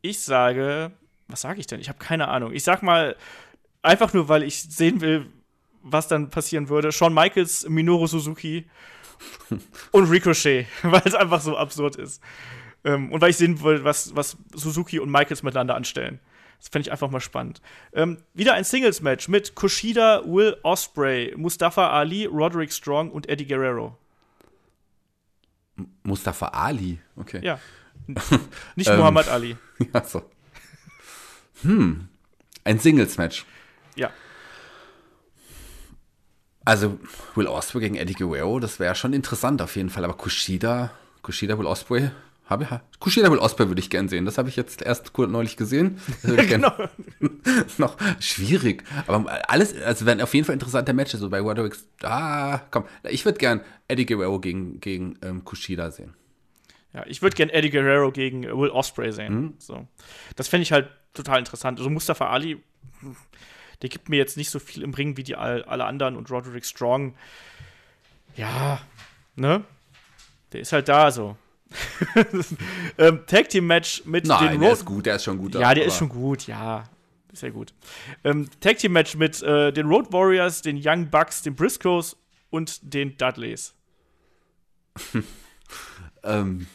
[0.00, 0.92] ich sage,
[1.28, 1.80] was sage ich denn?
[1.80, 2.52] Ich habe keine Ahnung.
[2.52, 3.16] Ich sag mal,
[3.82, 5.26] einfach nur, weil ich sehen will,
[5.82, 6.92] was dann passieren würde.
[6.92, 8.68] Shawn Michaels, Minoru Suzuki
[9.92, 12.20] und Ricochet, weil es einfach so absurd ist.
[12.84, 16.20] Ähm, und weil ich sehen will, was, was Suzuki und Michaels miteinander anstellen.
[16.58, 17.60] Das fände ich einfach mal spannend.
[17.92, 23.96] Ähm, wieder ein Singles-Match mit Kushida, Will Osprey, Mustafa Ali, Roderick Strong und Eddie Guerrero.
[26.04, 27.40] Mustafa Ali, okay.
[27.42, 27.58] Ja.
[28.76, 29.56] Nicht Muhammad Ali.
[29.92, 30.22] Ja, so.
[31.62, 32.08] Hm.
[32.62, 33.44] Ein Singles-Match.
[33.96, 34.12] Ja.
[36.64, 37.00] Also,
[37.34, 40.04] Will Osprey gegen Eddie Guerrero, das wäre schon interessant auf jeden Fall.
[40.04, 40.92] Aber Kushida,
[41.22, 42.10] Kushida, Will Osprey,
[42.46, 44.24] habe Kushida Will Osprey würde ich gern sehen.
[44.24, 46.00] Das habe ich jetzt erst neulich gesehen.
[46.22, 46.72] genau.
[47.78, 48.84] noch schwierig.
[49.06, 51.20] Aber alles, also werden auf jeden Fall interessante Matches.
[51.20, 52.84] So bei Roderick, ah, komm.
[53.08, 56.14] Ich würde gern Eddie Guerrero gegen, gegen ähm, Kushida sehen.
[56.92, 59.34] Ja, ich würde gern Eddie Guerrero gegen Will Osprey sehen.
[59.34, 59.54] Mhm.
[59.58, 59.86] So.
[60.36, 61.78] Das fände ich halt total interessant.
[61.78, 62.62] Also Mustafa Ali,
[63.80, 66.66] der gibt mir jetzt nicht so viel im Ring wie die alle anderen und Roderick
[66.66, 67.14] Strong.
[68.36, 68.80] Ja,
[69.36, 69.64] ne?
[70.52, 71.36] Der ist halt da so.
[72.98, 75.54] ähm, Tag Team Match mit Nein, den Road der ist gut, der ist schon gut.
[75.54, 76.84] Ja, der ist schon gut, ja.
[77.34, 77.72] Ja gut.
[78.24, 82.16] Ähm, Tag Team Match mit äh, den Road Warriors, den Young Bucks, den Briscoes
[82.50, 83.74] und den Dudleys.
[86.22, 86.66] ähm,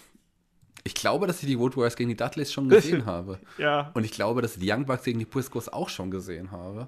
[0.84, 3.40] ich glaube, dass ich die Road Warriors gegen die Dudleys schon gesehen habe.
[3.58, 3.92] Ja.
[3.94, 6.88] Und ich glaube, dass ich die Young Bucks gegen die Briscoes auch schon gesehen habe.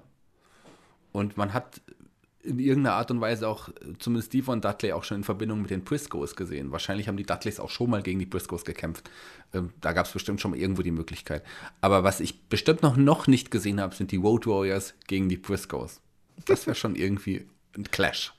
[1.12, 1.80] Und man hat
[2.42, 3.68] in irgendeiner Art und Weise auch
[3.98, 6.72] zumindest Steve von Dudley auch schon in Verbindung mit den Briscoes gesehen.
[6.72, 9.10] Wahrscheinlich haben die Dudleys auch schon mal gegen die Briscoes gekämpft.
[9.52, 11.42] Ähm, da gab es bestimmt schon mal irgendwo die Möglichkeit.
[11.80, 15.36] Aber was ich bestimmt noch, noch nicht gesehen habe, sind die Road Warriors gegen die
[15.36, 16.00] Briscoes.
[16.46, 17.46] Das wäre schon irgendwie
[17.76, 18.32] ein Clash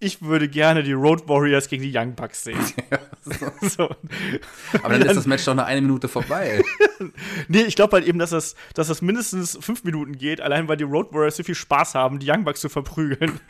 [0.00, 2.58] ich würde gerne die Road Warriors gegen die Young Bucks sehen.
[2.90, 2.98] Ja,
[3.60, 3.68] so.
[3.68, 3.90] so.
[4.82, 6.62] Aber dann ist das Match doch nach einer Minute vorbei.
[7.48, 10.76] nee, ich glaube halt eben, dass das, dass das mindestens fünf Minuten geht, allein weil
[10.76, 13.40] die Road Warriors so viel Spaß haben, die Young Bucks zu verprügeln.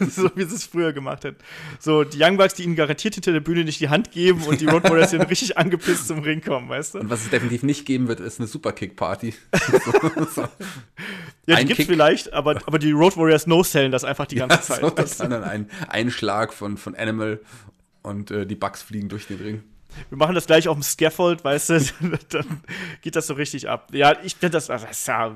[0.00, 1.36] so wie sie es früher gemacht hätten.
[1.78, 4.62] So, die Young Bucks, die ihnen garantiert hinter der Bühne nicht die Hand geben und
[4.62, 7.00] die Road Warriors, die richtig angepisst zum Ring kommen, weißt du?
[7.00, 9.34] Und was es definitiv nicht geben wird, ist eine Superkick-Party.
[9.84, 10.48] so, so.
[11.48, 11.86] Ja, die gibt's Kick.
[11.86, 14.80] vielleicht, aber, aber die Road Warriors no-sellen das einfach die ganze ja, Zeit.
[14.80, 17.40] So, das dann ein, ein Schlag von, von Animal
[18.02, 19.62] und äh, die Bugs fliegen durch den Ring.
[20.10, 21.80] Wir machen das gleich auf dem Scaffold, weißt du,
[22.28, 22.62] dann
[23.00, 23.88] geht das so richtig ab.
[23.92, 25.34] Ja, ich finde das, das ist ja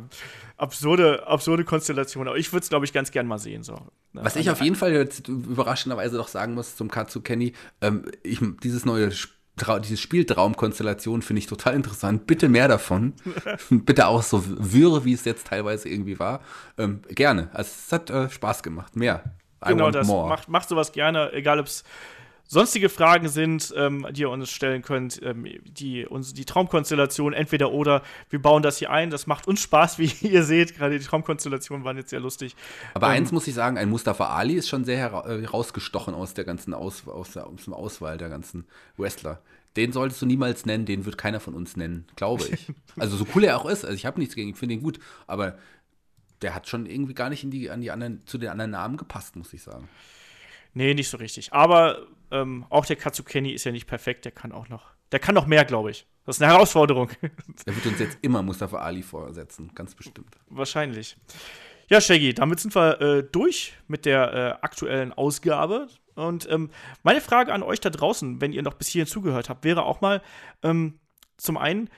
[0.59, 3.63] absurde, absurde Konstellation, aber ich würde es, glaube ich, ganz gern mal sehen.
[3.63, 3.79] So.
[4.13, 8.41] Was ich auf jeden Fall jetzt überraschenderweise doch sagen muss zum Katsu Kenny, ähm, ich,
[8.63, 12.27] dieses neue Spiel Trau diese Spieltraumkonstellation finde ich total interessant.
[12.27, 13.13] Bitte mehr davon.
[13.71, 16.41] Bitte auch so wirre, wie es jetzt teilweise irgendwie war.
[16.79, 17.51] Ähm, gerne.
[17.53, 18.97] Also es hat äh, Spaß gemacht.
[18.97, 19.25] Mehr.
[19.65, 20.29] I genau, das more.
[20.29, 21.85] macht, macht sowas gerne, egal ob es
[22.53, 27.73] sonstige Fragen sind, ähm, die ihr uns stellen könnt, ähm, die uns die Traumkonstellation entweder
[27.73, 29.09] oder wir bauen das hier ein.
[29.09, 30.77] Das macht uns Spaß, wie ihr seht.
[30.77, 32.55] Gerade die Traumkonstellationen waren jetzt sehr lustig.
[32.93, 36.45] Aber ähm, eins muss ich sagen, ein Mustafa Ali ist schon sehr herausgestochen aus der
[36.45, 38.67] ganzen aus, aus, aus dem Auswahl der ganzen
[38.99, 39.41] Wrestler.
[39.77, 42.67] Den solltest du niemals nennen, den wird keiner von uns nennen, glaube ich.
[42.99, 44.99] Also so cool er auch ist, also ich habe nichts gegen ihn, finde ihn gut,
[45.27, 45.57] aber
[46.43, 48.99] der hat schon irgendwie gar nicht in die, an die anderen, zu den anderen Namen
[48.99, 49.89] gepasst, muss ich sagen.
[50.75, 51.55] Nee, nicht so richtig.
[51.55, 54.91] Aber ähm, auch der Katsukeni ist ja nicht perfekt, der kann auch noch.
[55.13, 56.07] Der kann noch mehr, glaube ich.
[56.25, 57.11] Das ist eine Herausforderung.
[57.67, 60.37] Er wird uns jetzt immer Mustafa Ali vorsetzen, ganz bestimmt.
[60.49, 61.17] Wahrscheinlich.
[61.89, 65.89] Ja, Shaggy, damit sind wir äh, durch mit der äh, aktuellen Ausgabe.
[66.15, 66.71] Und ähm,
[67.03, 70.01] meine Frage an euch da draußen, wenn ihr noch bis hierhin zugehört habt, wäre auch
[70.01, 70.23] mal
[70.63, 70.99] ähm,
[71.37, 71.91] zum einen,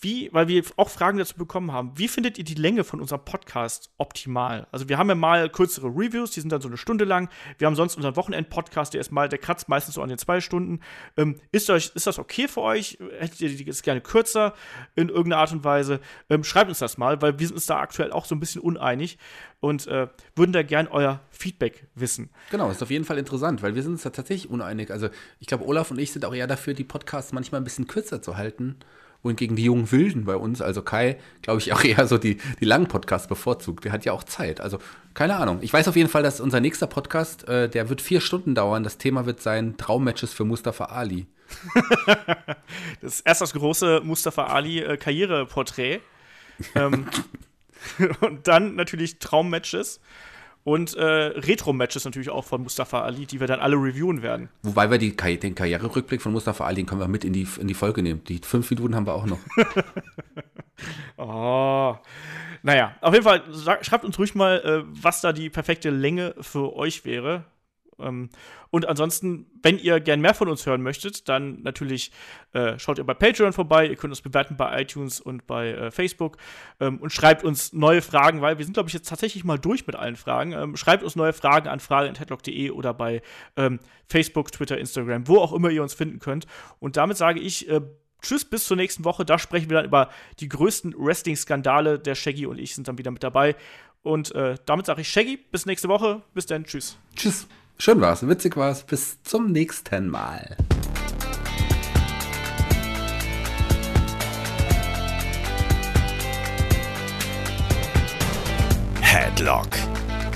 [0.00, 3.24] wie, weil wir auch Fragen dazu bekommen haben, wie findet ihr die Länge von unserem
[3.24, 4.68] Podcast optimal?
[4.70, 7.28] Also wir haben ja mal kürzere Reviews, die sind dann so eine Stunde lang.
[7.58, 10.40] Wir haben sonst unseren Wochenend-Podcast, der ist mal, der kratzt meistens so an den zwei
[10.40, 10.80] Stunden.
[11.16, 12.98] Ähm, ist, euch, ist das okay für euch?
[13.18, 14.54] Hättet ihr das gerne kürzer
[14.94, 16.00] in irgendeiner Art und Weise?
[16.30, 18.62] Ähm, schreibt uns das mal, weil wir sind uns da aktuell auch so ein bisschen
[18.62, 19.18] uneinig
[19.58, 20.06] und äh,
[20.36, 22.30] würden da gern euer Feedback wissen.
[22.52, 24.92] Genau, ist auf jeden Fall interessant, weil wir sind uns da tatsächlich uneinig.
[24.92, 25.08] Also
[25.40, 28.22] ich glaube, Olaf und ich sind auch eher dafür, die Podcasts manchmal ein bisschen kürzer
[28.22, 28.76] zu halten
[29.22, 32.64] wohingegen die jungen Wilden bei uns, also Kai, glaube ich, auch eher so die, die
[32.64, 33.84] langen Podcasts bevorzugt.
[33.84, 34.60] Der hat ja auch Zeit.
[34.60, 34.78] Also,
[35.14, 35.58] keine Ahnung.
[35.62, 38.82] Ich weiß auf jeden Fall, dass unser nächster Podcast, äh, der wird vier Stunden dauern.
[38.84, 41.26] Das Thema wird sein Traummatches für Mustafa Ali.
[43.00, 46.00] das ist erst das große Mustafa Ali äh, Karriereporträt.
[46.74, 47.06] ähm,
[48.20, 50.00] und dann natürlich Traummatches.
[50.64, 54.48] Und äh, Retro-Matches natürlich auch von Mustafa Ali, die wir dann alle reviewen werden.
[54.62, 57.66] Wobei wir die, den Karriererückblick von Mustafa Ali, den können wir mit in die, in
[57.66, 58.22] die Folge nehmen.
[58.24, 59.38] Die fünf Minuten haben wir auch noch.
[61.16, 61.96] oh.
[62.62, 63.42] Naja, auf jeden Fall,
[63.82, 67.44] schreibt uns ruhig mal, äh, was da die perfekte Länge für euch wäre.
[67.98, 68.30] Ähm,
[68.70, 72.12] und ansonsten, wenn ihr gern mehr von uns hören möchtet, dann natürlich
[72.52, 73.86] äh, schaut ihr bei Patreon vorbei.
[73.86, 76.36] Ihr könnt uns bewerten bei iTunes und bei äh, Facebook
[76.80, 79.86] ähm, und schreibt uns neue Fragen, weil wir sind, glaube ich, jetzt tatsächlich mal durch
[79.86, 80.52] mit allen Fragen.
[80.52, 83.22] Ähm, schreibt uns neue Fragen an frage.headlock.de oder bei
[83.56, 86.46] ähm, Facebook, Twitter, Instagram, wo auch immer ihr uns finden könnt.
[86.78, 87.80] Und damit sage ich, äh,
[88.22, 89.24] Tschüss, bis zur nächsten Woche.
[89.24, 90.08] Da sprechen wir dann über
[90.38, 91.98] die größten Wrestling-Skandale.
[91.98, 93.56] Der Shaggy und ich sind dann wieder mit dabei.
[94.02, 96.22] Und äh, damit sage ich Shaggy, bis nächste Woche.
[96.32, 96.96] Bis dann, tschüss.
[97.14, 97.46] Tschüss.
[97.84, 98.84] Schön war's, witzig war's.
[98.84, 100.56] Bis zum nächsten Mal.
[109.00, 109.66] Headlock,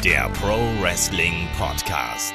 [0.02, 2.34] der Pro Wrestling Podcast.